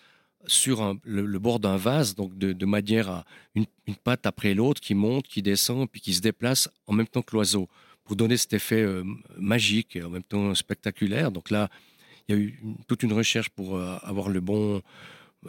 sur 0.47 0.97
le, 1.05 1.39
bord 1.39 1.61
d'un 1.61 1.77
vase, 1.77 2.15
donc 2.15 2.37
de, 2.39 2.67
manière 2.67 3.11
à 3.11 3.25
une, 3.55 3.67
patte 4.05 4.27
après 4.27 4.55
l'autre 4.55 4.81
qui 4.81 4.95
monte, 4.95 5.27
qui 5.27 5.43
descend, 5.43 5.89
puis 5.91 6.01
qui 6.01 6.15
se 6.15 6.21
déplace 6.21 6.69
en 6.87 6.93
même 6.93 7.07
temps 7.07 7.23
que 7.23 7.35
l'oiseau, 7.35 7.69
pour 8.05 8.17
donner 8.17 8.37
cet 8.37 8.53
effet 8.53 8.83
euh, 8.83 9.03
magique 9.37 9.97
et 9.97 10.03
en 10.03 10.11
même 10.11 10.23
temps 10.23 10.55
spectaculaire. 10.55 11.33
Donc 11.33 11.51
là, 11.51 11.69
il 12.29 12.35
y 12.35 12.39
a 12.39 12.41
eu 12.41 12.59
toute 12.89 13.03
une 13.03 13.13
recherche 13.13 13.49
pour 13.51 13.77
euh, 13.77 13.97
avoir 14.03 14.29
le 14.29 14.41
bon, 14.41 14.83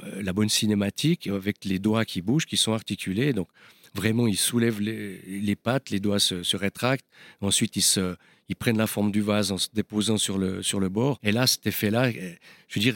euh, 0.04 0.22
la 0.22 0.34
bonne 0.34 0.50
cinématique 0.50 1.28
avec 1.28 1.66
les 1.66 1.80
doigts 1.80 2.06
qui 2.06 2.22
bougent, 2.22 2.46
qui 2.46 2.58
sont 2.58 2.74
articulés. 2.74 3.34
Donc 3.34 3.48
vraiment, 3.96 4.28
ils 4.28 4.38
soulèvent 4.38 4.80
les, 4.80 5.56
pattes, 5.56 5.90
les 5.90 6.00
doigts 6.00 6.20
se, 6.20 6.56
rétractent. 6.56 7.08
Ensuite, 7.42 7.76
ils, 7.76 8.56
prennent 8.56 8.78
la 8.78 8.88
forme 8.88 9.12
du 9.12 9.22
vase 9.22 9.52
en 9.52 9.58
se 9.58 9.70
déposant 9.74 10.18
sur 10.18 10.38
le, 10.38 10.62
sur 10.62 10.80
le 10.80 10.90
bord. 10.90 11.20
Et 11.24 11.32
là, 11.32 11.48
cet 11.48 11.66
effet-là, 11.66 12.08
euh, 12.08 12.34
je 12.68 12.80
veux 12.80 12.82
dire, 12.82 12.96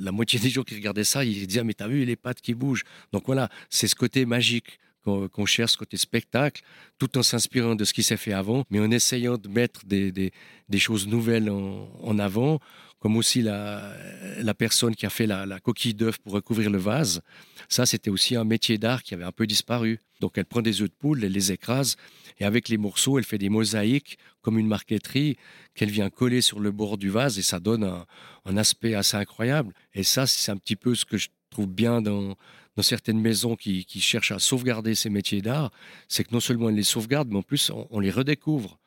la 0.00 0.12
moitié 0.12 0.38
des 0.38 0.50
gens 0.50 0.62
qui 0.62 0.74
regardaient 0.74 1.04
ça, 1.04 1.24
ils 1.24 1.46
disaient, 1.46 1.60
ah, 1.60 1.64
mais 1.64 1.74
t'as 1.74 1.88
vu 1.88 2.04
les 2.04 2.16
pattes 2.16 2.40
qui 2.40 2.54
bougent. 2.54 2.84
Donc 3.12 3.24
voilà, 3.26 3.48
c'est 3.68 3.88
ce 3.88 3.94
côté 3.94 4.24
magique 4.24 4.78
qu'on 5.04 5.46
cherche, 5.46 5.76
côté 5.76 5.96
spectacle, 5.96 6.62
tout 6.98 7.16
en 7.16 7.22
s'inspirant 7.22 7.74
de 7.74 7.84
ce 7.84 7.92
qui 7.92 8.02
s'est 8.02 8.16
fait 8.16 8.32
avant, 8.32 8.64
mais 8.70 8.80
en 8.80 8.90
essayant 8.90 9.38
de 9.38 9.48
mettre 9.48 9.86
des, 9.86 10.12
des, 10.12 10.32
des 10.68 10.78
choses 10.78 11.06
nouvelles 11.06 11.50
en, 11.50 11.88
en 12.02 12.18
avant, 12.18 12.60
comme 12.98 13.16
aussi 13.16 13.42
la, 13.42 13.92
la 14.38 14.54
personne 14.54 14.94
qui 14.94 15.06
a 15.06 15.10
fait 15.10 15.26
la, 15.26 15.60
coquille 15.60 15.94
d'œuf 15.94 16.18
pour 16.18 16.32
recouvrir 16.32 16.70
le 16.70 16.78
vase. 16.78 17.22
Ça, 17.68 17.86
c'était 17.86 18.10
aussi 18.10 18.34
un 18.34 18.44
métier 18.44 18.78
d'art 18.78 19.02
qui 19.02 19.14
avait 19.14 19.24
un 19.24 19.32
peu 19.32 19.46
disparu. 19.46 20.00
Donc, 20.20 20.36
elle 20.36 20.46
prend 20.46 20.62
des 20.62 20.82
œufs 20.82 20.88
de 20.88 20.94
poule, 20.94 21.22
elle 21.22 21.32
les 21.32 21.52
écrase, 21.52 21.96
et 22.38 22.44
avec 22.44 22.68
les 22.68 22.76
morceaux, 22.76 23.18
elle 23.18 23.24
fait 23.24 23.38
des 23.38 23.50
mosaïques 23.50 24.18
comme 24.42 24.58
une 24.58 24.66
marqueterie 24.66 25.36
qu'elle 25.74 25.90
vient 25.90 26.10
coller 26.10 26.40
sur 26.40 26.58
le 26.58 26.72
bord 26.72 26.98
du 26.98 27.08
vase, 27.08 27.38
et 27.38 27.42
ça 27.42 27.60
donne 27.60 27.84
un, 27.84 28.04
un 28.44 28.56
aspect 28.56 28.94
assez 28.94 29.16
incroyable. 29.16 29.74
Et 29.94 30.02
ça, 30.02 30.26
c'est 30.26 30.50
un 30.50 30.56
petit 30.56 30.76
peu 30.76 30.94
ce 30.94 31.04
que 31.04 31.16
je 31.16 31.28
trouve 31.50 31.68
bien 31.68 32.02
dans, 32.02 32.34
dans 32.78 32.82
certaines 32.82 33.20
maisons 33.20 33.56
qui, 33.56 33.84
cherchent 34.00 34.30
à 34.30 34.38
sauvegarder 34.38 34.94
ces 34.94 35.10
métiers 35.10 35.42
d'art, 35.42 35.72
c'est 36.06 36.22
que 36.22 36.32
non 36.32 36.38
seulement 36.38 36.68
elles 36.68 36.76
les 36.76 36.84
sauvegardent, 36.84 37.28
mais 37.28 37.38
en 37.38 37.42
plus 37.42 37.72
on, 37.90 37.98
les 37.98 38.12
redécouvre. 38.12 38.78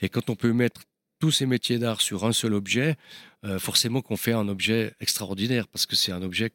Et 0.00 0.08
quand 0.08 0.28
on 0.28 0.34
peut 0.34 0.52
mettre 0.52 0.82
tous 1.20 1.30
ces 1.30 1.46
métiers 1.46 1.78
d'art 1.78 2.00
sur 2.00 2.24
un 2.24 2.32
seul 2.32 2.52
objet, 2.52 2.96
euh, 3.44 3.60
forcément 3.60 4.02
qu'on 4.02 4.16
fait 4.16 4.32
un 4.32 4.48
objet 4.48 4.92
extraordinaire 4.98 5.68
parce 5.68 5.86
que 5.86 5.94
c'est 5.94 6.10
un 6.10 6.22
objet 6.22 6.50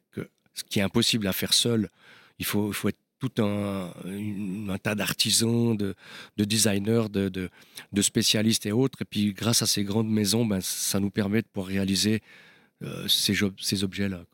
qui 0.70 0.80
est 0.80 0.82
impossible 0.82 1.26
à 1.28 1.32
faire 1.32 1.54
seul. 1.54 1.90
Il 2.38 2.46
faut, 2.46 2.74
être 2.90 3.00
tout 3.18 3.32
un, 3.42 3.90
tas 4.84 4.96
d'artisans, 4.96 5.78
de, 5.78 5.96
de, 6.36 6.44
designers, 6.44 7.06
de, 7.10 8.02
spécialistes 8.02 8.66
et 8.66 8.74
autres. 8.74 9.04
Et 9.04 9.06
puis, 9.06 9.32
grâce 9.32 9.62
à 9.62 9.68
ces 9.68 9.86
grandes 9.86 10.10
maisons, 10.10 10.46
ben, 10.46 10.60
ça 10.60 11.00
nous 11.00 11.12
permet 11.12 11.44
de 11.44 11.48
pouvoir 11.48 11.68
réaliser 11.68 12.22
euh, 12.82 13.08
ces 13.08 13.86
objets-là. 13.86 14.26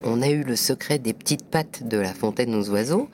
On 0.00 0.22
a 0.22 0.28
eu 0.28 0.44
le 0.44 0.54
secret 0.54 1.00
des 1.00 1.12
petites 1.12 1.44
pattes 1.44 1.86
de 1.88 1.96
la 1.96 2.14
fontaine 2.14 2.54
aux 2.54 2.70
oiseaux. 2.70 3.10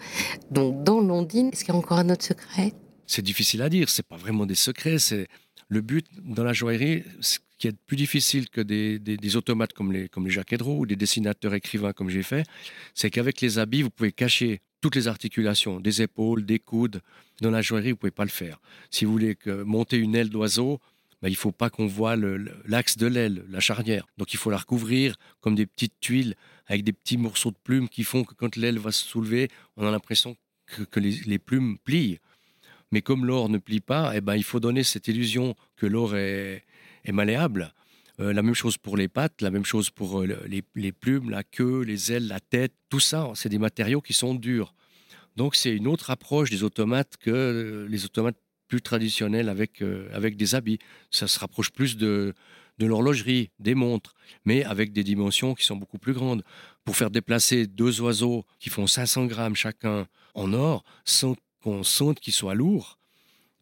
Donc, 0.51 0.85
dans 0.85 1.01
Londine, 1.01 1.49
est-ce 1.49 1.64
qu'il 1.64 1.73
y 1.73 1.77
a 1.77 1.79
encore 1.79 1.99
un 1.99 2.11
autre 2.11 2.25
secret? 2.25 2.75
C'est 3.07 3.23
difficile 3.23 3.62
à 3.62 3.70
dire. 3.70 3.88
C'est 3.88 4.07
pas 4.07 4.18
vraiment 4.18 4.44
des 4.44 4.55
secrets. 4.55 4.99
C'est 4.99 5.29
le 5.68 5.81
but 5.81 6.07
dans 6.23 6.44
la 6.44 6.53
joaillerie, 6.53 7.05
ce 7.20 7.38
qui 7.59 7.68
est 7.68 7.77
plus 7.87 7.97
difficile 7.97 8.51
que 8.51 8.61
des, 8.61 9.37
automates 9.37 9.73
comme 9.73 9.92
les, 9.92 10.11
comme 10.11 10.27
les 10.27 10.31
Jacques 10.31 10.53
Edro 10.53 10.81
ou 10.81 10.87
des 10.87 10.97
dessinateurs 10.97 11.55
écrivains 11.55 11.94
comme 11.94 12.11
j'ai 12.11 12.23
fait, 12.23 12.44
c'est 12.94 13.09
qu'avec 13.09 13.40
les 13.40 13.59
habits, 13.59 13.81
vous 13.81 13.90
pouvez 13.90 14.12
cacher 14.12 14.61
toutes 14.83 14.97
les 14.97 15.09
articulations, 15.09 15.81
des 15.81 16.03
épaules, 16.03 16.44
des 16.44 16.59
coudes. 16.59 17.01
Dans 17.40 17.51
la 17.51 17.62
joaillerie, 17.62 17.92
vous 17.92 17.97
pouvez 17.97 18.11
pas 18.11 18.25
le 18.25 18.31
faire. 18.31 18.61
Si 18.90 19.07
vous 19.07 19.12
voulez 19.12 19.38
monter 19.47 19.97
une 19.97 20.14
aile 20.14 20.29
d'oiseau, 20.29 20.81
ben, 21.25 21.31
il 21.31 21.37
faut 21.37 21.53
pas 21.53 21.71
qu'on 21.71 21.87
voit 21.87 22.17
l'axe 22.67 22.99
de 22.99 23.07
l'aile, 23.07 23.47
la 23.49 23.59
charnière. 23.59 24.07
Donc 24.19 24.35
il 24.35 24.37
faut 24.37 24.51
la 24.51 24.59
recouvrir 24.59 25.17
comme 25.41 25.55
des 25.55 25.65
petites 25.65 25.99
tuiles 25.99 26.35
avec 26.67 26.85
des 26.85 26.93
petits 26.93 27.17
morceaux 27.17 27.51
de 27.51 27.57
plumes 27.65 27.89
qui 27.89 28.05
font 28.05 28.25
que 28.25 28.35
quand 28.35 28.57
l'aile 28.57 28.79
va 28.79 28.93
se 28.93 29.03
soulever, 29.03 29.49
on 29.79 29.87
a 29.87 29.91
l'impression 29.91 30.37
que, 30.67 31.01
les, 31.01 31.13
les, 31.25 31.39
plumes 31.39 31.79
plient. 31.79 32.19
Mais 32.93 33.01
comme 33.01 33.25
l'or 33.25 33.49
ne 33.49 33.57
plie 33.57 33.81
pas, 33.81 34.15
eh 34.15 34.21
ben, 34.21 34.35
il 34.35 34.45
faut 34.45 34.61
donner 34.61 34.83
cette 34.83 35.09
illusion 35.09 35.55
que 35.77 35.87
l'or 35.87 36.15
est, 36.15 36.63
malléable. 37.11 37.73
Euh, 38.21 38.35
la 38.35 38.43
même 38.43 38.53
chose 38.53 38.77
pour 38.77 38.99
les 38.99 39.09
pattes, 39.09 39.41
la 39.41 39.51
même 39.51 39.65
chose 39.65 39.89
pour 39.89 40.21
euh, 40.21 40.47
les, 40.47 40.93
plumes, 40.93 41.31
la 41.31 41.43
queue, 41.43 41.85
les 41.85 42.13
ailes, 42.13 42.29
la 42.29 42.41
tête. 42.41 42.75
Tout 42.91 43.01
ça, 43.01 43.33
c'est 43.35 43.49
des 43.49 43.59
matériaux 43.59 44.03
qui 44.03 44.13
sont 44.13 44.35
durs. 44.35 44.75
Donc 45.37 45.57
c'est 45.57 45.75
une 45.75 45.87
autre 45.87 46.11
approche 46.11 46.51
des 46.51 46.65
automates 46.65 47.17
que 47.17 47.31
euh, 47.31 47.89
les 47.89 48.05
automates 48.05 48.37
plus 48.75 48.83
traditionnels 48.83 49.49
avec, 49.49 49.83
avec 50.13 50.37
des 50.37 50.55
habits. 50.57 50.79
Ça 51.11 51.29
se 51.29 51.39
rapproche 51.39 51.71
plus 51.71 51.97
de, 51.97 52.35
de 52.79 52.87
l'horlogerie, 52.87 53.51
des 53.59 53.75
montres, 53.75 54.15
mais 54.45 54.65
avec 54.65 54.93
des 54.93 55.05
dimensions 55.05 55.55
qui 55.55 55.65
sont 55.65 55.77
beaucoup 55.77 55.99
plus 55.99 56.13
grandes. 56.13 56.43
Pour 56.85 56.97
faire 56.97 57.11
déplacer 57.11 57.67
deux 57.67 58.01
oiseaux 58.01 58.45
qui 58.59 58.69
font 58.69 58.87
500 58.87 59.27
grammes 59.27 59.57
chacun 59.57 60.07
en 60.35 60.53
or, 60.53 60.85
sans 61.05 61.37
qu'on 61.63 61.83
sente 61.83 62.21
qu'il 62.21 62.33
soit 62.33 62.55
lourd, 62.55 62.99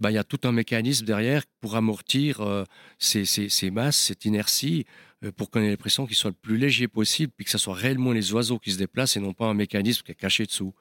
bah, 0.01 0.11
il 0.11 0.15
y 0.15 0.19
a 0.19 0.25
tout 0.25 0.41
un 0.45 0.53
mécanisme 0.53 1.05
derrière 1.05 1.45
pour 1.61 1.77
amortir 1.77 2.41
euh, 2.41 2.65
ces, 2.99 3.71
masses, 3.71 3.99
cette 3.99 4.25
inertie, 4.25 4.85
euh, 5.25 5.31
pour 5.31 5.51
qu'on 5.51 5.61
ait 5.61 5.71
l'impression 5.71 6.07
qu'il 6.07 6.17
soit 6.17 6.31
le 6.31 6.37
plus 6.41 6.57
léger 6.57 6.89
possible, 6.89 7.33
puis 7.37 7.45
que 7.45 7.51
ce 7.51 7.59
soit 7.59 7.75
réellement 7.75 8.13
les 8.13 8.33
oiseaux 8.33 8.59
qui 8.59 8.73
se 8.73 8.79
déplacent 8.79 9.17
et 9.17 9.21
non 9.21 9.35
pas 9.35 9.47
un 9.47 9.55
mécanisme 9.55 10.03
qui 10.03 10.11
est 10.11 10.17
caché 10.17 10.45
dessous. 10.45 10.75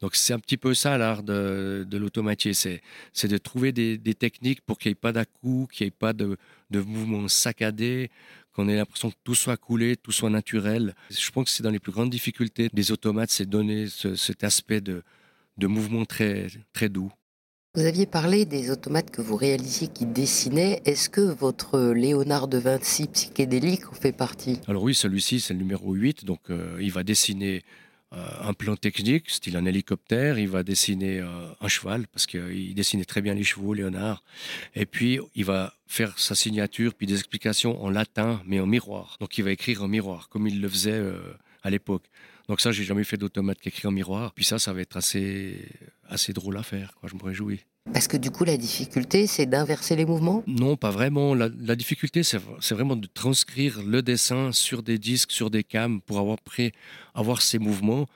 Donc 0.00 0.16
c'est 0.16 0.32
un 0.32 0.38
petit 0.38 0.56
peu 0.56 0.74
ça 0.74 0.98
l'art 0.98 1.22
de, 1.22 1.86
de 1.88 1.98
l'automatier, 1.98 2.52
c'est, 2.54 2.80
de 3.22 3.38
trouver 3.38 3.72
des, 3.72 4.14
techniques 4.14 4.60
pour 4.60 4.78
qu'il 4.78 4.90
n'y 4.90 4.92
ait 4.92 4.96
pas 4.96 5.12
d'à-coups, 5.12 5.74
qu'il 5.74 5.84
n'y 5.84 5.88
ait 5.88 5.90
pas 5.98 6.12
de, 6.12 6.36
de 6.70 6.80
mouvements 6.80 7.28
saccadés, 7.28 8.10
qu'on 8.52 8.68
ait 8.68 8.76
l'impression 8.76 9.10
que 9.10 9.16
tout 9.24 9.34
soit 9.34 9.56
coulé, 9.56 9.96
tout 9.96 10.12
soit 10.12 10.30
naturel. 10.30 10.94
Je 11.10 11.30
pense 11.30 11.44
que 11.44 11.50
c'est 11.50 11.62
dans 11.62 11.70
les 11.70 11.78
plus 11.78 11.92
grandes 11.92 12.10
difficultés 12.10 12.68
des 12.72 12.92
automates, 12.92 13.30
c'est 13.30 13.46
donner 13.46 13.86
cet 13.88 14.44
aspect 14.44 14.80
de, 14.80 15.02
de 15.58 15.66
mouvement 15.66 16.04
très, 16.04 16.48
très 16.72 16.88
doux. 16.88 17.12
Vous 17.76 17.86
aviez 17.86 18.06
parlé 18.06 18.44
des 18.44 18.70
automates 18.70 19.10
que 19.10 19.20
vous 19.20 19.34
réalisiez 19.34 19.88
qui 19.88 20.06
dessinaient. 20.06 20.80
Est-ce 20.84 21.10
que 21.10 21.20
votre 21.20 21.90
Léonard 21.92 22.46
de 22.46 22.56
Vinci 22.58 23.08
psychédélique 23.08 23.90
en 23.90 23.94
fait 23.94 24.12
partie? 24.12 24.60
Alors 24.68 24.84
oui, 24.84 24.94
celui-ci, 24.94 25.40
c'est 25.40 25.54
le 25.54 25.58
numéro 25.58 25.92
8. 25.92 26.24
Donc 26.24 26.38
euh, 26.50 26.78
il 26.80 26.92
va 26.92 27.02
dessiner 27.02 27.64
un 28.40 28.52
plan 28.52 28.76
technique, 28.76 29.30
style 29.30 29.56
un 29.56 29.64
hélicoptère. 29.64 30.38
Il 30.38 30.48
va 30.48 30.62
dessiner 30.62 31.20
euh, 31.20 31.48
un 31.60 31.68
cheval, 31.68 32.06
parce 32.08 32.26
qu'il 32.26 32.74
dessinait 32.74 33.04
très 33.04 33.22
bien 33.22 33.34
les 33.34 33.44
chevaux, 33.44 33.74
Léonard. 33.74 34.22
Et 34.74 34.86
puis, 34.86 35.20
il 35.34 35.44
va 35.44 35.74
faire 35.86 36.18
sa 36.18 36.34
signature, 36.34 36.94
puis 36.94 37.06
des 37.06 37.14
explications 37.14 37.82
en 37.82 37.90
latin, 37.90 38.42
mais 38.46 38.60
en 38.60 38.66
miroir. 38.66 39.16
Donc 39.20 39.38
il 39.38 39.44
va 39.44 39.50
écrire 39.50 39.82
en 39.82 39.88
miroir, 39.88 40.28
comme 40.28 40.46
il 40.46 40.60
le 40.60 40.68
faisait 40.68 41.02
à 41.62 41.70
l'époque. 41.70 42.04
Donc 42.48 42.60
ça, 42.60 42.72
j'ai 42.72 42.84
jamais 42.84 43.04
fait 43.04 43.16
d'automate 43.16 43.58
qui 43.58 43.68
écrit 43.68 43.86
en 43.88 43.90
miroir. 43.90 44.32
Puis 44.34 44.44
ça, 44.44 44.58
ça 44.58 44.72
va 44.72 44.80
être 44.80 44.96
assez, 44.96 45.56
assez 46.08 46.32
drôle 46.32 46.56
à 46.56 46.62
faire. 46.62 46.94
Quoi. 47.00 47.08
Je 47.08 47.16
me 47.16 47.22
réjouis. 47.22 47.60
Parce 47.92 48.08
que 48.08 48.16
du 48.16 48.30
coup, 48.30 48.44
la 48.44 48.56
difficulté, 48.56 49.26
c'est 49.26 49.46
d'inverser 49.46 49.94
les 49.94 50.06
mouvements? 50.06 50.42
Non, 50.46 50.76
pas 50.76 50.90
vraiment. 50.90 51.34
La, 51.34 51.76
difficulté, 51.76 52.22
c'est 52.22 52.38
vraiment 52.70 52.96
de 52.96 53.06
transcrire 53.06 53.82
le 53.82 54.02
dessin 54.02 54.52
sur 54.52 54.82
des 54.82 54.98
disques, 54.98 55.32
sur 55.32 55.50
des 55.50 55.64
cams, 55.64 56.00
pour 56.00 56.18
avoir 56.18 56.40
prêt, 56.40 56.72
avoir 57.14 57.42
ces 57.42 57.58
mouvements. 57.58 58.06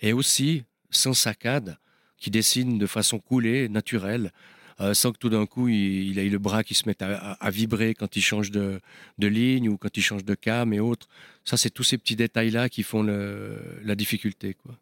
Et 0.00 0.12
aussi, 0.12 0.64
sans 0.90 1.12
saccade, 1.12 1.76
qui 2.16 2.30
dessine 2.30 2.78
de 2.78 2.86
façon 2.86 3.18
coulée, 3.18 3.68
naturelle. 3.68 4.32
Euh, 4.80 4.94
sans 4.94 5.10
que 5.10 5.18
tout 5.18 5.28
d'un 5.28 5.44
coup 5.46 5.66
il, 5.68 6.18
ait 6.18 6.28
le 6.28 6.38
bras 6.38 6.62
qui 6.62 6.74
se 6.74 6.86
mette 6.86 7.02
à, 7.02 7.50
vibrer 7.50 7.94
quand 7.94 8.14
il 8.14 8.20
change 8.20 8.52
de, 8.52 8.80
ligne 9.18 9.68
ou 9.68 9.76
quand 9.76 9.96
il 9.96 10.02
change 10.02 10.24
de 10.24 10.34
cam 10.34 10.72
et 10.72 10.80
autres. 10.80 11.08
Ça, 11.44 11.56
c'est 11.56 11.70
tous 11.70 11.82
ces 11.82 11.98
petits 11.98 12.16
détails-là 12.16 12.68
qui 12.68 12.82
font 12.82 13.02
la 13.02 13.94
difficulté. 13.94 14.54
Quoi. 14.54 14.74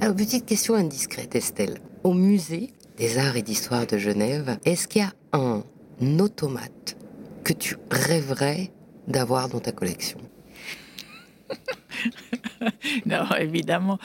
Alors, 0.00 0.14
petite 0.14 0.46
question 0.46 0.74
indiscrète, 0.74 1.34
Estelle. 1.34 1.80
Au 2.04 2.12
musée 2.12 2.70
des 2.98 3.18
arts 3.18 3.36
et 3.36 3.42
d'histoire 3.42 3.86
de 3.86 3.98
Genève, 3.98 4.58
est-ce 4.64 4.86
qu'il 4.86 5.02
y 5.02 5.04
a 5.04 5.12
un 5.32 5.62
automate 6.18 6.96
que 7.42 7.52
tu 7.52 7.76
rêverais 7.90 8.70
d'avoir 9.06 9.48
dans 9.48 9.60
ta 9.60 9.72
collection? 9.72 10.20
non, 13.06 13.24
évidemment. 13.38 13.98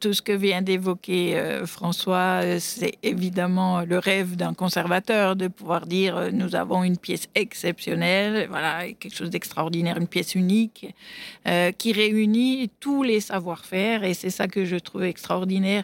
tout 0.00 0.12
ce 0.12 0.22
que 0.22 0.32
vient 0.32 0.62
d'évoquer 0.62 1.36
euh, 1.36 1.66
François, 1.66 2.40
euh, 2.42 2.58
c'est 2.60 2.94
évidemment 3.02 3.82
le 3.82 3.98
rêve 3.98 4.36
d'un 4.36 4.54
conservateur 4.54 5.36
de 5.36 5.48
pouvoir 5.48 5.86
dire 5.86 6.16
euh, 6.16 6.30
nous 6.30 6.54
avons 6.54 6.84
une 6.84 6.96
pièce 6.96 7.28
exceptionnelle, 7.34 8.46
voilà, 8.48 8.92
quelque 8.98 9.14
chose 9.14 9.30
d'extraordinaire, 9.30 9.96
une 9.96 10.08
pièce 10.08 10.34
unique 10.34 10.94
qui 11.78 11.92
réunit 11.92 12.70
tous 12.80 13.02
les 13.02 13.20
savoir-faire. 13.20 14.04
Et 14.04 14.14
c'est 14.14 14.30
ça 14.30 14.48
que 14.48 14.64
je 14.64 14.76
trouve 14.76 15.04
extraordinaire 15.04 15.82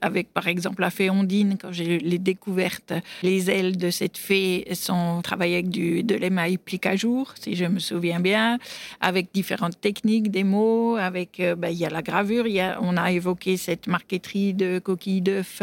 avec, 0.00 0.32
par 0.32 0.48
exemple, 0.48 0.80
la 0.80 0.90
fée 0.90 1.10
Ondine, 1.10 1.58
quand 1.60 1.70
j'ai 1.70 1.98
les 1.98 2.18
découvertes. 2.18 2.94
Les 3.22 3.50
ailes 3.50 3.76
de 3.76 3.90
cette 3.90 4.16
fée 4.16 4.66
sont 4.72 5.20
travaillées 5.22 5.56
avec 5.56 5.68
du, 5.68 6.02
de 6.02 6.14
l'émail 6.14 6.56
plique 6.56 6.86
à 6.86 6.96
jour, 6.96 7.34
si 7.38 7.56
je 7.56 7.66
me 7.66 7.78
souviens 7.78 8.20
bien, 8.20 8.58
avec 9.00 9.28
différentes 9.34 9.80
techniques, 9.80 10.30
des 10.30 10.44
mots, 10.44 10.96
avec 10.96 11.41
ben, 11.56 11.68
il 11.68 11.78
y 11.78 11.84
a 11.84 11.90
la 11.90 12.02
gravure, 12.02 12.46
il 12.46 12.54
y 12.54 12.60
a, 12.60 12.78
on 12.80 12.96
a 12.96 13.12
évoqué 13.12 13.56
cette 13.56 13.86
marqueterie 13.86 14.54
de 14.54 14.78
coquilles 14.78 15.20
d'œufs 15.20 15.62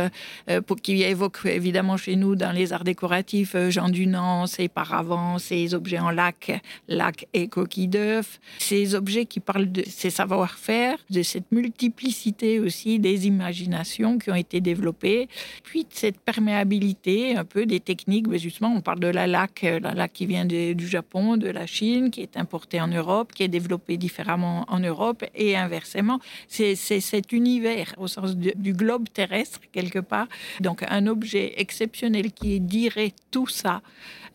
euh, 0.49 0.61
qui 0.81 1.03
évoque 1.03 1.39
évidemment 1.45 1.97
chez 1.97 2.15
nous 2.15 2.35
dans 2.35 2.51
les 2.51 2.73
arts 2.73 2.83
décoratifs 2.83 3.55
euh, 3.55 3.69
Jean 3.69 3.89
Dunant, 3.89 4.47
ses 4.47 4.67
paravents, 4.67 5.37
ces 5.37 5.73
objets 5.73 5.99
en 5.99 6.11
lac, 6.11 6.61
lac 6.87 7.27
et 7.33 7.47
coquilles 7.47 7.87
d'œufs, 7.87 8.39
ces 8.59 8.95
objets 8.95 9.25
qui 9.25 9.39
parlent 9.39 9.71
de 9.71 9.83
ces 9.87 10.09
savoir-faire, 10.09 10.97
de 11.09 11.21
cette 11.21 11.51
multiplicité 11.51 12.59
aussi 12.59 12.99
des 12.99 13.27
imaginations 13.27 14.17
qui 14.17 14.31
ont 14.31 14.35
été 14.35 14.61
développées, 14.61 15.27
puis 15.63 15.83
de 15.83 15.89
cette 15.91 16.19
perméabilité 16.19 17.35
un 17.35 17.45
peu 17.45 17.65
des 17.65 17.79
techniques, 17.79 18.27
mais 18.27 18.39
justement 18.39 18.73
on 18.75 18.81
parle 18.81 18.99
de 18.99 19.07
la 19.07 19.27
lac, 19.27 19.63
euh, 19.63 19.79
la 19.79 19.93
lac 19.93 20.13
qui 20.13 20.25
vient 20.25 20.45
du 20.45 20.87
Japon, 20.87 21.37
de 21.37 21.49
la 21.49 21.65
Chine, 21.65 22.11
qui 22.11 22.21
est 22.21 22.37
importée 22.37 22.81
en 22.81 22.87
Europe, 22.87 23.31
qui 23.33 23.43
est 23.43 23.47
développée 23.47 23.97
différemment 23.97 24.65
en 24.67 24.79
Europe 24.79 25.23
et 25.35 25.55
inversement. 25.69 26.19
C'est 26.47 26.75
cet 26.75 27.31
univers 27.31 27.93
au 27.97 28.07
sens 28.07 28.35
du 28.35 28.73
globe 28.73 29.07
terrestre, 29.13 29.59
quelque 29.71 29.99
part. 29.99 30.27
Donc 30.59 30.83
un 30.87 31.07
objet 31.07 31.53
exceptionnel 31.57 32.31
qui 32.31 32.59
dirait 32.59 33.13
tout 33.31 33.47
ça. 33.47 33.81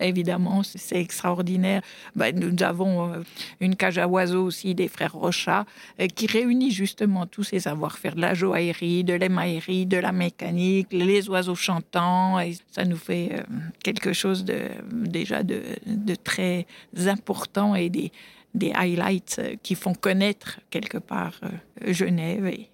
Évidemment, 0.01 0.63
c'est 0.65 1.01
extraordinaire. 1.01 1.83
Ben, 2.17 2.35
nous 2.39 2.63
avons 2.65 3.13
euh, 3.13 3.23
une 3.61 3.77
cage 3.77 3.99
à 3.99 4.09
oiseaux 4.09 4.45
aussi 4.45 4.75
des 4.75 4.89
frères 4.89 5.13
Rocha 5.13 5.67
euh, 6.01 6.09
qui 6.09 6.27
réunit 6.27 6.73
justement 6.73 7.27
tous 7.27 7.45
ces 7.45 7.61
savoir-faire 7.61 8.17
de 8.17 8.21
la 8.21 8.35
joaillerie, 8.35 9.05
de 9.05 9.15
l'émaillerie, 9.15 9.87
de 9.87 9.97
la 9.97 10.11
mécanique, 10.11 10.89
les 10.91 11.29
oiseaux 11.29 11.55
chantants. 11.55 12.41
Et 12.41 12.57
ça 12.73 12.85
nous 12.85 12.97
fait 12.97 13.31
euh, 13.33 13.43
quelque 13.83 14.13
chose 14.13 14.45
de, 14.45 14.63
déjà 14.91 15.45
de, 15.45 15.63
de 15.87 16.15
très 16.17 16.67
important 17.07 17.77
et 17.77 17.89
des, 17.89 18.11
des 18.55 18.73
highlights 18.73 19.37
euh, 19.39 19.57
qui 19.63 19.75
font 19.75 19.95
connaître 19.95 20.61
quelque 20.71 20.99
part 20.99 21.41
euh, 21.43 21.93
Genève 21.93 22.47
et, 22.47 22.71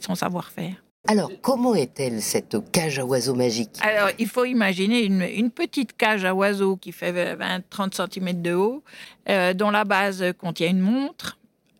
son 0.00 0.14
savoir-faire. 0.14 0.84
Alors, 1.08 1.32
comment 1.42 1.74
est-elle 1.74 2.22
cette 2.22 2.56
cage 2.70 3.00
à 3.00 3.04
oiseaux 3.04 3.34
magique 3.34 3.76
Alors, 3.80 4.10
il 4.20 4.28
faut 4.28 4.44
imaginer 4.44 5.02
une, 5.02 5.50
petite 5.50 5.96
cage 5.96 6.24
à 6.24 6.32
oiseaux 6.32 6.76
qui 6.76 6.92
fait 6.92 7.34
20-30 7.34 8.08
cm 8.12 8.40
de 8.40 8.54
haut, 8.54 8.84
euh, 9.28 9.52
dont 9.52 9.70
la 9.70 9.84
base 9.84 10.24
contient 10.38 10.70
une 10.70 10.78
montre 10.78 11.38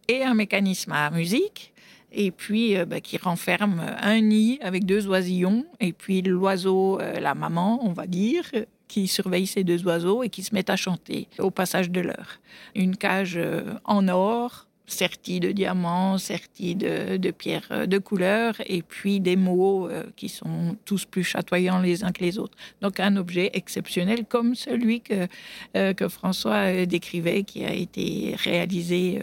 et 0.09 0.24
un 0.24 0.34
mécanisme 0.34 0.91
à 0.91 1.09
musique, 1.11 1.72
et 2.11 2.32
puis 2.32 2.76
bah, 2.84 3.01
qui 3.01 3.16
renferme 3.16 3.80
un 4.01 4.20
nid 4.20 4.59
avec 4.61 4.84
deux 4.84 5.07
oisillons, 5.07 5.64
et 5.78 5.93
puis 5.93 6.20
l'oiseau, 6.22 6.99
la 6.99 7.36
maman, 7.36 7.78
on 7.84 7.93
va 7.93 8.09
dire, 8.09 8.51
qui 8.91 9.07
surveillent 9.07 9.47
ces 9.47 9.62
deux 9.62 9.86
oiseaux 9.86 10.24
et 10.24 10.28
qui 10.28 10.43
se 10.43 10.53
mettent 10.53 10.68
à 10.68 10.74
chanter 10.76 11.28
au 11.38 11.53
passage 11.53 11.91
de 11.93 12.01
l'heure. 12.01 12.41
Une 12.74 12.97
cage 12.97 13.34
euh, 13.36 13.74
en 13.84 14.09
or, 14.09 14.66
sertie 14.88 15.38
de 15.38 15.53
diamants, 15.53 16.18
sertie 16.18 16.74
de, 16.74 17.30
pierres 17.30 17.68
euh, 17.70 17.86
de 17.86 17.99
couleur, 17.99 18.57
et 18.66 18.82
puis 18.82 19.20
des 19.20 19.36
mots 19.36 19.88
euh, 19.88 20.03
qui 20.16 20.28
sont 20.28 20.76
tous 20.84 21.05
plus 21.05 21.22
chatoyants 21.22 21.78
les 21.78 22.03
uns 22.03 22.11
que 22.11 22.24
les 22.24 22.36
autres. 22.36 22.59
Donc 22.82 22.99
un 22.99 23.16
objet 23.16 23.51
exceptionnel 23.55 24.24
comme 24.28 24.57
celui 24.57 25.03
que, 25.03 25.28
que 25.93 26.09
François 26.09 26.84
décrivait, 26.84 27.45
qui 27.45 27.64
a 27.64 27.72
été 27.72 28.34
réalisé 28.43 29.22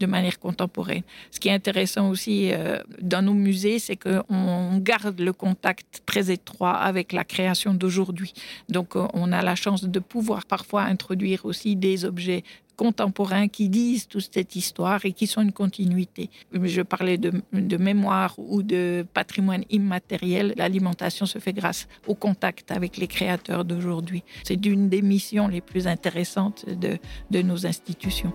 de 0.00 0.06
manière 0.06 0.38
contemporaine. 0.38 1.02
Ce 1.30 1.40
qui 1.40 1.48
est 1.48 1.52
intéressant 1.52 2.08
aussi 2.10 2.52
euh, 2.52 2.78
dans 3.00 3.22
nos 3.22 3.34
musées, 3.34 3.78
c'est 3.78 3.96
qu'on 3.96 4.78
garde 4.78 5.20
le 5.20 5.32
contact 5.32 6.02
très 6.06 6.30
étroit 6.30 6.76
avec 6.76 7.12
la 7.12 7.24
création 7.24 7.74
d'aujourd'hui. 7.74 8.32
Donc 8.68 8.96
euh, 8.96 9.06
on 9.14 9.32
a 9.32 9.42
la 9.42 9.54
chance 9.54 9.84
de 9.84 9.98
pouvoir 9.98 10.46
parfois 10.46 10.82
introduire 10.82 11.44
aussi 11.44 11.76
des 11.76 12.04
objets 12.04 12.44
contemporains 12.78 13.48
qui 13.48 13.68
disent 13.68 14.06
toute 14.06 14.30
cette 14.32 14.54
histoire 14.56 15.04
et 15.04 15.12
qui 15.12 15.26
sont 15.26 15.42
une 15.42 15.52
continuité. 15.52 16.30
Je 16.52 16.80
parlais 16.82 17.18
de, 17.18 17.76
mémoire 17.76 18.34
ou 18.38 18.62
de 18.62 19.04
patrimoine 19.12 19.64
immatériel. 19.68 20.54
L'alimentation 20.56 21.26
se 21.26 21.40
fait 21.40 21.52
grâce 21.52 21.88
au 22.06 22.14
contact 22.14 22.70
avec 22.70 22.96
les 22.96 23.08
créateurs 23.08 23.64
d'aujourd'hui. 23.64 24.22
C'est 24.44 24.56
d'une 24.56 24.88
des 24.88 25.02
missions 25.02 25.48
les 25.48 25.60
plus 25.60 25.86
intéressantes 25.88 26.64
de 26.68 27.42
nos 27.42 27.66
institutions. 27.66 28.32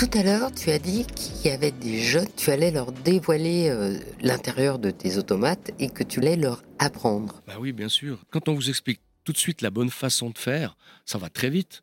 Tout 0.00 0.18
à 0.18 0.22
l'heure, 0.22 0.50
tu 0.50 0.70
as 0.70 0.78
dit 0.78 1.04
qu'il 1.04 1.50
y 1.50 1.52
avait 1.52 1.72
des 1.72 2.00
jeunes, 2.00 2.26
tu 2.34 2.50
allais 2.50 2.70
leur 2.70 2.90
dévoiler 2.90 3.68
euh, 3.68 3.98
l'intérieur 4.22 4.78
de 4.78 4.90
tes 4.90 5.18
automates 5.18 5.72
et 5.78 5.90
que 5.90 6.02
tu 6.02 6.20
allais 6.20 6.36
leur 6.36 6.62
apprendre. 6.78 7.42
Bah 7.46 7.56
oui, 7.60 7.72
bien 7.72 7.90
sûr. 7.90 8.18
Quand 8.30 8.48
on 8.48 8.54
vous 8.54 8.70
explique 8.70 9.02
tout 9.24 9.32
de 9.32 9.36
suite 9.36 9.60
la 9.60 9.68
bonne 9.68 9.90
façon 9.90 10.30
de 10.30 10.38
faire, 10.38 10.74
ça 11.04 11.18
va 11.18 11.28
très 11.28 11.50
vite. 11.50 11.82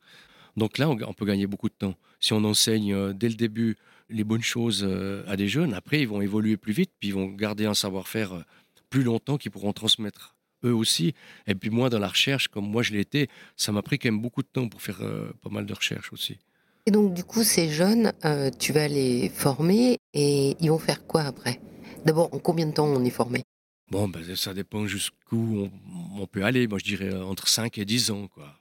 Donc 0.56 0.80
là, 0.80 0.90
on, 0.90 1.14
peut 1.14 1.28
gagner 1.28 1.46
beaucoup 1.46 1.70
de 1.70 1.76
temps. 1.76 1.94
Si 2.20 2.34
on 2.34 2.44
enseigne 2.44 2.92
euh, 2.92 3.14
dès 3.14 3.30
le 3.30 3.36
début 3.36 3.78
les 4.10 4.24
bonnes 4.24 4.42
choses 4.42 4.84
euh, 4.84 5.24
à 5.28 5.38
des 5.38 5.48
jeunes, 5.48 5.76
après, 5.76 6.02
ils 6.02 6.08
vont 6.08 6.20
évoluer 6.20 6.58
plus 6.58 6.74
vite, 6.74 6.90
puis 7.00 7.10
ils 7.10 7.14
vont 7.14 7.28
garder 7.28 7.68
un 7.68 7.76
savoir-faire 7.76 8.44
plus 8.90 9.04
longtemps 9.04 9.38
qu'ils 9.38 9.52
pourront 9.52 9.74
transmettre 9.74 10.36
eux 10.66 10.74
aussi. 10.74 11.14
Et 11.46 11.54
puis 11.54 11.70
moi, 11.70 11.92
dans 11.92 12.00
la 12.00 12.08
recherche, 12.08 12.48
comme 12.48 12.68
moi 12.68 12.82
je 12.82 12.94
l'ai 12.94 13.00
été, 13.02 13.30
ça 13.58 13.72
m'a 13.72 13.84
pris 13.84 14.00
quand 14.00 14.10
même 14.10 14.22
beaucoup 14.24 14.42
de 14.42 14.48
temps 14.48 14.68
pour 14.68 14.82
faire 14.82 15.02
pas 15.44 15.52
mal 15.52 15.68
de 15.68 15.74
recherches 15.76 16.12
aussi. 16.12 16.40
Et 16.88 16.92
donc, 16.92 17.14
du 17.14 17.26
coup, 17.26 17.44
ces 17.44 17.70
jeunes, 17.70 18.14
euh, 18.24 18.50
tu 18.58 18.72
vas 18.72 18.88
les 18.88 19.28
former 19.28 19.98
et 20.14 20.56
ils 20.62 20.70
vont 20.70 20.80
faire 20.80 21.06
quoi 21.06 21.24
après? 21.24 21.60
D'abord, 22.06 22.34
en 22.34 22.40
combien 22.40 22.66
de 22.66 22.72
temps 22.72 22.86
on 22.86 23.04
est 23.04 23.10
formé? 23.10 23.44
Bon, 23.92 24.08
ben, 24.08 24.24
ça 24.38 24.54
dépend 24.54 24.88
jusqu'où 24.88 25.70
on, 26.18 26.26
peut 26.28 26.46
aller. 26.46 26.66
Moi, 26.66 26.80
je 26.80 26.86
dirais 26.86 27.14
euh, 27.14 27.26
entre 27.26 27.50
5 27.50 27.78
et 27.78 27.84
10 27.84 28.12
ans. 28.12 28.30
Quoi. 28.34 28.56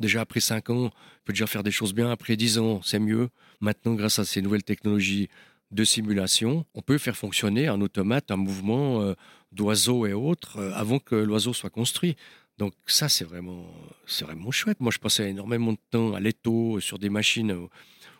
Déjà 0.00 0.20
après 0.22 0.40
5 0.40 0.68
ans, 0.70 0.86
on 0.86 0.90
peut 1.24 1.32
déjà 1.32 1.46
faire 1.46 1.62
des 1.62 1.70
choses 1.70 1.94
bien. 1.94 2.10
Après 2.10 2.36
10 2.36 2.58
ans, 2.58 2.80
c'est 2.82 2.98
mieux. 2.98 3.28
Maintenant, 3.60 3.94
grâce 3.94 4.18
à 4.18 4.24
ces 4.24 4.42
nouvelles 4.42 4.64
technologies, 4.64 5.28
de 5.74 5.84
simulation, 5.84 6.64
on 6.74 6.82
peut 6.82 6.98
faire 6.98 7.16
fonctionner 7.16 7.66
un 7.66 7.80
automate, 7.80 8.30
un 8.30 8.36
mouvement 8.36 9.02
euh, 9.02 9.14
d'oiseau 9.52 10.06
et 10.06 10.12
autres 10.12 10.58
euh, 10.58 10.72
avant 10.74 10.98
que 10.98 11.16
l'oiseau 11.16 11.52
soit 11.52 11.70
construit. 11.70 12.16
Donc 12.58 12.72
ça, 12.86 13.08
c'est 13.08 13.24
vraiment, 13.24 13.66
c'est 14.06 14.24
vraiment 14.24 14.50
chouette. 14.50 14.80
Moi, 14.80 14.92
je 14.92 14.98
passais 14.98 15.28
énormément 15.28 15.72
de 15.72 15.78
temps 15.90 16.14
à 16.14 16.20
l'étau 16.20 16.80
sur 16.80 16.98
des 16.98 17.08
machines 17.08 17.50
euh, 17.50 17.66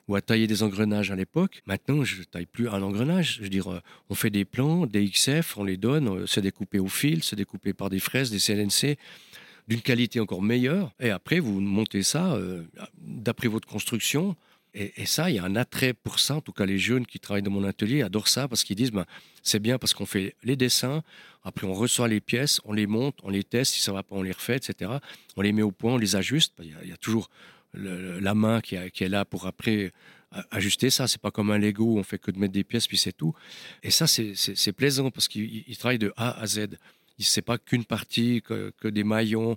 ou 0.08 0.16
à 0.16 0.20
tailler 0.20 0.46
des 0.46 0.62
engrenages 0.62 1.10
à 1.10 1.16
l'époque. 1.16 1.62
Maintenant, 1.66 2.04
je 2.04 2.20
ne 2.20 2.24
taille 2.24 2.46
plus 2.46 2.68
un 2.68 2.82
engrenage. 2.82 3.36
Je 3.36 3.42
veux 3.42 3.48
dire, 3.48 3.80
on 4.10 4.14
fait 4.14 4.30
des 4.30 4.44
plans, 4.44 4.86
des 4.86 5.08
XF, 5.08 5.56
on 5.56 5.64
les 5.64 5.76
donne, 5.76 6.26
c'est 6.26 6.42
découpé 6.42 6.78
au 6.78 6.88
fil, 6.88 7.22
c'est 7.22 7.36
découpé 7.36 7.72
par 7.72 7.88
des 7.88 8.00
fraises, 8.00 8.30
des 8.30 8.38
CNC 8.38 8.98
d'une 9.66 9.80
qualité 9.80 10.20
encore 10.20 10.42
meilleure. 10.42 10.92
Et 11.00 11.08
après, 11.08 11.40
vous 11.40 11.58
montez 11.58 12.02
ça 12.02 12.38
d'après 12.98 13.48
votre 13.48 13.66
construction 13.66 14.36
et, 14.74 15.06
ça, 15.06 15.30
il 15.30 15.36
y 15.36 15.38
a 15.38 15.44
un 15.44 15.54
attrait 15.54 15.94
pour 15.94 16.18
ça. 16.18 16.36
En 16.36 16.40
tout 16.40 16.52
cas, 16.52 16.66
les 16.66 16.78
jeunes 16.78 17.06
qui 17.06 17.20
travaillent 17.20 17.42
dans 17.42 17.50
mon 17.50 17.62
atelier 17.62 18.02
adorent 18.02 18.26
ça 18.26 18.48
parce 18.48 18.64
qu'ils 18.64 18.74
disent 18.74 18.90
ben, 18.90 19.06
c'est 19.42 19.60
bien 19.60 19.78
parce 19.78 19.94
qu'on 19.94 20.06
fait 20.06 20.34
les 20.42 20.56
dessins, 20.56 21.02
après 21.44 21.66
on 21.66 21.74
reçoit 21.74 22.08
les 22.08 22.20
pièces, 22.20 22.60
on 22.64 22.72
les 22.72 22.88
monte, 22.88 23.16
on 23.22 23.30
les 23.30 23.44
teste, 23.44 23.74
si 23.74 23.80
ça 23.80 23.92
va 23.92 24.02
pas, 24.02 24.16
on 24.16 24.22
les 24.22 24.32
refait, 24.32 24.56
etc. 24.56 24.90
On 25.36 25.42
les 25.42 25.52
met 25.52 25.62
au 25.62 25.70
point, 25.70 25.92
on 25.94 25.96
les 25.96 26.16
ajuste. 26.16 26.54
Il 26.60 26.88
y 26.88 26.92
a, 26.92 26.96
toujours 26.96 27.30
la 27.72 28.34
main 28.34 28.60
qui, 28.60 28.74
est 28.74 29.08
là 29.08 29.24
pour 29.24 29.46
après 29.46 29.92
ajuster 30.50 30.90
ça. 30.90 31.06
C'est 31.06 31.20
pas 31.20 31.30
comme 31.30 31.52
un 31.52 31.58
Lego 31.58 31.84
où 31.84 31.98
on 31.98 32.02
fait 32.02 32.18
que 32.18 32.32
de 32.32 32.38
mettre 32.40 32.52
des 32.52 32.64
pièces 32.64 32.88
puis 32.88 32.98
c'est 32.98 33.16
tout. 33.16 33.32
Et 33.84 33.92
ça, 33.92 34.08
c'est 34.08 34.72
plaisant 34.72 35.10
parce 35.12 35.28
qu'ils 35.28 35.76
travaillent 35.78 35.98
de 35.98 36.12
A 36.16 36.40
à 36.40 36.46
Z. 36.46 36.66
C'est 37.20 37.42
pas 37.42 37.58
qu'une 37.58 37.84
partie, 37.84 38.42
que 38.42 38.88
des 38.88 39.04
maillons. 39.04 39.56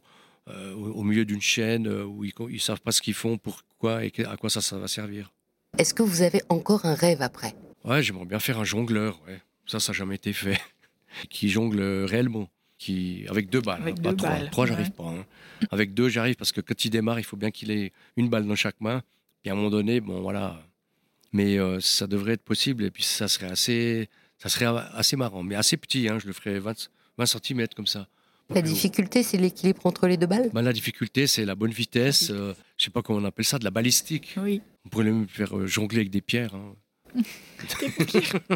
Euh, 0.49 0.73
au, 0.73 1.03
milieu 1.03 1.25
d'une 1.25 1.41
chaîne 1.41 1.87
euh, 1.87 2.05
où 2.05 2.23
ils 2.23 2.33
ne 2.39 2.57
savent 2.57 2.79
pas 2.79 2.93
ce 2.93 3.01
qu'ils 3.01 3.13
font, 3.13 3.37
pourquoi 3.37 4.05
et 4.05 4.13
à 4.25 4.37
quoi 4.37 4.49
ça, 4.49 4.61
ça 4.61 4.77
va 4.77 4.87
servir. 4.87 5.33
Est-ce 5.77 5.93
que 5.93 6.03
vous 6.03 6.21
avez 6.21 6.41
encore 6.47 6.85
un 6.85 6.93
rêve 6.93 7.21
après? 7.21 7.53
Ouais, 7.83 8.01
j'aimerais 8.01 8.25
bien 8.25 8.39
faire 8.39 8.57
un 8.57 8.63
jongleur. 8.63 9.19
Ouais. 9.27 9.41
Ça, 9.65 9.81
ça 9.81 9.91
n'a 9.91 9.97
jamais 9.97 10.15
été 10.15 10.31
fait. 10.31 10.59
qui 11.29 11.49
jongle 11.49 11.81
réellement. 11.81 12.49
Qui, 12.77 13.25
avec 13.27 13.49
deux 13.49 13.61
balles, 13.61 13.81
avec 13.81 13.97
hein, 13.99 14.13
deux. 14.13 14.23
Balles, 14.23 14.49
trois, 14.51 14.67
j'arrive 14.67 14.91
pas. 14.91 15.05
Hein. 15.05 15.25
Avec 15.71 15.95
deux, 15.95 16.09
j'arrive 16.09 16.35
parce 16.35 16.51
que 16.51 16.61
quand 16.61 16.85
il 16.85 16.91
démarre, 16.91 17.19
il 17.19 17.25
faut 17.25 17.35
bien 17.35 17.49
qu'il 17.49 17.71
ait 17.71 17.91
une 18.15 18.29
balle 18.29 18.45
dans 18.45 18.55
chaque 18.55 18.79
main. 18.79 19.01
Puis 19.41 19.49
à 19.49 19.53
un 19.53 19.55
moment 19.55 19.71
donné, 19.71 19.99
bon 19.99 20.21
voilà. 20.21 20.61
Mais 21.33 21.57
euh, 21.57 21.79
ça 21.79 22.07
devrait 22.07 22.33
être 22.33 22.43
possible 22.43 22.83
et 22.83 22.91
puis 22.91 23.03
ça 23.03 23.27
serait 23.27 23.49
assez, 23.49 24.09
ça 24.37 24.49
serait 24.49 24.67
assez 24.93 25.17
marrant, 25.17 25.41
mais 25.41 25.55
assez 25.55 25.75
petit. 25.75 26.07
Hein, 26.07 26.19
je 26.19 26.27
le 26.27 26.33
ferais 26.33 26.59
20, 26.59 26.89
20 27.17 27.25
cm 27.25 27.67
comme 27.75 27.87
ça. 27.87 28.07
La 28.49 28.61
difficulté, 28.61 29.23
c'est 29.23 29.37
l'équilibre 29.37 29.85
entre 29.85 30.07
les 30.07 30.17
deux 30.17 30.27
balles 30.27 30.49
bah, 30.53 30.61
La 30.61 30.73
difficulté, 30.73 31.27
c'est 31.27 31.43
la 31.43 31.55
bonne 31.55 31.71
vitesse. 31.71 32.29
Euh, 32.29 32.53
je 32.77 32.83
ne 32.83 32.85
sais 32.85 32.91
pas 32.91 33.01
comment 33.01 33.19
on 33.19 33.25
appelle 33.25 33.45
ça, 33.45 33.59
de 33.59 33.65
la 33.65 33.71
balistique. 33.71 34.35
Oui. 34.37 34.61
On 34.85 34.89
pourrait 34.89 35.05
même 35.05 35.27
faire 35.27 35.57
euh, 35.57 35.67
jongler 35.67 35.99
avec 35.99 36.11
des 36.11 36.21
pierres. 36.21 36.55
Hein. 36.55 36.73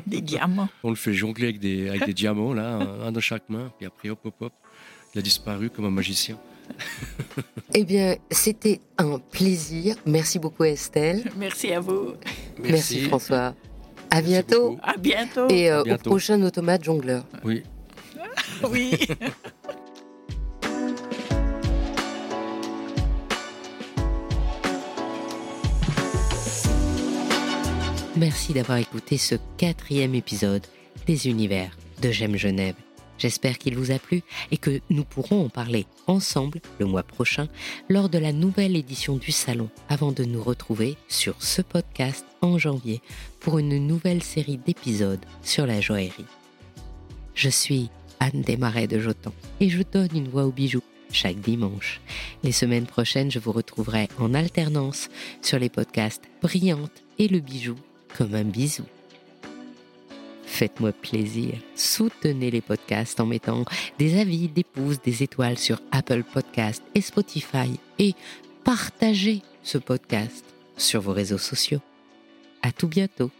des, 0.07 0.21
diamants. 0.21 0.69
On 0.83 0.89
le 0.89 0.95
fait 0.95 1.13
jongler 1.13 1.45
avec 1.45 1.59
des, 1.59 1.89
avec 1.89 2.05
des 2.05 2.13
diamants, 2.13 2.53
là, 2.53 2.75
un, 2.75 3.11
dans 3.11 3.19
chaque 3.19 3.49
main. 3.49 3.71
Puis 3.77 3.87
après, 3.87 4.09
hop, 4.09 4.19
hop, 4.23 4.35
hop. 4.39 4.53
Il 5.13 5.19
a 5.19 5.21
disparu 5.21 5.69
comme 5.69 5.85
un 5.85 5.91
magicien. 5.91 6.37
eh 7.73 7.83
bien, 7.83 8.15
c'était 8.29 8.79
un 8.97 9.19
plaisir. 9.19 9.95
Merci 10.05 10.39
beaucoup, 10.39 10.63
Estelle. 10.63 11.23
Merci 11.37 11.73
à 11.73 11.79
vous. 11.81 12.13
Merci, 12.63 13.01
François. 13.01 13.55
À 14.09 14.21
bientôt. 14.21 14.77
À 14.83 14.97
bientôt. 14.97 15.49
Et 15.49 15.69
euh, 15.69 15.83
au 15.83 15.97
prochain 15.97 16.41
automate 16.43 16.83
jongleur. 16.83 17.25
Oui. 17.43 17.63
oui. 18.69 18.91
Merci 28.22 28.53
d'avoir 28.53 28.78
écouté 28.78 29.17
ce 29.17 29.34
quatrième 29.57 30.13
épisode 30.13 30.67
des 31.07 31.28
univers 31.28 31.76
de 32.03 32.11
J'aime 32.11 32.36
Genève. 32.36 32.76
J'espère 33.17 33.57
qu'il 33.57 33.76
vous 33.76 33.89
a 33.89 33.97
plu 33.97 34.22
et 34.51 34.57
que 34.57 34.80
nous 34.91 35.03
pourrons 35.03 35.45
en 35.45 35.49
parler 35.49 35.88
ensemble 36.05 36.61
le 36.78 36.86
mois 36.86 37.01
prochain 37.01 37.47
lors 37.89 38.09
de 38.09 38.19
la 38.19 38.32
nouvelle 38.32 38.76
édition 38.76 39.15
du 39.15 39.32
salon 39.32 39.72
avant 39.89 40.11
de 40.11 40.24
nous 40.24 40.43
retrouver 40.43 40.97
sur 41.07 41.41
ce 41.41 41.63
podcast 41.63 42.24
en 42.41 42.59
janvier 42.59 43.01
pour 43.39 43.57
une 43.57 43.88
nouvelle 43.88 44.22
série 44.22 44.57
d'épisodes 44.57 45.26
sur 45.41 45.65
la 45.65 45.82
joaillerie. 45.82 46.26
Je 47.34 47.49
suis 47.49 47.89
Anne 48.19 48.43
Desmarais 48.43 48.86
de 48.86 48.99
Jotan 48.99 49.34
et 49.59 49.69
je 49.69 49.82
donne 49.82 50.15
une 50.15 50.30
voix 50.30 50.45
aux 50.45 50.51
bijoux 50.51 50.84
chaque 51.11 51.39
dimanche. 51.39 52.01
Les 52.43 52.51
semaines 52.51 52.86
prochaines, 52.86 53.32
je 53.32 53.39
vous 53.39 53.51
retrouverai 53.51 54.09
en 54.19 54.36
alternance 54.36 55.09
sur 55.41 55.57
les 55.57 55.69
podcasts 55.69 56.30
Brillante 56.39 57.01
et 57.17 57.28
le 57.28 57.39
bijou 57.39 57.78
comme 58.18 58.36
un 58.36 58.43
bisou. 58.43 58.84
Faites-moi 60.45 60.91
plaisir, 60.91 61.53
soutenez 61.76 62.51
les 62.51 62.62
podcasts 62.62 63.20
en 63.20 63.26
mettant 63.26 63.64
des 63.97 64.20
avis, 64.20 64.47
des 64.47 64.64
pouces, 64.64 65.01
des 65.01 65.24
étoiles 65.24 65.57
sur 65.57 65.82
Apple 65.91 66.24
Podcasts 66.24 66.84
et 66.93 67.01
Spotify 67.01 67.80
et 67.99 68.14
partagez 68.64 69.41
ce 69.64 69.78
podcast 69.78 70.43
sur 70.78 71.01
vos 71.01 71.14
réseaux 71.14 71.38
sociaux. 71.38 71.80
À 72.62 72.72
tout 72.72 72.88
bientôt. 72.88 73.32